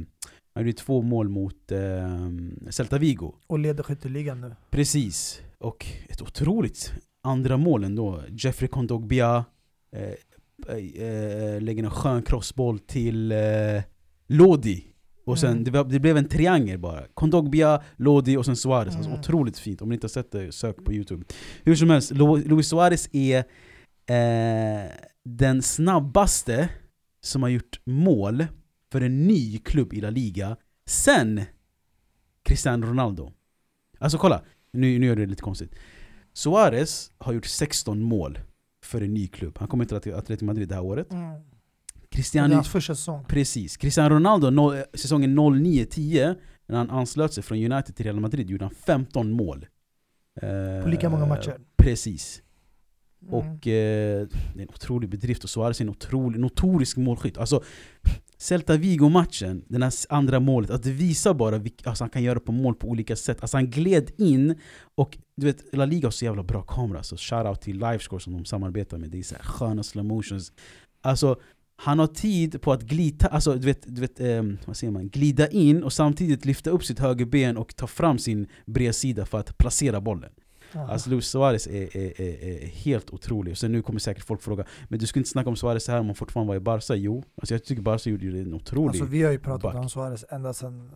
Han 0.54 0.64
gjorde 0.64 0.72
två 0.78 1.02
mål 1.02 1.28
mot 1.28 1.72
eh, 1.72 2.28
Celta 2.70 2.98
Vigo. 2.98 3.34
Och 3.46 3.58
leder 3.58 3.82
skytteligan 3.82 4.40
nu. 4.40 4.54
Precis. 4.70 5.40
Och 5.58 5.86
ett 6.08 6.22
otroligt 6.22 6.92
andra 7.24 7.56
mål 7.56 7.84
ändå. 7.84 8.22
Jeffrey 8.28 8.68
Kondogbia 8.68 9.44
eh, 9.92 10.14
eh, 10.76 11.60
lägger 11.60 11.84
en 11.84 11.90
skön 11.90 12.22
crossboll 12.22 12.78
till 12.78 13.32
eh, 13.32 13.38
Lodi. 14.26 14.84
Och 15.26 15.38
sen, 15.38 15.50
Mm. 15.52 15.64
det, 15.64 15.70
var, 15.70 15.84
det 15.84 16.00
blev 16.00 16.16
en 16.16 16.28
triangel 16.28 16.78
bara. 16.78 17.02
Kondogbia, 17.14 17.82
Lodi 17.96 18.36
och 18.36 18.44
sen 18.44 18.56
Suarez. 18.56 18.94
Alltså 18.96 19.10
Mm. 19.10 19.20
otroligt 19.20 19.58
fint. 19.58 19.82
Om 19.82 19.88
ni 19.88 19.94
inte 19.94 20.04
har 20.04 20.08
sett 20.08 20.32
det, 20.32 20.52
sök 20.52 20.84
på 20.84 20.92
youtube. 20.92 21.24
Hur 21.64 21.74
som 21.74 21.90
helst, 21.90 22.12
Lu- 22.12 22.48
Luis 22.48 22.68
Suarez 22.68 23.08
är 23.12 23.44
eh, 24.08 24.90
den 25.24 25.62
snabbaste 25.62 26.68
som 27.20 27.42
har 27.42 27.48
gjort 27.48 27.80
mål 27.84 28.46
för 28.92 29.00
en 29.00 29.26
ny 29.26 29.58
klubb 29.58 29.92
i 29.92 30.00
La 30.00 30.10
Liga 30.10 30.56
sen 30.86 31.42
Cristiano 32.42 32.86
Ronaldo. 32.86 33.32
Alltså 33.98 34.18
kolla, 34.18 34.42
nu, 34.72 34.98
nu 34.98 35.06
gör 35.06 35.16
det 35.16 35.26
lite 35.26 35.42
konstigt. 35.42 35.74
Suarez 36.32 37.10
har 37.18 37.32
gjort 37.32 37.44
16 37.46 38.02
mål 38.02 38.38
för 38.84 39.00
en 39.00 39.14
ny 39.14 39.28
klubb. 39.28 39.58
Han 39.58 39.68
kommer 39.68 39.84
inte 39.84 40.00
till 40.00 40.14
Atletico 40.14 40.44
Madrid 40.44 40.68
det 40.68 40.74
här 40.74 40.84
året. 40.84 41.12
Mm. 41.12 41.30
Det 41.30 41.38
är 41.38 42.16
Cristiano, 42.16 42.54
hans 42.54 42.68
första 42.68 42.94
säsong. 42.94 43.24
precis. 43.28 43.76
Cristiano 43.76 44.14
Ronaldo, 44.14 44.50
no, 44.50 44.82
säsongen 44.94 45.38
09-10, 45.38 46.36
när 46.66 46.76
han 46.78 46.90
anslöt 46.90 47.32
sig 47.32 47.42
från 47.42 47.58
United 47.72 47.96
till 47.96 48.04
Real 48.04 48.20
Madrid, 48.20 48.50
gjorde 48.50 48.64
han 48.64 48.74
15 48.74 49.30
mål. 49.30 49.66
Eh, 50.42 50.82
På 50.82 50.88
lika 50.88 51.08
många 51.10 51.26
matcher. 51.26 51.60
Precis. 51.76 52.42
Mm. 53.22 53.34
Och 53.34 53.66
eh, 53.66 54.26
det 54.54 54.60
är 54.60 54.62
en 54.62 54.68
otrolig 54.68 55.10
bedrift 55.10 55.44
och 55.44 55.50
Suarez 55.50 55.80
är 55.80 55.84
en 55.84 55.90
otrolig, 55.90 56.40
notorisk 56.40 56.96
målskytt. 56.96 57.38
Alltså, 57.38 57.62
Celta 58.40 58.76
Vigo-matchen, 58.76 59.64
det 59.68 59.84
här 59.84 59.92
andra 60.08 60.40
målet, 60.40 60.70
att 60.70 60.82
det 60.82 60.90
visar 60.90 61.34
bara 61.34 61.58
vilk, 61.58 61.86
alltså 61.86 62.04
han 62.04 62.10
kan 62.10 62.22
göra 62.22 62.40
på 62.40 62.52
mål 62.52 62.74
på 62.74 62.88
olika 62.88 63.16
sätt. 63.16 63.38
Alltså 63.40 63.56
han 63.56 63.70
gled 63.70 64.10
in, 64.18 64.54
och 64.94 65.18
du 65.36 65.46
vet, 65.46 65.64
La 65.72 65.84
Liga 65.84 66.06
har 66.06 66.10
så 66.10 66.24
jävla 66.24 66.42
bra 66.42 66.62
kamera, 66.62 67.02
så 67.02 67.16
shoutout 67.16 67.60
till 67.60 67.78
Livescore 67.78 68.20
som 68.20 68.32
de 68.32 68.44
samarbetar 68.44 68.98
med. 68.98 69.10
Det 69.10 69.18
är 69.18 69.22
så 69.22 69.34
här 69.34 69.42
sköna 69.42 69.82
slow 69.82 70.04
motions. 70.04 70.52
Alltså, 71.00 71.36
han 71.76 71.98
har 71.98 72.06
tid 72.06 72.62
på 72.62 72.72
att 72.72 72.82
glita, 72.82 73.26
alltså, 73.26 73.54
du 73.54 73.66
vet, 73.66 73.82
du 73.86 74.00
vet 74.00 74.20
eh, 74.20 74.42
vad 74.64 74.76
säger 74.76 74.90
man? 74.90 75.08
glida 75.08 75.48
in 75.48 75.82
och 75.82 75.92
samtidigt 75.92 76.44
lyfta 76.44 76.70
upp 76.70 76.84
sitt 76.84 76.98
högerben 76.98 77.56
och 77.56 77.76
ta 77.76 77.86
fram 77.86 78.18
sin 78.18 78.46
bredsida 78.66 79.26
för 79.26 79.38
att 79.38 79.58
placera 79.58 80.00
bollen. 80.00 80.30
Aha. 80.74 80.92
Alltså 80.92 81.10
Luis 81.10 81.28
Suarez 81.28 81.66
är, 81.66 81.96
är, 81.96 82.20
är, 82.20 82.44
är 82.44 82.66
helt 82.66 83.10
otrolig. 83.10 83.58
Sen 83.58 83.72
nu 83.72 83.82
kommer 83.82 84.00
säkert 84.00 84.24
folk 84.24 84.42
fråga 84.42 84.64
Men 84.88 84.98
du 84.98 85.06
skulle 85.06 85.20
inte 85.20 85.30
snacka 85.30 85.48
om 85.48 85.56
Suarez 85.56 85.84
så 85.84 85.92
här 85.92 86.00
om 86.00 86.06
han 86.06 86.14
fortfarande 86.14 86.48
var 86.48 86.56
i 86.56 86.60
Barca? 86.60 86.94
Jo, 86.94 87.24
alltså 87.36 87.54
jag 87.54 87.64
tycker 87.64 87.82
Barca 87.82 88.10
gjorde 88.10 88.26
en 88.26 88.54
otrolig... 88.54 88.88
Alltså 88.88 89.04
vi 89.04 89.22
har 89.22 89.32
ju 89.32 89.38
pratat 89.38 89.62
back. 89.62 89.74
om 89.74 89.88
Suarez 89.88 90.24
ända 90.30 90.52
sedan 90.52 90.90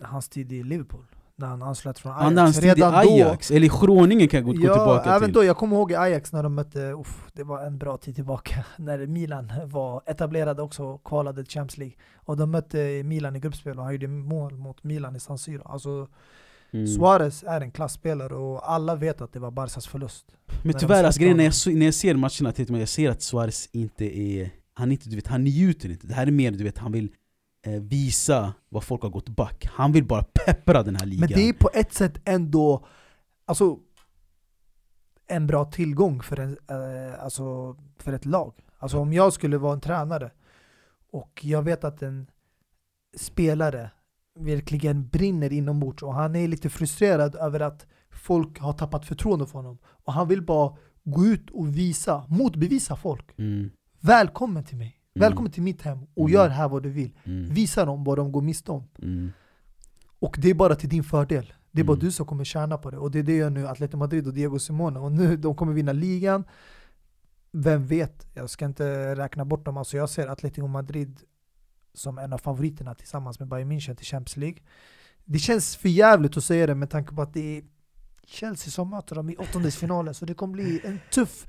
hans 0.00 0.28
tid 0.28 0.52
i 0.52 0.62
Liverpool. 0.62 1.04
När 1.36 1.46
han 1.46 1.62
anslöt 1.62 1.98
från 1.98 2.12
Ajax. 2.12 2.40
Hans 2.40 2.56
tid 2.56 2.64
i 2.64 2.68
Redan 2.68 2.94
Ajax, 2.94 3.50
eller 3.50 3.66
i 3.66 3.70
Groningen 3.80 4.28
kan 4.28 4.38
jag 4.38 4.46
gå, 4.46 4.52
gå 4.52 4.66
ja, 4.66 4.74
tillbaka 4.74 5.10
även 5.10 5.24
till. 5.24 5.32
då, 5.32 5.44
jag 5.44 5.56
kommer 5.56 5.76
ihåg 5.76 5.92
i 5.92 5.94
Ajax 5.94 6.32
när 6.32 6.42
de 6.42 6.54
mötte, 6.54 6.92
uff, 6.92 7.26
det 7.32 7.42
var 7.42 7.66
en 7.66 7.78
bra 7.78 7.96
tid 7.96 8.14
tillbaka, 8.14 8.64
när 8.76 9.06
Milan 9.06 9.52
var 9.66 10.02
etablerade 10.06 10.62
också 10.62 10.84
och 10.84 11.04
kvalade 11.04 11.44
Champions 11.44 11.78
League. 11.78 11.96
Och 12.14 12.36
de 12.36 12.50
mötte 12.50 13.02
Milan 13.04 13.36
i 13.36 13.40
gruppspel 13.40 13.78
och 13.78 13.84
han 13.84 13.92
gjorde 13.92 14.08
mål 14.08 14.56
mot 14.56 14.84
Milan 14.84 15.16
i 15.16 15.20
San 15.20 15.38
Siro. 15.38 15.62
Alltså 15.64 16.08
Mm. 16.74 16.86
Suarez 16.86 17.44
är 17.46 17.60
en 17.60 17.70
klassspelare 17.70 18.34
och 18.34 18.72
alla 18.72 18.94
vet 18.94 19.20
att 19.20 19.32
det 19.32 19.38
var 19.38 19.50
Barcas 19.50 19.86
förlust. 19.86 20.26
Men 20.62 20.74
tyvärr, 20.78 21.04
alltså, 21.04 21.20
grejen 21.20 21.36
när 21.36 21.44
jag, 21.44 21.76
när 21.76 21.86
jag 21.86 21.94
ser 21.94 22.14
matcherna 22.14 22.52
till 22.52 22.72
mig, 22.72 22.80
jag 22.80 22.88
ser 22.88 23.10
att 23.10 23.22
Suarez 23.22 23.68
inte 23.72 24.18
är... 24.18 24.50
Han, 24.74 24.92
inte, 24.92 25.08
du 25.08 25.16
vet, 25.16 25.26
han 25.26 25.44
njuter 25.44 25.88
inte. 25.88 26.06
Det 26.06 26.14
här 26.14 26.26
är 26.26 26.30
mer, 26.30 26.50
du 26.50 26.64
vet, 26.64 26.78
han 26.78 26.92
vill 26.92 27.12
eh, 27.66 27.72
visa 27.72 28.54
vad 28.68 28.84
folk 28.84 29.02
har 29.02 29.10
gått 29.10 29.28
back. 29.28 29.66
Han 29.72 29.92
vill 29.92 30.04
bara 30.04 30.22
peppra 30.22 30.82
den 30.82 30.96
här 30.96 31.06
ligan. 31.06 31.20
Men 31.20 31.28
det 31.28 31.48
är 31.48 31.52
på 31.52 31.70
ett 31.74 31.92
sätt 31.92 32.20
ändå, 32.24 32.86
alltså 33.44 33.78
en 35.26 35.46
bra 35.46 35.64
tillgång 35.64 36.22
för, 36.22 36.40
en, 36.40 36.58
eh, 36.68 37.24
alltså, 37.24 37.76
för 37.98 38.12
ett 38.12 38.24
lag. 38.24 38.54
Alltså 38.78 38.98
om 38.98 39.12
jag 39.12 39.32
skulle 39.32 39.58
vara 39.58 39.72
en 39.72 39.80
tränare 39.80 40.30
och 41.10 41.40
jag 41.44 41.62
vet 41.62 41.84
att 41.84 42.02
en 42.02 42.26
spelare 43.16 43.90
verkligen 44.40 45.08
brinner 45.08 45.52
inombords 45.52 46.02
och 46.02 46.14
han 46.14 46.36
är 46.36 46.48
lite 46.48 46.70
frustrerad 46.70 47.34
över 47.34 47.60
att 47.60 47.86
folk 48.10 48.58
har 48.60 48.72
tappat 48.72 49.06
förtroende 49.06 49.46
för 49.46 49.58
honom. 49.58 49.78
Och 49.84 50.12
han 50.12 50.28
vill 50.28 50.42
bara 50.42 50.76
gå 51.04 51.24
ut 51.24 51.50
och 51.50 51.76
visa, 51.76 52.24
motbevisa 52.28 52.96
folk. 52.96 53.38
Mm, 53.38 53.70
Välkommen 54.00 54.64
till 54.64 54.76
mig. 54.76 54.86
Mm. 55.14 55.28
Välkommen 55.28 55.52
till 55.52 55.62
mitt 55.62 55.82
hem 55.82 55.98
och 56.14 56.20
Mm. 56.28 56.32
gör 56.32 56.48
här 56.48 56.68
vad 56.68 56.82
du 56.82 56.90
vill. 56.90 57.10
mm, 57.24 57.48
Visa 57.54 57.84
dem 57.84 58.04
vad 58.04 58.18
de 58.18 58.32
går 58.32 58.42
miste 58.42 58.72
om. 58.72 58.84
Och 60.18 60.36
det 60.40 60.50
är 60.50 60.54
bara 60.54 60.74
till 60.74 60.88
din 60.88 61.04
fördel. 61.04 61.52
Det 61.72 61.80
är 61.80 61.84
bara 61.84 61.96
du 61.96 62.12
som 62.12 62.26
kommer 62.26 62.44
tjäna 62.44 62.78
på 62.78 62.90
det. 62.90 62.98
Och 62.98 63.10
det 63.10 63.18
är 63.18 63.22
det 63.22 63.36
gör 63.36 63.50
nu 63.50 63.68
Atletico 63.68 63.96
Madrid 63.96 64.26
och 64.26 64.34
Diego 64.34 64.58
Simone. 64.58 64.98
Och 65.00 65.12
nu, 65.12 65.36
de 65.36 65.54
kommer 65.54 65.72
vinna 65.72 65.92
ligan. 65.92 66.44
Vem 67.52 67.86
vet? 67.86 68.26
Jag 68.34 68.50
ska 68.50 68.64
inte 68.64 69.14
räkna 69.16 69.44
bort 69.44 69.64
dem. 69.64 69.76
Alltså 69.76 69.96
jag 69.96 70.08
ser 70.10 70.26
Atletico 70.28 70.66
Madrid 70.66 71.20
som 71.94 72.18
en 72.18 72.32
av 72.32 72.38
favoriterna 72.38 72.94
tillsammans 72.94 73.38
med 73.38 73.48
Bayern 73.48 73.72
München 73.72 73.94
till 73.94 74.06
Champions 74.06 74.36
League. 74.36 74.58
Det 75.24 75.38
känns 75.38 75.76
för 75.76 75.88
jävligt 75.88 76.36
att 76.36 76.44
säga 76.44 76.66
det 76.66 76.74
med 76.74 76.90
tanke 76.90 77.14
på 77.14 77.22
att 77.22 77.34
det 77.34 77.58
är 77.58 77.64
Chelsea 78.26 78.70
som 78.70 78.90
möter 78.90 79.14
dem 79.14 79.30
i 79.30 79.36
åttondelsfinalen. 79.36 80.14
Så 80.14 80.24
det 80.24 80.34
kommer 80.34 80.52
bli 80.52 80.80
en 80.84 81.00
tuff, 81.10 81.46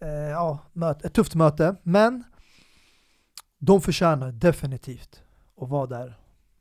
eh, 0.00 0.08
ja, 0.08 0.58
möte, 0.72 1.06
ett 1.06 1.14
tufft 1.14 1.34
möte. 1.34 1.76
Men 1.82 2.24
de 3.58 3.80
förtjänar 3.80 4.32
definitivt 4.32 5.22
att 5.60 5.68
vara 5.68 5.86
där, 5.86 6.18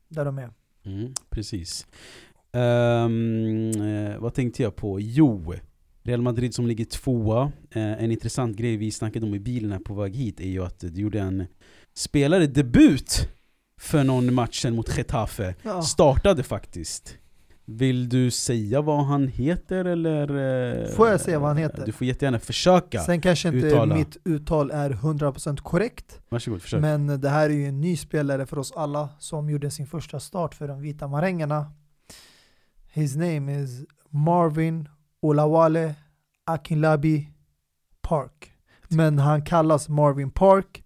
där 0.07 0.25
de 0.25 0.37
är. 0.37 0.49
Mm, 0.83 1.13
precis. 1.29 1.87
Um, 2.53 3.71
vad 4.21 4.33
tänkte 4.33 4.63
jag 4.63 4.75
på? 4.75 4.99
Jo, 4.99 5.53
Real 6.03 6.21
Madrid 6.21 6.55
som 6.55 6.67
ligger 6.67 6.85
tvåa. 6.85 7.51
Eh, 7.71 8.03
en 8.03 8.11
intressant 8.11 8.57
grej 8.57 8.77
vi 8.77 8.91
snackade 8.91 9.25
om 9.25 9.35
i 9.35 9.39
bilen 9.39 9.71
här 9.71 9.79
på 9.79 9.93
väg 9.93 10.15
hit 10.15 10.39
är 10.39 10.49
ju 10.49 10.63
att 10.63 10.79
du 10.79 11.01
gjorde 11.01 11.19
en 11.19 11.45
spelare 12.01 12.47
debut 12.47 13.27
för 13.79 14.03
någon 14.03 14.33
matchen 14.33 14.75
mot 14.75 14.97
Getafe. 14.97 15.55
Ja. 15.63 15.81
Startade 15.81 16.43
faktiskt. 16.43 17.17
Vill 17.65 18.09
du 18.09 18.31
säga 18.31 18.81
vad 18.81 19.05
han 19.05 19.27
heter 19.27 19.85
eller? 19.85 20.21
eh, 20.83 20.87
Får 20.95 21.07
jag 21.09 21.21
säga 21.21 21.39
vad 21.39 21.47
han 21.49 21.57
heter? 21.57 21.85
Du 21.85 21.91
får 21.91 22.07
jättegärna 22.07 22.39
försöka. 22.39 22.99
Sen 23.01 23.21
kanske 23.21 23.47
inte 23.47 23.67
Uttala. 23.67 23.95
mitt 23.95 24.17
uttal 24.25 24.71
är 24.71 24.89
100% 24.89 25.57
korrekt, 25.61 26.19
Varsågod, 26.29 26.61
försök. 26.61 26.81
men 26.81 27.21
det 27.21 27.29
här 27.29 27.49
är 27.49 27.53
ju 27.53 27.65
en 27.67 27.81
ny 27.81 27.97
spelare 27.97 28.45
för 28.45 28.59
oss 28.59 28.71
alla 28.75 29.09
som 29.19 29.49
gjorde 29.49 29.71
sin 29.71 29.87
första 29.87 30.19
start 30.19 30.55
för 30.55 30.67
de 30.67 30.81
vita 30.81 31.07
marängerna. 31.07 31.71
His 32.93 33.15
name 33.15 33.61
is 33.63 33.85
Marvin 34.09 34.89
Olawale 35.21 35.95
Akinlabi 36.45 37.29
Park. 38.01 38.51
Men 38.87 39.19
han 39.19 39.41
kallas 39.45 39.89
Marvin 39.89 40.31
Park. 40.31 40.80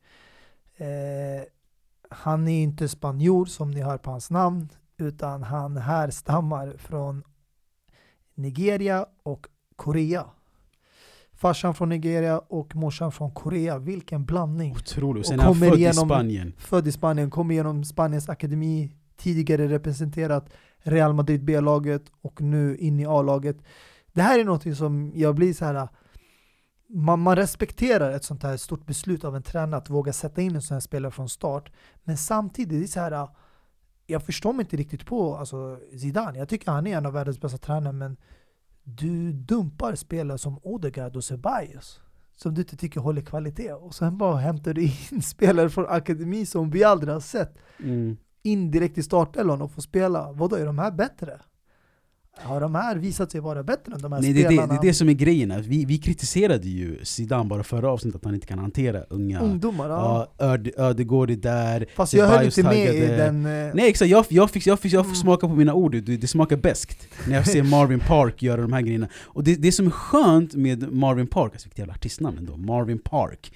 Eh, 0.78 1.43
han 2.09 2.47
är 2.47 2.63
inte 2.63 2.88
spanjor 2.88 3.45
som 3.45 3.71
ni 3.71 3.82
hör 3.82 3.97
på 3.97 4.11
hans 4.11 4.32
namn, 4.32 4.69
utan 4.97 5.43
han 5.43 5.78
härstammar 5.78 6.76
från 6.78 7.23
Nigeria 8.36 9.05
och 9.23 9.47
Korea. 9.76 10.26
Farsan 11.34 11.76
från 11.76 11.89
Nigeria 11.89 12.39
och 12.39 12.76
morsan 12.76 13.11
från 13.11 13.32
Korea. 13.32 13.78
Vilken 13.78 14.26
blandning! 14.26 14.71
Otroligt. 14.71 15.21
Och 15.21 15.28
sen 15.28 15.39
är 15.39 15.43
han 15.43 15.53
kommer 15.53 15.67
född 15.69 15.78
i 15.78 15.82
igenom- 15.82 16.09
Spanien. 16.09 16.53
Född 16.57 16.88
i 16.88 16.91
Spanien, 16.91 17.30
kom 17.30 17.51
igenom 17.51 17.84
Spaniens 17.84 18.30
akademi, 18.30 18.91
tidigare 19.17 19.67
representerat 19.67 20.49
Real 20.78 21.13
Madrid 21.13 21.43
B-laget 21.43 22.03
och 22.21 22.41
nu 22.41 22.78
in 22.78 22.99
i 22.99 23.05
A-laget. 23.05 23.57
Det 24.13 24.21
här 24.21 24.39
är 24.39 24.43
något 24.43 24.78
som 24.78 25.11
jag 25.15 25.36
blir 25.36 25.53
så 25.53 25.65
här. 25.65 25.88
Man, 26.88 27.20
man 27.20 27.36
respekterar 27.36 28.12
ett 28.12 28.24
sånt 28.24 28.44
här 28.44 28.58
stort 28.58 28.86
beslut 28.86 29.24
av 29.24 29.36
en 29.36 29.44
tränare 29.44 29.78
att 29.78 29.90
våga 29.90 30.14
sätta 30.14 30.42
in 30.42 30.56
en 30.56 30.62
sån 30.62 30.76
här 30.76 30.80
spelare 30.82 31.12
från 31.12 31.30
start. 31.30 31.72
Men 32.04 32.18
samtidigt, 32.18 32.80
det 32.80 32.86
är 32.86 32.88
så 32.88 33.00
här. 33.00 33.28
Jag 34.08 34.24
förstår 34.24 34.54
mig 34.54 34.64
inte 34.64 34.78
riktigt 34.78 35.06
på 35.06 35.36
alltså, 35.36 35.80
Zidane. 36.00 36.40
Jag 36.40 36.50
tycker 36.50 36.72
han 36.72 36.88
är 36.88 36.98
en 36.98 37.06
av 37.06 37.14
världens 37.14 37.40
bästa 37.42 37.58
tränare, 37.58 37.94
men 37.94 38.18
du 38.84 39.34
dumpar 39.34 39.96
spelare 39.96 40.38
som 40.38 40.60
Odegaard 40.64 41.16
och 41.16 41.24
Ceballos 41.24 42.00
som 42.36 42.54
du 42.54 42.62
inte 42.62 42.78
tycker 42.78 43.00
håller 43.00 43.22
kvalitet 43.22 43.74
och 43.74 43.96
sen 43.96 44.18
bara 44.18 44.36
hämtar 44.38 44.74
du 44.74 44.84
in 45.12 45.22
spelare 45.22 45.70
från 45.70 45.86
akademi 45.90 46.46
som 46.46 46.70
vi 46.70 46.84
aldrig 46.84 47.14
har 47.14 47.20
sett 47.20 47.58
Mm. 47.80 48.18
in 48.44 48.72
direkt 48.72 48.98
i 48.98 49.04
startelvan 49.04 49.62
och 49.62 49.72
får 49.72 49.82
spela. 49.82 50.32
Vadå, 50.32 50.56
är 50.56 50.66
de 50.66 50.80
här 50.80 50.92
bättre? 50.92 51.42
Har 52.38 52.62
de 52.62 52.76
här 52.76 52.96
visat 52.96 53.32
sig 53.32 53.42
vara 53.42 53.64
bättre 53.64 53.94
än 53.94 54.02
de 54.02 54.12
här 54.12 54.22
Nej, 54.22 54.34
det, 54.34 54.40
är 54.40 54.44
det, 54.44 54.50
spelarna? 54.50 54.74
det 54.74 54.88
är 54.88 54.90
det 54.90 54.94
som 54.94 55.10
är 55.10 55.14
grejen. 55.14 55.62
Vi, 55.62 55.86
vi 55.86 55.98
kritiserade 55.98 56.68
ju 56.68 57.00
Zidane 57.06 57.46
bara 57.50 57.64
förra 57.64 57.90
avsnittet 57.92 58.16
att 58.22 58.26
han 58.26 58.34
inte 58.36 58.48
kan 58.48 58.60
hantera 58.60 59.02
unga. 59.10 59.40
Ungdomar, 59.40 59.90
ja. 59.90 60.28
Ja, 60.38 60.46
Öde, 60.46 60.72
Ödegård 60.78 61.32
är 61.32 61.36
där. 61.36 61.86
Fast 61.96 62.14
jag 62.14 62.28
höll 62.28 62.46
inte 62.46 62.64
med 62.64 62.96
i 62.96 63.00
den... 63.00 63.46
eh, 63.46 63.74
Nej 63.76 63.90
exakt, 63.90 64.12
jag, 64.12 64.26
jag, 64.30 64.50
fick, 64.52 64.68
jag, 64.68 64.80
fick, 64.80 64.94
jag 64.94 65.06
fick 65.06 65.14
Mm. 65.16 65.16
smaka 65.16 65.48
på 65.48 65.54
mina 65.56 65.74
ord, 65.74 65.92
det, 65.92 66.18
det 66.18 66.28
smakar 66.28 66.58
bäst 66.58 67.08
när 67.28 67.36
jag 67.36 67.48
ser 67.48 67.64
Marvin 67.70 68.00
Park 68.00 68.42
göra 68.44 68.62
de 68.62 68.74
här 68.74 68.82
grejerna. 68.82 69.08
Och 69.24 69.44
det, 69.44 69.56
det 69.56 69.72
som 69.72 69.86
är 69.88 69.92
skönt 69.92 70.54
med 70.56 70.94
Marvin 70.94 71.28
Park, 71.28 71.52
alltså 71.54 71.68
vilket 71.68 71.80
jävla 71.80 71.94
artistnamn 71.94 72.38
ändå, 72.38 72.58
Marvin 72.58 73.00
Park. 73.00 73.52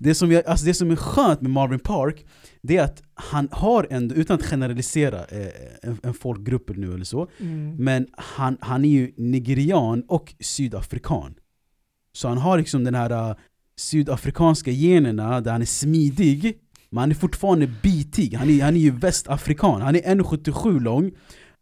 Det, 0.00 0.14
som 0.14 0.32
jag, 0.32 0.46
alltså 0.46 0.66
det 0.66 0.74
som 0.74 0.90
är 0.90 0.96
skönt 0.96 1.40
med 1.40 1.50
Marvin 1.50 1.78
Park, 1.78 2.26
det 2.62 2.76
är 2.76 2.84
att 2.84 3.02
han 3.14 3.48
har 3.52 3.86
ändå, 3.90 4.14
utan 4.14 4.34
att 4.34 4.46
generalisera 4.46 5.18
eh, 5.24 5.48
en, 5.82 5.98
en 6.02 6.14
folkgrupp 6.14 6.76
nu 6.76 6.94
eller 6.94 7.04
så, 7.04 7.28
Mm. 7.38 7.76
men 7.76 8.06
han, 8.12 8.56
han 8.60 8.84
är 8.84 8.88
ju 8.88 9.12
nigerian 9.16 10.02
och 10.08 10.34
sydafrikan. 10.40 11.34
Så 12.12 12.28
han 12.28 12.38
har 12.38 12.58
liksom 12.58 12.84
den 12.84 12.94
här 12.94 13.30
uh, 13.30 13.36
sydafrikanska 13.76 14.70
generna 14.70 15.40
där 15.40 15.52
han 15.52 15.62
är 15.62 15.66
smidig, 15.66 16.58
men 16.90 16.98
han 17.00 17.10
är 17.10 17.14
fortfarande 17.14 17.66
bitig. 17.82 18.34
Han 18.34 18.50
är, 18.50 18.62
han 18.62 18.76
är 18.76 18.80
ju 18.80 18.90
västafrikan, 18.90 19.82
han 19.82 19.96
är 19.96 20.00
1,77 20.00 20.80
lång. 20.80 21.10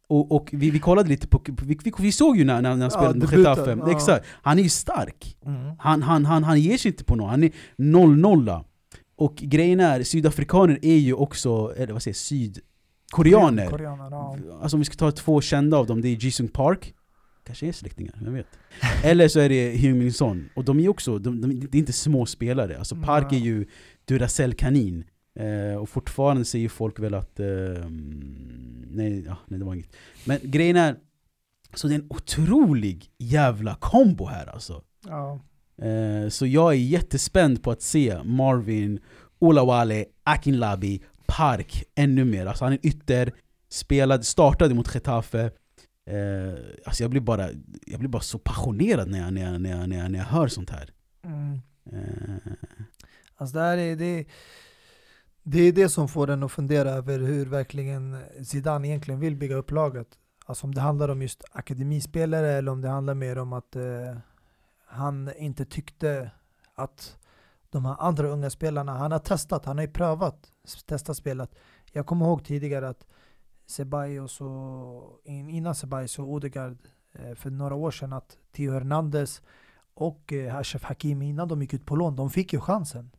Och, 0.09 0.33
och 0.33 0.49
vi, 0.53 0.71
vi 0.71 0.79
kollade 0.79 1.09
lite 1.09 1.29
på, 1.29 1.43
vi, 1.63 1.79
vi, 1.85 1.93
vi 1.99 2.13
såg 2.13 2.37
ju 2.37 2.45
när, 2.45 2.63
när, 2.63 2.71
han 2.71 2.81
Ja, 2.81 2.91
spelade 2.91 3.19
med 3.19 3.29
debuten, 3.29 3.55
Getafe, 3.55 3.71
ja. 3.71 3.91
exakt. 3.91 4.27
Han 4.43 4.59
är 4.59 4.63
ju 4.63 4.69
stark. 4.69 5.37
Mm. 5.47 5.73
Han, 5.79 6.03
han, 6.03 6.25
han, 6.25 6.45
han 6.45 6.61
ger 6.61 6.79
sig 6.79 6.91
inte 6.91 7.05
på 7.05 7.17
någon, 7.17 7.31
han 7.31 7.45
är 7.45 7.53
0-0. 7.77 8.65
Och 9.17 9.37
grejen 9.37 9.81
är, 9.81 10.03
sydafrikaner 10.03 10.79
är 10.83 10.97
ju 10.97 11.15
också, 11.15 11.75
eller 11.77 11.93
vad 11.93 12.03
säger 12.03 12.13
jag, 12.13 12.17
sydkoreaner. 12.17 13.67
Koreaner, 13.67 14.11
ja. 14.11 14.39
Alltså 14.63 14.77
om 14.77 14.81
vi 14.81 14.85
ska 14.85 14.97
ta 14.97 15.11
två 15.11 15.41
kända 15.41 15.77
av 15.77 15.87
dem, 15.87 16.01
det 16.01 16.09
är 16.09 16.17
Jisung 16.17 16.49
Park 16.49 16.95
Kanske 17.49 17.67
är 17.67 17.73
släktingar, 17.73 18.19
vem 18.23 18.35
vet? 18.35 18.47
Eller 19.05 19.29
så 19.29 19.41
är 19.41 19.49
det 19.49 19.71
Hyung 19.71 20.13
Son, 20.13 20.49
och 20.55 20.65
de 20.65 20.81
är 20.81 20.89
också, 20.89 21.19
de, 21.19 21.41
de, 21.41 21.61
det 21.61 21.79
är 21.79 21.81
inte 21.81 21.93
små 21.93 22.27
spelare 22.27 22.79
Alltså 22.79 22.97
Park 22.97 23.33
är 23.33 23.37
ju 23.37 23.67
Duracell-kanin 24.05 25.05
eh, 25.39 25.75
Och 25.77 25.89
fortfarande 25.89 26.45
säger 26.45 26.69
folk 26.69 26.99
väl 26.99 27.15
att... 27.15 27.41
Eh, 27.41 27.47
nej, 28.91 29.25
ja, 29.27 29.37
nej, 29.47 29.59
det 29.59 29.65
var 29.65 29.75
inget 29.75 29.97
Men 30.25 30.39
grejen 30.43 30.77
är, 30.77 30.97
så 31.75 31.89
det 31.89 31.95
är 31.95 31.99
en 31.99 32.07
otrolig 32.11 33.11
jävla 33.19 33.75
kombo 33.75 34.27
här 34.27 34.47
alltså 34.47 34.83
Ja. 35.07 35.41
Eh, 35.87 36.29
Så 36.29 36.47
jag 36.47 36.73
är 36.73 36.77
jättespänd 36.79 37.63
på 37.63 37.71
att 37.71 37.83
se 37.83 38.23
Marvin, 38.25 39.01
Olawale, 39.39 40.05
Akinlabi, 40.25 41.03
Park 41.27 41.85
ännu 41.95 42.25
mer. 42.25 42.47
Alltså 42.47 42.65
han 42.65 42.73
är 42.73 42.87
ytter, 42.87 43.33
spelade, 43.69 44.23
startade 44.25 44.75
mot 44.75 44.95
Getafe. 44.95 45.51
Eh, 46.07 46.55
alltså 46.87 47.03
jag 47.05 47.11
blir, 47.11 47.21
bara, 47.21 47.49
jag 47.87 47.99
blir 48.01 48.09
bara 48.09 48.23
så 48.23 48.39
passionerad 48.39 49.09
när 49.11 49.19
jag, 49.19 49.33
när 49.33 49.43
jag, 49.53 49.61
när 49.61 49.71
jag, 49.71 49.89
när 49.89 49.99
jag, 49.99 50.11
när 50.11 50.19
jag 50.19 50.27
hör 50.27 50.49
sånt 50.49 50.71
här. 50.71 50.91
Mm. 51.25 51.61
Eh, 51.93 52.53
Alltså 53.37 53.57
det, 53.59 53.63
här 53.65 53.79
är, 53.79 53.97
det, 53.97 54.25
det 55.51 55.61
är 55.61 55.73
det 55.73 55.89
som 55.89 56.09
får 56.09 56.31
en 56.31 56.43
att 56.43 56.53
fundera 56.53 56.91
över 56.91 57.19
hur 57.19 57.47
verkligen 57.47 58.17
Zidane 58.45 58.89
egentligen 58.89 59.21
vill 59.21 59.37
bygga 59.37 59.57
upp 59.57 59.71
laget. 59.71 60.09
Alltså 60.47 60.67
om 60.67 60.75
det 60.75 60.81
handlar 60.81 61.09
om 61.09 61.23
just 61.23 61.45
akademispelare 61.51 62.53
eller 62.53 62.73
om 62.73 62.81
det 62.81 62.89
handlar 62.89 63.15
mer 63.15 63.39
om 63.39 63.53
att 63.53 63.77
eh, 63.77 64.17
han 64.87 65.31
inte 65.37 65.65
tyckte 65.65 66.31
att 66.75 67.17
de 67.71 67.85
här 67.85 67.97
andra 67.99 68.29
unga 68.29 68.51
spelarna, 68.51 68.99
han 68.99 69.13
har 69.13 69.19
testat, 69.19 69.65
han 69.65 69.79
har 69.79 69.85
ju 69.85 69.91
prövat, 69.91 70.53
testat 70.87 71.17
spelat. 71.17 71.55
Jag 71.93 72.07
kommer 72.07 72.27
ihåg 72.27 72.45
tidigare 72.45 72.89
att 72.89 73.07
Ceballos 73.67 74.41
och 74.41 75.21
innan 75.27 75.75
Ceballos 75.75 76.19
och 76.19 76.29
Odegaard 76.29 76.79
eh, 77.13 77.35
för 77.35 77.51
några 77.51 77.75
år 77.75 77.91
sedan 77.91 78.13
att 78.13 78.39
Theo 78.53 78.73
Hernandez 78.73 79.43
och 79.95 80.33
eh, 80.33 80.57
Ashraf 80.57 80.83
Hakimi 80.83 81.29
innan 81.29 81.49
de 81.49 81.63
gick 81.63 81.75
ut 81.75 81.87
på 81.87 81.97
lån, 81.97 82.17
de 82.17 82.31
fick 82.31 82.53
ju 82.53 82.61
chansen 82.61 83.11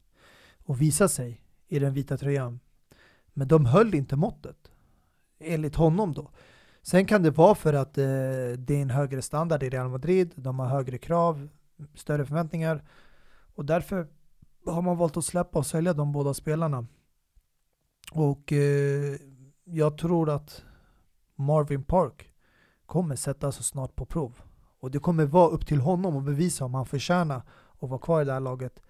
att 0.68 0.78
visa 0.78 1.08
sig 1.08 1.49
i 1.70 1.80
den 1.80 1.94
vita 1.94 2.18
tröjan. 2.18 2.60
Men 3.34 3.48
de 3.48 3.66
höll 3.66 3.96
inte 3.96 4.16
måttet. 4.16 4.72
Enligt 5.40 5.76
honom 5.76 6.14
då. 6.14 6.32
Sen 6.82 7.06
kan 7.06 7.24
det 7.24 7.32
vara 7.32 7.56
för 7.56 7.74
att 7.74 7.98
eh, 7.98 8.04
det 8.58 8.76
är 8.76 8.82
en 8.82 8.90
högre 8.90 9.22
standard 9.22 9.64
i 9.64 9.70
Real 9.70 9.90
Madrid, 9.90 10.32
de 10.36 10.60
har 10.60 10.68
högre 10.68 10.98
krav, 10.98 11.50
större 11.96 12.26
förväntningar. 12.26 12.84
Och 13.56 13.66
därför 13.66 14.08
har 14.66 14.82
man 14.82 14.98
valt 14.98 15.18
att 15.18 15.26
släppa 15.26 15.60
och 15.60 15.66
sälja 15.66 15.94
de 15.94 16.12
båda 16.12 16.34
spelarna. 16.34 16.86
Och 18.12 18.54
eh, 18.54 19.16
jag 19.64 19.98
tror 19.98 20.30
att 20.30 20.64
Marvin 21.36 21.84
Park 21.84 22.34
kommer 22.86 23.16
sätta 23.16 23.52
så 23.52 23.64
snart 23.64 23.96
på 23.96 24.06
prov. 24.06 24.42
Och 24.80 24.92
det 24.92 25.00
kommer 25.00 25.26
vara 25.26 25.50
upp 25.50 25.68
till 25.68 25.80
honom 25.80 26.18
att 26.18 26.24
bevisa 26.24 26.66
om 26.66 26.74
han 26.74 26.86
förtjänar 26.86 27.42
att 27.80 27.90
vara 27.90 28.00
kvar 28.00 28.22
i 28.22 28.26
det 28.26 28.34
här 28.34 28.40
laget. 28.40 28.82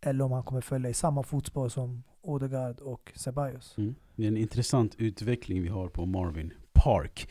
Eller 0.00 0.24
om 0.24 0.32
han 0.32 0.42
kommer 0.42 0.60
följa 0.60 0.90
i 0.90 0.94
samma 0.94 1.22
fotspår 1.22 1.68
som 1.68 2.02
Odegaard 2.26 2.80
och 2.80 3.12
Ceballos. 3.14 3.74
mm. 3.78 3.94
Det 4.16 4.24
är 4.24 4.28
en 4.28 4.36
intressant 4.36 4.94
utveckling 4.98 5.62
vi 5.62 5.68
har 5.68 5.88
på 5.88 6.06
Marvin 6.06 6.52
Park. 6.72 7.28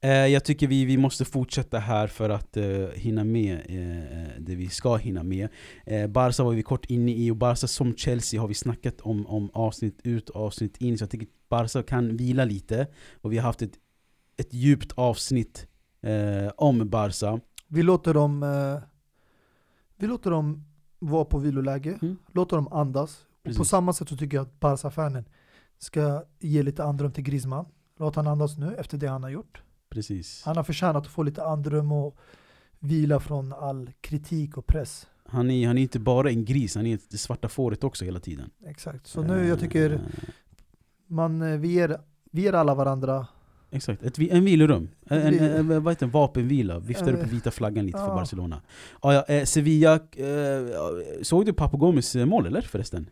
Eh, 0.00 0.10
jag 0.10 0.44
tycker 0.44 0.66
vi, 0.66 0.84
vi 0.84 0.96
måste 0.96 1.24
fortsätta 1.24 1.78
här 1.78 2.06
för 2.06 2.30
att 2.30 2.56
eh, 2.56 2.64
hinna 2.94 3.24
med 3.24 3.54
eh, 3.54 4.28
det 4.38 4.54
vi 4.54 4.68
ska 4.68 4.96
hinna 4.96 5.22
med. 5.22 5.48
Eh, 5.86 6.06
Barca 6.06 6.44
var 6.44 6.52
vi 6.52 6.62
kort 6.62 6.84
inne 6.90 7.12
i 7.12 7.30
och 7.30 7.36
Barca 7.36 7.66
som 7.66 7.94
Chelsea 7.96 8.40
har 8.40 8.48
vi 8.48 8.54
snackat 8.54 9.00
om, 9.00 9.26
om 9.26 9.50
avsnitt 9.52 10.00
ut 10.04 10.28
och 10.30 10.46
avsnitt 10.46 10.76
in 10.76 10.98
så 10.98 11.02
jag 11.02 11.10
tycker 11.10 11.28
Barca 11.48 11.82
kan 11.82 12.16
vila 12.16 12.44
lite. 12.44 12.86
Och 13.22 13.32
vi 13.32 13.36
har 13.38 13.44
haft 13.44 13.62
ett, 13.62 13.74
ett 14.36 14.54
djupt 14.54 14.92
avsnitt 14.94 15.66
eh, 16.02 16.52
om 16.56 16.88
Barca. 16.90 17.40
Vi 17.68 17.82
låter 17.82 18.14
dem, 18.14 18.42
eh, 18.42 18.82
vi 19.96 20.06
låter 20.06 20.30
dem 20.30 20.64
vara 20.98 21.24
på 21.24 21.38
viloläge, 21.38 21.98
Mm. 22.02 22.16
låter 22.32 22.56
dem 22.56 22.68
andas. 22.72 23.24
Och 23.50 23.56
på 23.56 23.58
Precis. 23.58 23.70
samma 23.70 23.92
sätt 23.92 24.08
så 24.08 24.16
tycker 24.16 24.36
jag 24.36 24.42
att 24.42 24.60
Barca-fanen 24.60 25.24
ska 25.78 26.22
ge 26.40 26.62
lite 26.62 26.84
andrum 26.84 27.12
till 27.12 27.24
Griezmann. 27.24 27.64
Låt 27.98 28.16
han 28.16 28.26
andas 28.26 28.58
nu 28.58 28.74
efter 28.74 28.98
det 28.98 29.06
han 29.06 29.22
har 29.22 29.30
gjort. 29.30 29.62
Precis. 29.90 30.42
Han 30.44 30.56
har 30.56 30.64
förtjänat 30.64 30.96
att 31.06 31.12
få 31.12 31.22
lite 31.22 31.44
andrum 31.44 31.92
och 31.92 32.16
vila 32.78 33.20
från 33.20 33.52
all 33.52 33.90
kritik 34.00 34.56
och 34.56 34.66
press. 34.66 35.06
Han 35.24 35.50
är, 35.50 35.66
han 35.66 35.78
är 35.78 35.82
inte 35.82 35.98
bara 35.98 36.30
en 36.30 36.44
gris, 36.44 36.74
han 36.74 36.86
är 36.86 36.98
det 37.10 37.18
svarta 37.18 37.48
fåret 37.48 37.84
också 37.84 38.04
hela 38.04 38.20
tiden. 38.20 38.50
Exakt. 38.66 39.06
Så 39.06 39.22
nu 39.22 39.38
jag 39.38 39.48
Eh, 39.50 39.58
tycker 39.58 40.00
man, 41.06 41.42
eh, 41.42 41.58
vi, 41.58 41.68
ger, 41.68 42.00
vi 42.30 42.42
ger 42.42 42.52
alla 42.52 42.74
varandra 42.74 43.26
Exakt, 43.70 44.02
ett, 44.02 44.18
en 44.18 44.44
vilorum. 44.44 44.88
En, 45.06 45.20
en, 45.22 45.68
en, 45.70 45.84
det? 45.84 46.02
en 46.02 46.10
vapenvila. 46.10 46.78
Viftar 46.78 47.12
upp 47.12 47.20
Eh, 47.22 47.26
vita 47.28 47.50
flaggan 47.50 47.86
lite 47.86 47.98
för. 47.98 48.06
Barcelona. 48.06 48.62
Ah, 49.00 49.12
ja, 49.12 49.24
eh, 49.24 49.44
Sevilla, 49.44 49.94
eh, 49.94 50.66
såg 51.22 51.46
du 51.46 51.52
Papu 51.52 51.76
Gomes 51.76 52.16
eh, 52.16 52.26
mål 52.26 52.46
eller 52.46 52.60
förresten? 52.60 53.10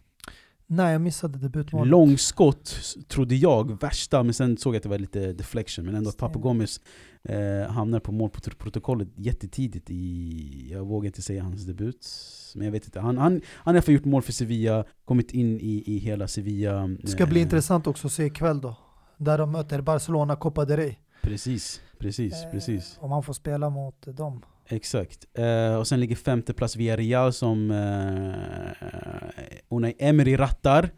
Nej, 0.68 0.92
jag 0.92 1.00
missade 1.00 1.38
debutmålet. 1.38 1.90
Långskott 1.90 2.76
trodde 3.08 3.34
jag, 3.34 3.80
värsta, 3.80 4.22
men 4.22 4.34
sen 4.34 4.56
såg 4.56 4.74
jag 4.74 4.76
att 4.76 4.82
det 4.82 4.88
var 4.88 4.98
lite 4.98 5.32
deflection. 5.32 5.84
Men 5.84 5.94
ändå 5.94 6.10
att 6.10 6.16
Papu. 6.16 6.38
Gomes 6.38 6.80
eh, 7.22 7.70
hamnar 7.70 8.00
på 8.00 8.12
målprotokollet 8.12 9.08
jättetidigt 9.16 9.90
i, 9.90 10.68
jag 10.72 10.84
vågar 10.84 11.06
inte 11.06 11.22
säga 11.22 11.42
hans 11.42 11.64
debut. 11.66 12.06
Men 12.54 12.64
jag 12.64 12.72
vet 12.72 12.84
inte, 12.84 13.00
han, 13.00 13.18
han, 13.18 13.40
han 13.48 13.74
har 13.74 13.90
gjort 13.90 14.04
mål 14.04 14.22
för 14.22 14.32
Sevilla, 14.32 14.84
kommit 15.04 15.30
in 15.30 15.60
i, 15.60 15.82
i 15.86 15.98
hela 15.98 16.28
Sevilla. 16.28 16.88
Det 17.02 17.08
ska 17.08 17.26
bli 17.26 17.40
eh, 17.40 17.42
intressant 17.42 17.86
också 17.86 18.06
att 18.06 18.12
se 18.12 18.24
ikväll 18.24 18.60
då. 18.60 18.76
Där 19.16 19.38
de 19.38 19.52
möter 19.52 19.80
Barcelona 19.80 20.36
Copa 20.36 20.64
del 20.64 20.76
Rey. 20.76 20.96
Precis, 21.22 21.80
precis, 21.98 22.44
Eh, 22.44 22.50
precis. 22.50 22.98
Om 23.00 23.12
han 23.12 23.22
får 23.22 23.32
spela 23.32 23.70
mot 23.70 24.16
dem. 24.16 24.42
Exakt. 24.68 25.24
Eh, 25.34 25.74
och 25.74 25.86
sen 25.86 26.00
ligger 26.00 26.16
femte 26.16 26.54
plats 26.54 26.76
Villarreal 26.76 27.32
som 27.32 27.70
eh, 27.70 29.66
Unai 29.68 29.94
Emery 29.98 30.36
rattar 30.36 30.90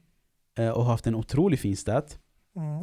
eh, 0.59 0.69
och 0.69 0.85
har 0.85 0.91
haft 0.91 1.07
en 1.07 1.14
otroligt 1.14 1.61
fin 1.61 1.77
stat. 1.77 2.19
Mm. 2.57 2.83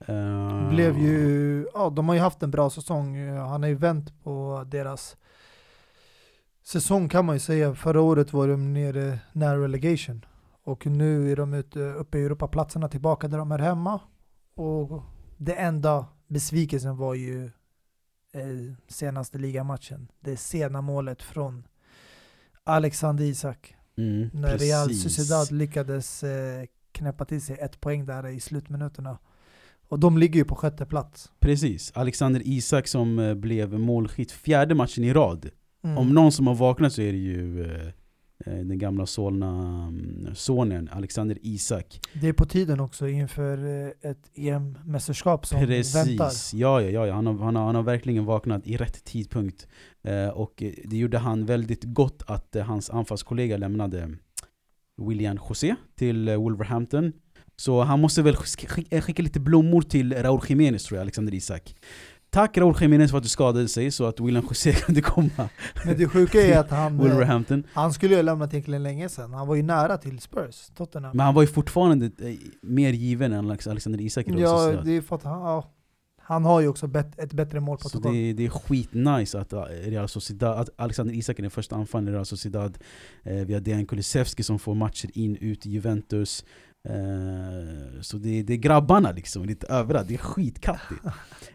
Eh, 0.00 0.68
Blev 0.68 0.98
ju, 0.98 1.66
ja 1.74 1.90
de 1.90 2.08
har 2.08 2.14
ju 2.14 2.20
haft 2.20 2.42
en 2.42 2.50
bra 2.50 2.70
säsong. 2.70 3.28
Han 3.28 3.62
har 3.62 3.68
ju 3.68 3.74
vänt 3.74 4.22
på 4.22 4.64
deras 4.66 5.16
säsong 6.64 7.08
kan 7.08 7.24
man 7.24 7.34
ju 7.34 7.40
säga. 7.40 7.74
Förra 7.74 8.00
året 8.00 8.32
var 8.32 8.48
de 8.48 8.72
nere 8.72 9.18
nära 9.32 9.62
relegation. 9.62 10.24
Och 10.62 10.86
nu 10.86 11.32
är 11.32 11.36
de 11.36 11.54
ute, 11.54 11.80
uppe 11.80 12.18
i 12.18 12.24
Europaplatserna 12.24 12.88
tillbaka 12.88 13.28
där 13.28 13.38
de 13.38 13.52
är 13.52 13.58
hemma. 13.58 14.00
Och 14.54 15.02
det 15.36 15.54
enda 15.54 16.06
besvikelsen 16.28 16.96
var 16.96 17.14
ju 17.14 17.50
eh, 18.36 18.72
senaste 18.88 19.38
ligamatchen. 19.38 20.08
Det 20.20 20.36
sena 20.36 20.80
målet 20.80 21.22
från 21.22 21.64
Alexander 22.64 23.24
Isak. 23.24 23.74
mm, 23.96 24.30
När 24.32 24.58
Real 24.58 24.88
precis. 24.88 25.02
Sociedad 25.02 25.52
lyckades 25.52 26.22
eh, 26.22 26.64
knäppa 26.92 27.24
till 27.24 27.42
sig 27.42 27.58
ett 27.60 27.80
poäng 27.80 28.06
där 28.06 28.26
i 28.26 28.40
slutminuterna. 28.40 29.18
Och 29.88 29.98
de 29.98 30.18
ligger 30.18 30.38
ju 30.40 30.44
på 30.44 30.54
sjätte 30.54 30.86
plats. 30.86 31.32
Precis. 31.40 31.92
Alexander 31.94 32.42
Isak 32.44 32.88
som 32.88 33.18
eh, 33.18 33.34
blev 33.34 33.78
målskytt 33.78 34.32
fjärde 34.32 34.74
matchen 34.74 35.04
i 35.04 35.12
rad. 35.12 35.50
Mm. 35.84 35.98
Om 35.98 36.08
någon 36.08 36.32
som 36.32 36.46
har 36.46 36.54
vaknat 36.54 36.92
så 36.92 37.02
är 37.02 37.12
det 37.12 37.18
ju 37.18 37.64
eh, 37.64 37.92
den 38.44 38.78
gamla 38.78 39.06
Solna-sonen 39.06 40.88
Alexander 40.92 41.38
Isak. 41.42 42.00
Det 42.12 42.28
är 42.28 42.32
på 42.32 42.44
tiden 42.44 42.80
också 42.80 43.08
inför 43.08 43.84
eh, 43.86 44.10
ett 44.10 44.30
EM-mästerskap 44.34 45.46
som 45.46 45.58
väntar. 45.60 46.24
Precis, 46.26 46.54
ja, 46.54 46.82
ja, 46.82 47.06
ja. 47.06 47.14
Han, 47.14 47.26
har, 47.26 47.34
han, 47.44 47.56
har, 47.56 47.66
han 47.66 47.74
har 47.74 47.82
verkligen 47.82 48.24
vaknat 48.24 48.66
i 48.66 48.76
rätt 48.76 49.04
tidpunkt. 49.04 49.68
Eh, 50.02 50.28
och 50.28 50.62
eh, 50.62 50.72
det 50.84 50.96
gjorde 50.96 51.18
han 51.18 51.46
väldigt 51.46 51.84
gott 51.84 52.22
att 52.26 52.56
eh, 52.56 52.64
hans 52.64 52.90
anfallskollega 52.90 53.56
lämnade 53.56 54.08
William 55.08 55.38
José 55.48 55.74
till 55.94 56.28
eh, 56.28 56.36
Wolverhampton. 56.36 57.12
Så 57.58 57.82
han 57.82 58.00
måste 58.00 58.22
väl 58.22 58.34
sk- 58.34 58.66
skicka, 58.68 59.00
skicka 59.00 59.22
lite 59.22 59.40
blommor 59.40 59.82
till 59.82 60.12
Raúl 60.14 60.40
Jiménez 60.48 60.84
tror 60.84 60.96
jag, 60.96 61.02
Alexander 61.02 61.34
Isak. 61.34 61.74
Tack 62.30 62.58
Raúl 62.58 62.74
Jiménez 62.80 63.10
för 63.10 63.16
att 63.18 63.22
du 63.22 63.28
skadade 63.28 63.68
sig 63.68 63.90
så 63.90 64.04
att 64.06 64.20
William 64.20 64.44
José 64.48 64.72
kunde 64.86 65.00
komma. 65.00 65.48
Men 65.84 65.98
det 65.98 66.08
sjuka 66.08 66.42
är 66.42 66.58
att 66.58 66.70
han, 66.70 66.94
eh, 66.94 67.00
Wolverhampton. 67.00 67.64
han 67.72 67.92
skulle 67.92 68.12
ju 68.12 68.16
ha 68.18 68.22
lämnat 68.22 68.52
egentligen 68.54 68.82
länge 68.82 69.08
sedan. 69.08 69.32
Han 69.34 69.48
var 69.48 69.54
ju 69.54 69.62
nära 69.62 69.96
till 69.96 70.18
Spurs, 70.20 70.66
Tottenham. 70.76 71.16
Men 71.16 71.26
han 71.26 71.34
var 71.34 71.42
ju 71.42 71.48
fortfarande 71.48 72.06
eh, 72.06 72.34
mer 72.62 72.92
given 72.92 73.32
än 73.32 73.44
Alex- 73.50 73.66
Alexander 73.70 74.00
Isak 74.00 74.26
ja, 74.28 74.72
det 74.84 74.90
är 74.96 75.00
för 75.00 75.16
att 75.16 75.22
han, 75.22 75.40
ja, 75.40 75.72
han 76.28 76.44
har 76.44 76.60
ju 76.60 76.68
också 76.68 76.86
bet, 76.86 77.18
ett 77.18 77.32
bättre 77.32 77.60
mål 77.60 77.78
på 77.78 77.88
Så 77.88 77.98
det, 77.98 78.08
är- 78.08 78.34
det 78.34 78.44
är 78.46 78.48
skitnice 78.50 79.40
att 79.40 79.52
eh, 79.52 79.60
Real 79.86 80.08
Sociedad, 80.08 80.58
att 80.58 80.68
Alexander 80.76 81.14
Isak 81.14 81.38
är 81.38 81.42
den 81.42 81.50
första 81.50 81.76
anfallaren 81.76 82.08
i 82.08 82.12
Real 82.16 82.26
Sociedad. 82.26 82.78
Eh, 83.22 83.34
vi 83.34 83.52
har 83.54 83.60
Dejan 83.60 83.86
Kulusevski 83.86 84.42
som 84.42 84.58
får 84.58 84.74
matcher 84.74 85.10
in, 85.14 85.36
ut 85.36 85.66
i 85.66 85.70
Juventus. 85.70 86.44
Eh, 86.88 88.00
så 88.00 88.16
det, 88.16 88.42
det 88.42 88.52
är 88.52 88.56
grabbarna 88.56 89.12
liksom, 89.12 89.44
lite 89.44 89.66
överallt. 89.66 90.08
Det 90.08 90.14
är 90.14 90.18
skitkattigt. 90.18 91.00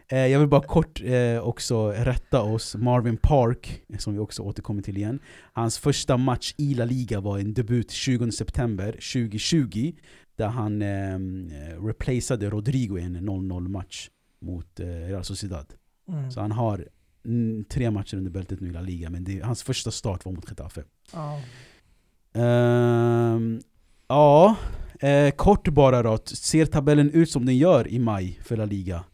Eh, 0.08 0.26
jag 0.26 0.38
vill 0.38 0.48
bara 0.48 0.62
kort 0.62 1.00
eh, 1.04 1.38
också 1.38 1.90
rätta 1.90 2.42
oss. 2.42 2.76
Marvin 2.76 3.16
Park, 3.16 3.82
som 3.98 4.12
vi 4.12 4.18
också 4.18 4.42
återkommer 4.42 4.82
till 4.82 4.96
igen. 4.96 5.18
Hans 5.52 5.78
första 5.78 6.16
match 6.16 6.54
i 6.56 6.74
La 6.74 6.84
Liga 6.84 7.20
var 7.20 7.38
en 7.38 7.54
debut 7.54 7.90
20 7.90 8.32
september 8.32 8.92
2020. 8.92 9.92
Där 10.36 10.48
han 10.48 10.82
replaceade 11.86 12.50
Rodrigo 12.50 12.98
i 12.98 13.02
en 13.02 13.16
0-0 13.16 13.68
match 13.68 14.08
mot 14.40 14.80
Real 14.80 15.24
Sociedad. 15.24 15.66
Mm. 16.08 16.30
Så 16.30 16.40
han 16.40 16.52
har 16.52 16.88
tre 17.68 17.90
matcher 17.90 18.16
under 18.16 18.30
bältet 18.30 18.60
nu 18.60 18.68
i 18.68 18.72
La 18.72 18.80
Liga, 18.80 19.10
men 19.10 19.24
det, 19.24 19.40
hans 19.40 19.62
första 19.62 19.90
start 19.90 20.24
var 20.24 20.32
mot 20.32 20.48
Getafe. 20.48 20.82
Ja. 21.12 21.40
Ehm, 22.32 23.60
ja, 24.08 24.56
eh, 25.02 25.30
kort 25.30 25.68
bara 25.68 26.02
då. 26.02 26.18
Ser 26.24 26.66
tabellen 26.66 27.10
ut 27.10 27.30
som 27.30 27.46
den 27.46 27.56
gör 27.56 27.88
i 27.88 27.98
maj 27.98 28.40
för 28.42 28.56
La 28.56 28.64
Liga? 28.64 29.04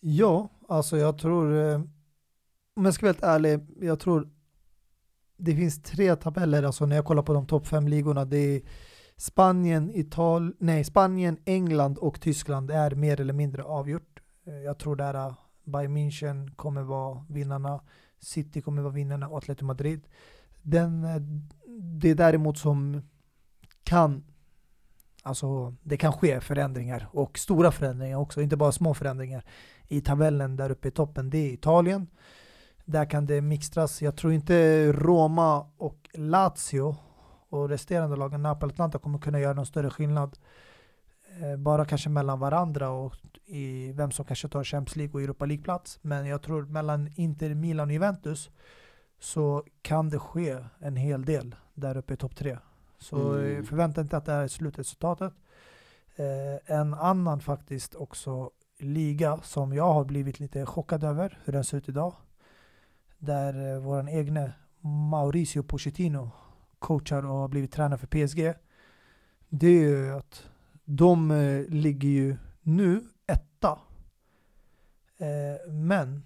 Ja, 0.00 0.48
alltså 0.68 0.96
jag 0.96 1.18
tror, 1.18 1.70
eh, 1.70 1.80
om 2.76 2.84
jag 2.84 2.94
ska 2.94 3.06
vara 3.06 3.12
helt 3.12 3.24
ärlig, 3.24 3.60
jag 3.80 4.00
tror 4.00 4.28
det 5.36 5.56
finns 5.56 5.82
tre 5.82 6.16
tabeller, 6.16 6.62
alltså 6.62 6.86
när 6.86 6.96
jag 6.96 7.04
kollar 7.04 7.22
på 7.22 7.32
de 7.32 7.46
topp 7.46 7.66
fem 7.66 7.88
ligorna, 7.88 8.24
det 8.24 8.36
är 8.38 8.62
Spanien, 9.16 9.90
Italien, 9.94 10.54
nej 10.58 10.84
Spanien, 10.84 11.38
England 11.44 11.98
och 11.98 12.20
Tyskland 12.20 12.70
är 12.70 12.90
mer 12.90 13.20
eller 13.20 13.32
mindre 13.32 13.62
avgjort. 13.62 14.20
Eh, 14.46 14.54
jag 14.54 14.78
tror 14.78 14.96
där 14.96 15.14
eh, 15.14 15.34
Bayern 15.64 15.96
München 15.96 16.54
kommer 16.56 16.82
vara 16.82 17.24
vinnarna, 17.28 17.80
City 18.18 18.60
kommer 18.60 18.82
vara 18.82 18.92
vinnarna 18.92 19.28
och 19.28 19.38
Atletico 19.38 19.64
Madrid. 19.64 20.06
Den, 20.62 21.04
eh, 21.04 21.22
det 22.00 22.10
är 22.10 22.14
däremot 22.14 22.58
som 22.58 23.02
kan 23.84 24.24
Alltså 25.26 25.74
det 25.82 25.96
kan 25.96 26.12
ske 26.12 26.40
förändringar 26.40 27.08
och 27.12 27.38
stora 27.38 27.72
förändringar 27.72 28.18
också, 28.18 28.42
inte 28.42 28.56
bara 28.56 28.72
små 28.72 28.94
förändringar 28.94 29.44
i 29.88 30.00
tabellen 30.00 30.56
där 30.56 30.70
uppe 30.70 30.88
i 30.88 30.90
toppen, 30.90 31.30
det 31.30 31.38
är 31.38 31.52
Italien. 31.52 32.06
Där 32.84 33.10
kan 33.10 33.26
det 33.26 33.40
mixtras. 33.40 34.02
Jag 34.02 34.16
tror 34.16 34.32
inte 34.32 34.86
Roma 34.92 35.66
och 35.76 36.08
Lazio 36.14 36.96
och 37.48 37.68
resterande 37.68 38.16
lagen, 38.16 38.42
Napoli 38.42 38.70
och 38.70 38.74
Atlanta, 38.74 38.98
kommer 38.98 39.18
kunna 39.18 39.40
göra 39.40 39.52
någon 39.52 39.66
större 39.66 39.90
skillnad. 39.90 40.38
Eh, 41.40 41.56
bara 41.56 41.84
kanske 41.84 42.08
mellan 42.08 42.40
varandra 42.40 42.90
och 42.90 43.14
i 43.46 43.92
vem 43.92 44.10
som 44.10 44.24
kanske 44.24 44.48
tar 44.48 44.64
Champions 44.64 44.96
League 44.96 45.14
och 45.14 45.22
Europa 45.22 45.46
League-plats. 45.46 45.98
Men 46.02 46.26
jag 46.26 46.42
tror 46.42 46.66
mellan 46.66 47.12
Inter, 47.16 47.54
Milan 47.54 47.88
och 47.88 47.92
Juventus 47.92 48.50
så 49.20 49.64
kan 49.82 50.08
det 50.08 50.18
ske 50.18 50.56
en 50.78 50.96
hel 50.96 51.24
del 51.24 51.54
där 51.74 51.96
uppe 51.96 52.14
i 52.14 52.16
topp 52.16 52.36
tre. 52.36 52.58
Så 53.04 53.32
Mm. 53.32 53.56
eh, 53.56 53.62
förvänta 53.64 54.00
inte 54.00 54.16
att 54.16 54.24
det 54.24 54.32
här 54.32 54.42
är 54.42 54.48
slutresultatet. 54.48 55.32
Eh, 56.16 56.76
en 56.76 56.94
annan 56.94 57.40
faktiskt 57.40 57.94
också 57.94 58.50
liga 58.78 59.40
som 59.42 59.72
jag 59.72 59.92
har 59.92 60.04
blivit 60.04 60.40
lite 60.40 60.66
chockad 60.66 61.04
över 61.04 61.38
hur 61.44 61.52
den 61.52 61.64
ser 61.64 61.78
ut 61.78 61.88
idag. 61.88 62.14
Där 63.18 63.72
eh, 63.74 63.80
våran 63.80 64.08
egne 64.08 64.52
Mauricio 65.10 65.62
Pochettino 65.62 66.30
coachar 66.78 67.26
och 67.26 67.34
har 67.36 67.48
blivit 67.48 67.72
tränare 67.72 67.98
för 67.98 68.06
PSG. 68.06 68.54
Det 69.48 69.66
är 69.66 69.80
ju 69.88 70.12
att 70.14 70.44
de 70.84 71.30
eh, 71.30 71.64
ligger 71.68 72.08
ju 72.08 72.36
nu 72.62 73.00
etta. 73.26 73.78
Eh, 75.18 75.72
men, 75.72 76.22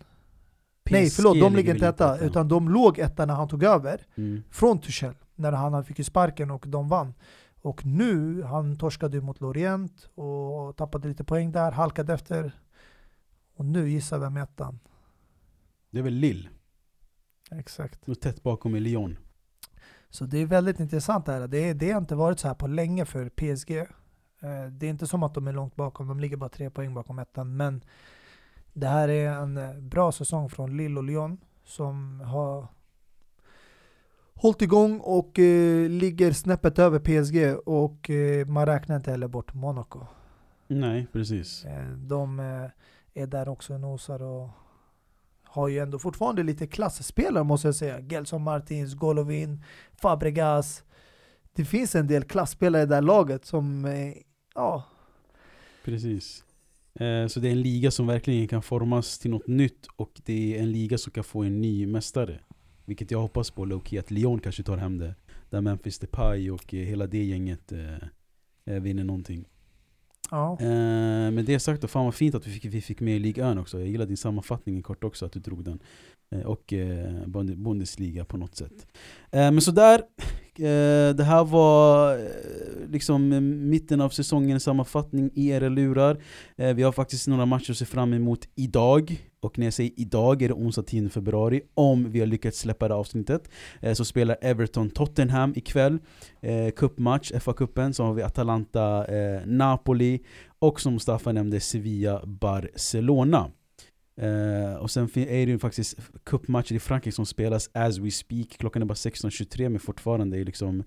nej 0.91 1.11
förlåt, 1.11 1.41
de 1.41 1.57
ligger 1.57 1.74
inte 1.74 1.89
etta, 1.89 2.18
utan 2.18 2.49
de 2.49 2.68
låg 2.68 2.99
etta 2.99 3.26
när 3.26 3.35
han 3.35 3.49
tog 3.49 3.62
över 3.62 4.07
Mm. 4.16 4.43
från 4.51 4.79
Tuchel 4.81 5.14
när 5.39 5.53
han 5.53 5.84
fick 5.84 6.07
sparken 6.07 6.51
och 6.51 6.64
de 6.68 6.89
vann. 6.89 7.14
Och 7.62 7.86
nu, 7.86 8.43
han 8.43 8.76
torskade 8.78 9.20
mot 9.20 9.41
Lorient 9.41 10.09
och 10.14 10.76
tappade 10.76 11.09
lite 11.09 11.24
poäng 11.24 11.53
där, 11.53 11.72
halkade 11.72 12.14
efter. 12.14 12.53
Och 13.55 13.64
nu 13.64 13.89
gissa 13.91 14.18
vem 14.18 14.36
ettan? 14.36 14.78
Det 15.91 15.99
är 15.99 16.03
väl 16.03 16.14
Lill, 16.14 16.49
Exakt. 17.51 18.09
och 18.09 18.20
tätt 18.20 18.43
bakom 18.43 18.74
är 18.74 18.80
Lyon. 18.80 19.18
Så 20.11 20.24
det 20.24 20.39
är 20.39 20.47
väldigt 20.47 20.80
intressant 20.80 21.26
det 21.26 21.32
här. 21.32 21.49
Det, 21.49 21.72
det 21.72 21.91
har 21.91 22.01
inte 22.01 22.14
varit 22.14 22.39
så 22.39 22.49
här 22.49 22.55
på 22.55 22.66
länge 22.66 23.05
för 23.05 23.28
PSG. 23.28 23.70
Eh, 23.76 24.66
Det 24.72 24.86
är 24.86 24.91
inte 24.91 25.07
som 25.07 25.22
att 25.22 25.34
de 25.34 25.49
är 25.49 25.53
långt 25.53 25.76
bakom, 25.76 26.09
de 26.09 26.20
ligger 26.20 26.36
bara 26.36 26.49
tre 26.49 26.70
poäng 26.70 26.95
bakom 26.95 27.18
ettan. 27.18 27.57
Men 27.57 27.84
det 28.72 28.86
här 28.89 29.09
är 29.09 29.30
en 29.30 29.57
eh, 29.57 29.74
bra 29.78 30.12
säsong 30.12 30.51
från 30.51 30.76
Lille 30.76 30.97
och 30.99 31.05
Lyon 31.05 31.39
som 31.64 32.20
har 32.20 32.66
hållit 34.41 34.62
igång 34.62 35.01
och 35.01 35.39
eh, 35.39 35.89
ligger 35.89 36.32
snäppet 36.32 36.78
över 36.78 36.99
PSG 36.99 37.59
och 37.66 38.11
eh, 38.11 38.47
man 38.47 38.66
räknar 38.66 38.97
inte 38.97 39.11
heller 39.11 39.28
bort 39.28 39.55
Monaco. 39.55 40.01
Nej, 40.66 41.07
precis. 41.12 41.64
Eh, 41.64 41.89
de 41.89 42.41
eh, 42.41 43.22
är 43.22 43.26
där 43.26 43.49
också 43.49 43.74
och 43.74 43.80
nosar 43.80 44.22
och 44.22 44.49
har 45.45 45.68
ju 45.68 45.78
ändå 45.78 45.99
fortfarande 45.99 46.43
lite 46.43 46.66
klassspelare 46.66 47.45
måste 47.45 47.68
jag 47.68 47.74
säga. 47.74 48.01
Gelson 48.01 48.43
Martins, 48.43 48.95
Golovin, 48.95 49.64
Fabregas. 50.03 50.84
Det 51.53 51.64
finns 51.64 51.95
en 51.95 52.07
del 52.07 52.24
klassspelare 52.24 52.82
i 52.82 52.86
det 52.86 52.95
här 52.95 53.03
laget 53.03 53.45
som, 53.45 53.84
eh, 53.84 54.14
ja, 54.55 54.84
Precis. 55.84 56.45
Eh, 56.95 57.26
så 57.26 57.41
det 57.41 57.49
är 57.49 57.53
en 57.53 57.62
liga 57.62 57.91
som 57.91 58.07
verkligen 58.07 58.49
kan 58.49 58.62
formas 58.62 59.18
till 59.18 59.30
något 59.30 59.47
nytt 59.47 59.86
och 59.97 60.20
det 60.24 60.57
är 60.57 60.62
en 60.62 60.72
liga 60.72 60.99
som 60.99 61.12
kan 61.12 61.24
få 61.24 61.43
en 61.43 61.61
ny 61.61 61.86
mästare. 61.86 62.41
Vilket 62.89 63.11
jag 63.11 63.20
hoppas 63.20 63.51
på 63.51 63.64
Loki 63.64 63.99
att 63.99 64.11
Lyon 64.11 64.41
kanske 64.41 64.62
tar 64.62 64.76
hem 64.76 64.99
det. 64.99 65.14
Där 65.51 65.61
Memphis 65.61 65.99
Depay 65.99 66.51
och 66.51 66.74
eh, 66.74 66.80
hela 66.80 67.07
det 67.07 67.24
gänget 67.24 67.72
eh, 67.72 67.95
eh, 68.74 68.82
vinner 68.82 69.05
någonting. 69.05 69.45
ja. 70.30 70.57
Eh, 70.61 71.30
med 71.30 71.45
det 71.45 71.59
sagt 71.61 71.82
då, 71.82 71.89
fan 71.89 72.05
vad 72.05 72.14
fint 72.14 72.34
att 72.34 72.47
vi 72.47 72.51
fick, 72.51 72.64
vi 72.64 72.80
fick 72.80 73.01
med 73.01 73.20
Ligue 73.20 73.53
1 73.53 73.59
också. 73.59 73.78
Jag 73.78 73.89
gillar 73.89 74.07
din 74.07 74.16
sammanfattning 74.16 74.82
kort 74.82 75.05
också, 75.05 75.26
att 75.26 75.32
du 75.32 75.41
drog 75.41 75.64
den. 75.64 75.78
Eh, 76.34 76.41
och 76.41 76.72
eh, 76.72 77.26
Bund- 77.26 77.57
Bundesliga 77.62 78.24
på 78.24 78.36
något 78.36 78.57
sätt. 78.57 78.86
Eh, 79.32 79.39
men 79.51 79.61
sådär, 79.61 80.03
eh, 80.59 81.14
det 81.16 81.24
här 81.24 81.45
var 81.45 82.14
eh, 82.18 82.24
liksom 82.91 83.28
mitten 83.70 84.01
av 84.01 84.09
säsongens 84.11 84.62
sammanfattning 84.64 85.30
i 85.34 85.49
era 85.49 85.68
lurar. 85.68 86.18
Vi 86.74 86.82
har 86.82 86.93
faktiskt 86.93 87.28
några 87.28 87.47
matcher 87.47 87.70
att 87.70 87.76
se 87.76 87.84
fram 87.84 88.12
emot 88.12 88.49
idag. 88.55 89.28
Och 89.41 89.59
när 89.59 89.66
jag 89.66 89.74
säger 89.74 89.93
idag 89.97 90.43
är 90.43 90.49
det 90.49 90.55
onsdag 90.55 90.82
10 90.82 91.09
februari, 91.09 91.62
om 91.74 92.11
vi 92.11 92.20
har 92.20 92.26
lyckats 92.26 92.59
släppa 92.59 92.89
det 92.89 92.95
avsnittet. 92.95 93.51
Eh, 93.80 93.93
så 93.93 94.05
spelar 94.05 94.36
Everton 94.41 94.91
Tottenham 94.91 95.53
ikväll. 95.57 95.99
Eh, 96.41 96.70
cupmatch, 96.70 97.32
FA-cupen, 97.32 97.93
så 97.93 98.05
har 98.05 98.14
vi 98.14 98.22
Atalanta 98.22 99.07
eh, 99.07 99.47
Napoli 99.47 100.20
och 100.59 100.80
som 100.80 100.99
Staffan 100.99 101.34
nämnde 101.34 101.61
Sevilla 101.61 102.26
Barcelona. 102.26 103.51
Eh, 104.20 104.74
och 104.74 104.91
sen 104.91 105.05
är 105.14 105.47
det 105.47 105.53
ju 105.53 105.59
faktiskt 105.59 105.99
cupmatcher 106.24 106.74
i 106.74 106.78
Frankrike 106.78 107.14
som 107.14 107.26
spelas 107.26 107.70
as 107.72 107.99
we 107.99 108.11
speak. 108.11 108.49
Klockan 108.59 108.82
är 108.82 108.86
bara 108.86 108.95
16.23 108.95 109.68
men 109.68 109.80
fortfarande 109.80 110.39
är 110.39 110.45
liksom 110.45 110.84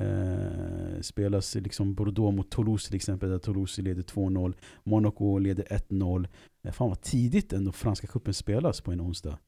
Uh, 0.00 1.00
spelas 1.00 1.54
liksom 1.54 1.94
Bordeaux 1.94 2.36
mot 2.36 2.50
Toulouse 2.50 2.86
till 2.86 2.96
exempel 2.96 3.30
där 3.30 3.38
Toulouse 3.38 3.82
leder 3.82 4.02
2-0. 4.02 4.54
Monaco 4.84 5.38
leder 5.38 5.64
1-0. 5.64 6.28
Eh, 6.64 6.72
fan 6.72 6.88
vad 6.88 7.00
tidigt 7.00 7.52
ändå 7.52 7.72
franska 7.72 8.06
cupen 8.06 8.34
spelas 8.34 8.80
på 8.80 8.92
en 8.92 9.00
onsdag. 9.00 9.38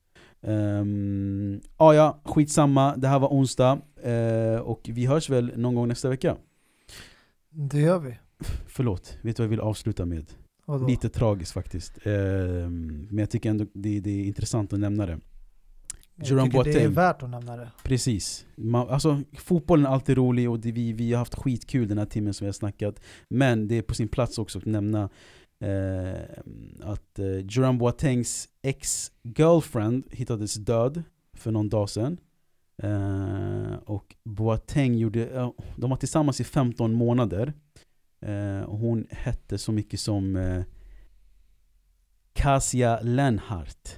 Um, 0.40 1.60
ah, 1.76 1.92
ja, 1.92 2.20
skitsamma. 2.24 2.96
Det 2.96 3.08
här 3.08 3.18
var 3.18 3.28
onsdag. 3.28 3.80
Eh, 4.02 4.60
och 4.60 4.80
vi 4.92 5.06
hörs 5.06 5.30
väl 5.30 5.52
någon 5.56 5.74
gång 5.74 5.88
nästa 5.88 6.08
vecka. 6.08 6.36
det 7.50 7.80
gör 7.80 7.98
vi. 7.98 8.18
Förlåt, 8.66 9.18
vet 9.22 9.36
du 9.36 9.42
vad 9.42 9.44
jag 9.44 9.50
vill 9.50 9.60
avsluta 9.60 10.06
med? 10.06 10.26
Vadå? 10.66 10.86
Lite 10.86 11.08
tragiskt 11.08 11.52
faktiskt. 11.52 12.06
Ehm, 12.06 13.06
men 13.10 13.18
jag 13.18 13.30
tycker 13.30 13.50
ändå 13.50 13.66
det, 13.72 14.00
det 14.00 14.10
är 14.10 14.24
intressant 14.24 14.72
att 14.72 14.80
nämna 14.80 15.06
det. 15.06 15.18
Jag 16.16 16.26
Jerome 16.26 16.44
tycker 16.44 16.64
det 16.64 16.70
är 16.70 16.74
Boateng. 16.74 16.92
värt 16.92 17.22
att 17.22 17.30
nämna 17.30 17.56
det. 17.56 17.70
Precis. 17.82 18.46
Man, 18.56 18.88
alltså, 18.88 19.22
fotbollen 19.38 19.86
är 19.86 19.90
alltid 19.90 20.16
rolig 20.16 20.50
och 20.50 20.60
det, 20.60 20.72
vi, 20.72 20.92
vi 20.92 21.12
har 21.12 21.18
haft 21.18 21.34
skitkul 21.34 21.88
den 21.88 21.98
här 21.98 22.06
timmen 22.06 22.34
som 22.34 22.44
vi 22.44 22.48
har 22.48 22.52
snackat. 22.52 23.00
Men 23.28 23.68
det 23.68 23.78
är 23.78 23.82
på 23.82 23.94
sin 23.94 24.08
plats 24.08 24.38
också 24.38 24.58
att 24.58 24.64
nämna 24.64 25.10
eh, 25.64 26.20
att 26.80 27.18
eh, 27.18 27.46
Jerome 27.48 27.78
Boatengs 27.78 28.48
ex-girlfriend 28.62 30.04
hittades 30.10 30.54
död 30.54 31.02
för 31.36 31.50
någon 31.50 31.68
dag 31.68 31.90
sedan. 31.90 32.20
Eh, 32.82 33.74
och 33.84 34.16
Boateng 34.24 34.94
gjorde, 34.94 35.30
ja, 35.34 35.54
de 35.76 35.90
var 35.90 35.96
tillsammans 35.96 36.40
i 36.40 36.44
15 36.44 36.92
månader. 36.92 37.52
Eh, 38.20 38.60
och 38.60 38.78
hon 38.78 39.06
hette 39.10 39.58
så 39.58 39.72
mycket 39.72 40.00
som 40.00 40.36
eh, 40.36 40.62
Kasia 42.32 43.00
Lenhart. 43.02 43.88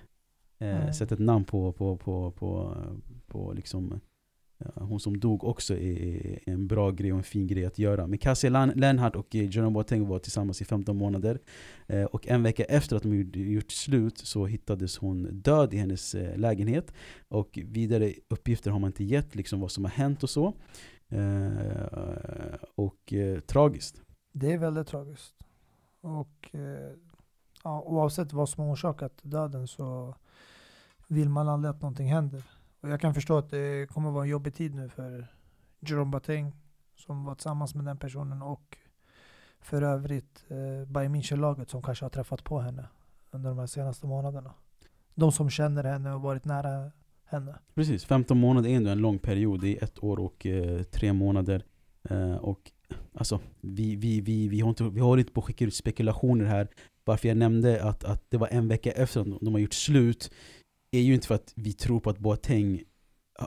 Eh, 0.58 0.76
Mm. 0.82 0.92
Sätt 0.92 1.12
ett 1.12 1.18
namn 1.18 1.44
på, 1.44 1.72
på, 1.72 1.96
på, 1.96 2.30
på, 2.30 2.76
på 3.26 3.52
liksom, 3.52 4.00
hon 4.74 5.00
som 5.00 5.20
dog 5.20 5.44
också 5.44 5.74
är, 5.74 6.38
en 6.46 6.66
bra 6.66 6.90
grej 6.90 7.12
och 7.12 7.18
en 7.18 7.24
fin 7.24 7.46
grej 7.46 7.64
att 7.64 7.78
göra. 7.78 8.07
Men 8.07 8.18
Cassie 8.18 8.50
Lan- 8.50 9.16
och 9.16 9.36
eh, 9.36 9.50
Jerome 9.50 9.70
Boateng 9.70 10.09
var 10.09 10.18
tillsammans 10.18 10.62
i 10.62 10.64
15 10.64 10.96
månader. 10.96 11.38
Eh, 11.86 12.04
och 12.04 12.28
en 12.28 12.42
vecka 12.42 12.64
efter 12.64 12.96
att 12.96 13.02
de 13.02 13.14
gjort, 13.32 13.70
slut 13.72 14.18
så 14.18 14.46
hittades 14.46 14.98
hon 14.98 15.40
död 15.40 15.74
i 15.74 15.76
hennes 15.76 16.14
eh, 16.14 16.38
lägenhet. 16.38 16.92
Och 17.28 17.59
vidare 17.64 18.12
uppgifter 18.28 18.70
har 18.70 18.78
man 18.78 18.88
inte 18.88 19.04
gett, 19.04 19.34
liksom 19.34 19.61
vad 19.61 19.70
som 19.70 19.84
har 19.84 19.90
hänt 19.90 20.22
och 20.22 20.30
så. 20.30 20.54
Och 22.74 23.12
tragiskt. 23.46 24.02
Det 24.32 24.52
är 24.52 24.59
väldigt 24.59 24.86
tragiskt. 24.86 25.34
Och 26.00 26.50
ja, 27.64 27.82
oavsett 27.86 28.32
vad 28.32 28.48
som 28.48 28.64
har 28.64 28.72
orsakat 28.72 29.12
döden 29.22 29.68
så 29.68 30.14
vill 31.09 31.28
man 31.28 31.48
aldrig 31.48 31.70
att 31.70 31.82
någonting 31.82 32.09
händer. 32.09 32.42
Och 32.87 32.93
jag 32.93 33.01
kan 33.01 33.14
förstå 33.14 33.39
att 33.39 33.51
det 33.51 33.91
kommer 33.91 34.11
vara 34.11 34.24
en 34.24 34.30
jobbig 34.30 34.55
tid 34.55 34.74
nu 34.74 34.89
för 34.89 35.26
Jerome 35.80 36.11
Boateng 36.11 36.53
som 36.97 37.24
var 37.24 37.34
tillsammans 37.34 37.74
med 37.74 37.84
den 37.84 37.99
personen 37.99 38.43
och 38.43 38.76
för 39.61 39.82
övrigt 39.82 40.45
eh, 40.49 40.89
Bayern 40.89 41.14
München-laget 41.14 41.70
som 41.70 41.82
kanske 41.82 42.05
har 42.05 42.11
träffat 42.11 42.45
på 42.45 42.61
henne 42.61 42.89
under 43.30 43.51
de 43.51 43.59
här 43.59 43.66
senaste 43.66 44.07
månaderna. 44.07 44.55
De 45.14 45.32
som 45.32 45.51
känner 45.51 45.84
henne 45.84 46.12
och 46.12 46.22
varit 46.22 46.45
nära 46.45 46.93
henne. 47.24 47.59
Precis, 47.74 48.05
15 48.05 48.39
månader 48.39 48.70
är 48.70 48.76
ändå 48.76 48.91
en 48.91 48.99
lång 48.99 49.18
period. 49.18 49.61
Det 49.61 49.78
är 49.78 49.84
ett 49.84 50.03
år 50.03 50.20
och 50.20 50.47
eh, 50.47 50.82
tre 50.82 51.12
månader. 51.12 51.64
Eh, 52.11 52.37
och 52.37 52.72
alltså, 53.14 53.41
vi, 53.61 53.97
vi, 53.97 54.20
vi, 54.20 54.49
vi, 54.49 54.61
har 54.61 54.68
inte, 54.68 54.84
vi 54.84 55.01
håller 55.01 55.20
inte 55.20 55.32
på 55.32 55.41
att 55.41 55.47
skicka 55.47 55.64
ut 55.64 55.74
spekulationer 55.74 56.45
här. 56.45 56.68
Varför 57.05 57.28
jag 57.28 57.37
nämnde 57.37 57.84
att, 57.84 58.05
att 58.05 58.30
det 58.30 58.37
var 58.37 58.49
en 58.49 58.68
vecka 58.68 58.93
efter 58.93 59.20
att 59.20 59.41
de 59.41 59.55
har 59.55 59.61
gjort 59.61 59.74
slut 59.74 60.30
är 60.97 61.03
ju 61.03 61.14
inte 61.14 61.26
för 61.26 61.34
att 61.34 61.53
vi 61.55 61.72
tror 61.72 62.01
på 62.01 62.11
att 62.11 62.18
Boateng 62.18 62.82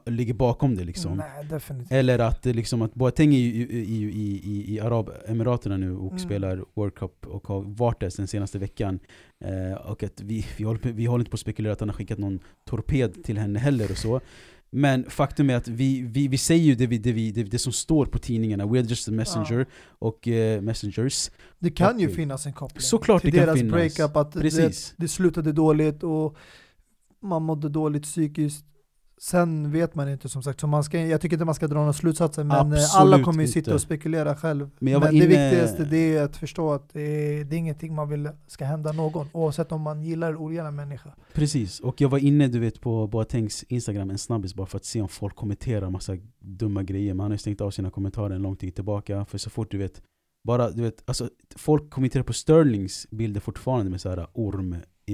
ligger 0.05 0.33
bakom 0.33 0.75
det 0.75 0.83
liksom. 0.83 1.17
Nej, 1.17 1.45
definitivt. 1.49 1.91
Eller 1.91 2.19
att, 2.19 2.41
det 2.43 2.53
liksom, 2.53 2.81
att 2.81 2.93
Boateng 2.93 3.33
är 3.35 3.39
ju 3.39 3.45
i, 3.45 3.77
i, 3.79 4.03
i, 4.03 4.41
i, 4.43 4.73
i 4.75 4.79
Arabemiraterna 4.79 5.77
nu 5.77 5.95
och 5.95 6.07
Mm. 6.11 6.19
spelar 6.19 6.63
World 6.73 6.95
Cup 6.95 7.25
och 7.27 7.47
har 7.47 7.61
varit 7.61 7.99
där 7.99 8.11
den 8.17 8.27
senaste 8.27 8.59
veckan. 8.59 8.99
Eh, 9.45 9.77
och 9.91 10.03
att 10.03 10.21
vi, 10.21 10.45
vi, 10.57 10.63
håller, 10.63 10.79
vi 10.91 11.05
håller 11.05 11.21
inte 11.21 11.31
på 11.31 11.35
att 11.35 11.39
spekulera 11.39 11.73
att 11.73 11.79
han 11.79 11.89
har 11.89 11.95
skickat 11.95 12.17
någon 12.17 12.39
torped 12.65 13.23
till 13.23 13.37
henne 13.37 13.59
heller 13.59 13.91
och 13.91 13.97
så. 13.97 14.21
Men 14.71 15.03
faktum 15.09 15.49
är 15.49 15.55
att 15.55 15.67
vi, 15.67 16.01
vi, 16.01 16.27
vi 16.27 16.37
säger 16.37 16.63
ju 16.63 16.75
det, 16.75 16.87
vi, 16.87 16.97
det, 16.97 17.11
vi, 17.11 17.31
det, 17.31 17.43
det 17.43 17.59
som 17.59 17.73
står 17.73 18.05
på 18.05 18.19
tidningarna, 18.19 18.65
we're 18.65 18.85
just 18.89 19.07
a 19.07 19.11
messenger 19.11 19.65
och 19.83 20.27
eh, 20.27 20.61
messengers. 20.61 21.31
Det 21.59 21.69
kan 21.71 21.99
ju 21.99 22.07
Och- 22.07 22.15
finnas 22.15 22.45
en 22.45 22.53
koppling 22.53 22.81
Såklart 22.81 23.21
till 23.21 23.31
det 23.31 23.37
kan 23.37 23.45
deras 23.47 23.59
finnas. 23.59 23.73
breakup, 23.73 24.15
att 24.15 24.31
det, 24.31 24.39
Precis. 24.41 24.93
det 24.97 25.07
slutade 25.07 25.51
dåligt 25.51 26.03
och 26.03 26.35
man 27.21 27.41
mådde 27.43 27.69
dåligt 27.69 28.03
psykiskt. 28.03 28.65
Sen 29.21 29.71
vet 29.71 29.95
man 29.95 30.09
inte 30.09 30.29
som 30.29 30.43
sagt, 30.43 30.59
så 30.59 30.67
man 30.67 30.83
ska, 30.83 30.99
jag 31.05 31.21
tycker 31.21 31.35
inte 31.35 31.45
man 31.45 31.55
ska 31.55 31.67
dra 31.67 31.75
några 31.79 31.93
slutsatser 31.93 32.43
men 32.43 32.57
eh, 32.57 32.61
Absolut 32.61 32.89
alla 32.95 33.23
kommer 33.23 33.39
ju 33.39 33.43
inte. 33.47 33.53
sitta 33.53 33.73
och 33.73 33.81
spekulera 33.81 34.35
själv. 34.35 34.69
Men 34.79 34.91
Men, 34.91 35.01
var 35.01 35.07
det 35.07 35.13
inne- 35.17 35.27
viktigaste 35.27 35.85
det 35.85 36.15
är 36.17 36.23
att 36.23 36.37
förstå 36.37 36.71
att 36.73 36.89
det 36.93 37.01
är, 37.01 37.43
det 37.43 37.55
är 37.55 37.57
ingenting 37.57 37.95
man 37.95 38.09
vill 38.09 38.29
ska 38.47 38.65
hända 38.65 38.91
någon, 38.91 39.27
oavsett 39.31 39.71
om 39.71 39.81
man 39.81 40.01
gillar 40.03 40.27
eller 40.27 40.41
ogillar 40.41 40.71
människa. 40.71 41.13
Precis, 41.33 41.79
och 41.79 42.01
jag 42.01 42.09
var 42.09 42.17
inne 42.17 42.47
du 42.47 42.59
vet 42.59 42.81
på 42.81 43.07
Boatengs 43.07 43.63
instagram 43.63 44.09
en 44.09 44.17
snabbis 44.17 44.55
bara 44.55 44.67
för 44.67 44.77
att 44.77 44.85
se 44.85 45.01
om 45.01 45.09
folk 45.09 45.35
kommenterar 45.35 45.89
massa 45.89 46.17
dumma 46.39 46.83
grejer 46.83 47.13
Men 47.13 47.19
han 47.19 47.31
har 47.31 47.35
ju 47.35 47.37
stängt 47.39 47.61
av 47.61 47.71
sina 47.71 47.89
kommentarer 47.91 48.35
en 48.35 48.41
lång 48.41 48.55
tid 48.55 48.75
tillbaka 48.75 49.25
För 49.25 49.37
så 49.37 49.49
fort 49.49 49.71
du 49.71 49.77
vet, 49.77 50.01
bara 50.43 50.69
du 50.69 50.81
vet, 50.81 51.03
alltså 51.05 51.29
folk 51.55 51.89
kommenterar 51.89 52.23
på 52.23 52.33
Sterlings 52.33 53.07
bilder 53.11 53.41
fortfarande 53.41 53.91
med 53.91 54.01
så 54.01 54.09
här 54.09 54.27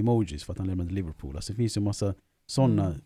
orm-emojis 0.01 0.43
för 0.43 0.53
att 0.53 0.57
han 0.59 0.67
lämnade 0.67 0.91
Liverpool 0.91 1.35
Alltså 1.35 1.53
det 1.53 1.57
finns 1.57 1.77
ju 1.77 1.81
massa 1.81 2.13
sådana 2.47 2.85
Mm. 2.85 3.01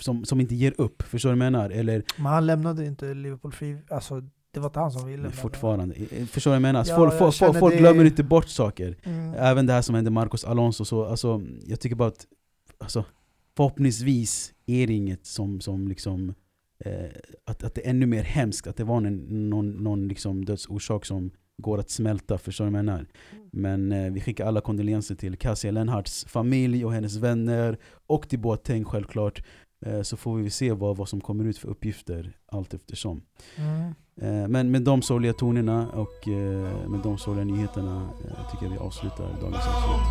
som, 0.00 0.24
som 0.24 0.40
inte 0.40 0.54
ger 0.54 0.74
upp, 0.80 1.02
förstår 1.02 1.30
du 1.32 1.36
vad 1.38 1.46
jag 1.46 1.52
menar? 1.52 1.70
Eller 1.70 2.02
Men 2.16 2.26
han 2.26 2.46
lämnade 2.46 2.86
inte 2.86 3.14
Liverpool 3.14 3.52
fri, 3.52 3.76
alltså 3.90 4.20
det 4.50 4.60
var 4.60 4.66
inte 4.66 4.80
han 4.80 4.90
som 4.90 5.06
ville. 5.08 5.22
men 5.22 5.32
fortfarande, 5.32 5.94
förstår 6.26 6.50
du 6.50 6.52
vad 6.52 6.56
jag 6.56 6.62
menar? 6.62 6.78
Alltså, 6.78 6.92
Ja, 6.94 6.96
folk 7.10 7.20
jag 7.20 7.34
folk, 7.34 7.58
folk, 7.58 7.78
glömmer 7.78 8.04
inte 8.04 8.22
bort 8.24 8.48
saker 8.48 8.96
Mm. 9.02 9.34
Även 9.34 9.66
det 9.66 9.72
här 9.72 9.82
som 9.82 9.94
hände 9.94 10.10
Marcos 10.10 10.44
Alonso, 10.44 10.84
så, 10.84 11.04
alltså, 11.04 11.42
jag 11.66 11.80
tycker 11.80 11.96
bara 11.96 12.08
att 12.08 12.26
alltså, 12.78 13.04
förhoppningsvis 13.56 14.54
är 14.66 14.86
det 14.86 14.92
inget 14.92 15.26
som, 15.26 15.60
som 15.60 15.88
liksom 15.88 16.34
eh, 16.84 17.04
att, 17.44 17.64
att 17.64 17.74
det 17.74 17.86
är 17.86 17.90
ännu 17.90 18.06
mer 18.06 18.22
hemskt, 18.22 18.66
att 18.66 18.76
det 18.76 18.84
var 18.84 18.96
en, 18.96 19.16
någon, 19.50 19.70
någon 19.70 20.08
liksom 20.08 20.44
dödsorsak 20.44 21.04
som 21.06 21.30
går 21.62 21.78
att 21.78 21.90
smälta, 21.90 22.38
förstår 22.38 22.64
du 22.64 22.70
vad 22.70 22.78
jag 22.78 22.84
menar? 22.84 23.06
Men 23.52 23.92
eh, 23.92 24.12
vi 24.12 24.20
skickar 24.20 24.46
alla 24.46 24.60
kondolenser 24.60 25.14
till 25.14 25.36
Cassia 25.36 25.70
Lenharts 25.70 26.24
familj 26.28 26.84
och 26.84 26.92
hennes 26.92 27.16
vänner 27.16 27.78
och 28.06 28.28
till 28.28 28.38
Boateng 28.38 28.84
självklart 28.84 29.42
eh, 29.86 30.02
så 30.02 30.16
får 30.16 30.36
vi 30.36 30.50
se 30.50 30.72
vad, 30.72 30.96
vad 30.96 31.08
som 31.08 31.20
kommer 31.20 31.44
ut 31.44 31.58
för 31.58 31.68
uppgifter 31.68 32.32
allt 32.52 32.74
eftersom. 32.74 33.22
Mm. 33.56 33.94
Eh, 34.20 34.48
Men 34.48 34.70
med 34.70 34.82
de 34.82 35.02
sorgliga 35.02 35.32
tonerna 35.32 35.88
och 35.88 36.28
eh, 36.28 36.88
med 36.88 37.00
de 37.02 37.18
sorgliga 37.18 37.44
nyheterna 37.44 38.10
eh, 38.24 38.50
tycker 38.50 38.64
jag 38.64 38.72
vi 38.72 38.78
avslutar 38.78 39.24
dagens 39.40 39.66
avsnitt. 39.66 40.06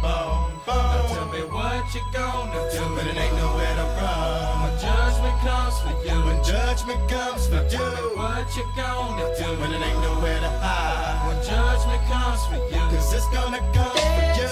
Judgment 5.25 5.41
comes 5.41 5.79
for 5.81 5.89
you. 6.05 6.25
When 6.25 6.43
judgment 6.43 7.09
comes 7.09 7.47
for 7.47 7.55
you. 7.55 8.17
What 8.17 8.55
you 8.55 8.65
gonna 8.75 9.35
do 9.37 9.59
when 9.59 9.73
it 9.73 9.81
ain't 9.81 10.01
nowhere 10.01 10.39
to 10.39 10.49
hide. 10.49 11.27
When 11.27 11.37
judgment 11.43 12.01
comes 12.11 12.45
for 12.47 12.55
you. 12.55 12.81
Cause 12.91 13.13
it's 13.13 13.27
gonna 13.29 13.59
come 13.73 13.91
for 13.91 13.97
you. 13.97 14.45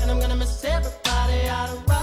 And 0.00 0.10
I'm 0.10 0.20
gonna 0.20 0.36
miss 0.36 0.64
everybody 0.64 1.48
out 1.48 1.68
of 1.68 1.97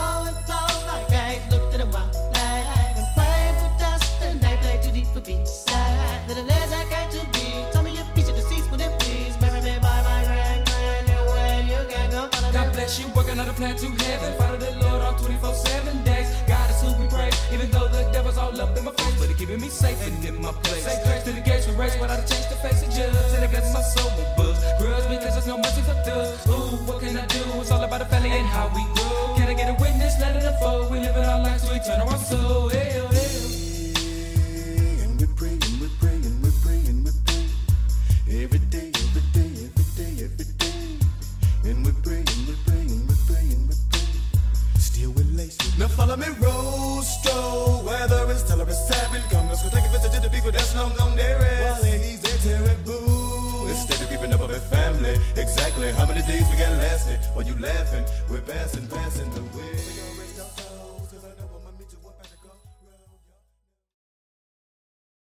plan 13.56 13.76
to 13.78 13.88
heaven. 14.04 14.38
Follow 14.38 14.58
the 14.58 14.72
Lord 14.84 15.02
on 15.02 15.18
24 15.18 15.54
7 15.54 16.04
days. 16.04 16.28
God 16.48 16.70
is 16.70 16.82
who 16.84 16.92
we 17.02 17.08
praise, 17.08 17.36
even 17.54 17.72
though 17.72 17.88
the 17.88 18.04
devil's 18.12 18.38
all 18.38 18.52
up 18.60 18.78
in 18.78 18.84
my 18.84 18.92
face. 18.92 19.16
But 19.20 19.30
he 19.30 19.36
keeping 19.36 19.62
me 19.62 19.70
safe 19.70 20.00
and 20.08 20.24
in 20.24 20.42
my 20.42 20.52
place. 20.64 20.84
Say 20.84 21.00
grace 21.04 21.24
to 21.24 21.32
the 21.32 21.42
gates 21.42 21.68
we 21.68 21.74
race, 21.76 21.96
but 21.96 22.10
I 22.12 22.18
change 22.28 22.48
the 22.52 22.60
face 22.60 22.84
of 22.84 22.92
judge. 22.92 23.16
And 23.36 23.44
I 23.44 23.48
guess 23.48 23.74
my 23.74 23.82
soul 23.82 24.12
will 24.18 24.32
buzz. 24.36 24.60
Grudge 24.80 25.08
because 25.08 25.34
there's 25.36 25.48
no 25.48 25.58
mercy 25.58 25.82
for 25.82 25.96
thugs. 26.04 26.48
Ooh, 26.48 26.76
what 26.88 27.00
can 27.00 27.18
I 27.18 27.26
do? 27.28 27.42
It's 27.62 27.72
all 27.72 27.84
about 27.84 28.00
the 28.00 28.10
family 28.12 28.32
and 28.32 28.48
how 28.48 28.68
we 28.76 28.84
grow. 28.96 29.36
Can 29.38 29.48
I 29.48 29.54
get 29.54 29.70
a 29.72 29.76
witness? 29.82 30.20
Let 30.20 30.36
it 30.36 30.44
unfold. 30.44 30.92
We 30.92 31.00
living 31.00 31.24
our 31.24 31.42
lives 31.42 31.64
to 31.68 31.76
eternal 31.76 32.10
our 32.10 32.18
soul. 32.18 32.45
Follow 45.96 46.18
me, 46.18 46.28
Rosto. 46.40 47.84
Whether 47.84 48.32
it's 48.32 48.44
teller 48.44 48.66
or 48.66 48.72
savage, 48.72 49.24
come 49.32 49.48
let's 49.48 49.64
go 49.64 49.70
take 49.70 49.86
a 49.86 49.90
visit 49.90 50.12
to 50.14 50.22
the 50.22 50.30
people 50.30 50.52
that's 50.52 50.76
long 50.76 50.94
gone 50.96 51.16
there 51.16 51.40
is. 51.40 51.60
Well, 51.62 51.84
he's 51.84 52.22
there, 52.22 52.58
terrible. 52.58 53.68
Instead 53.68 54.02
of 54.02 54.10
keeping 54.10 54.34
up 54.34 54.42
with 54.42 54.64
family, 54.70 55.16
exactly 55.36 55.92
how 55.92 56.06
many 56.06 56.22
days 56.22 56.46
we 56.52 56.58
got 56.58 56.72
lasting? 56.84 57.20
While 57.34 57.46
you 57.46 57.56
laughing, 57.60 58.06
we're 58.30 58.42
passing, 58.42 58.88
passing 58.88 59.30
the. 59.32 59.55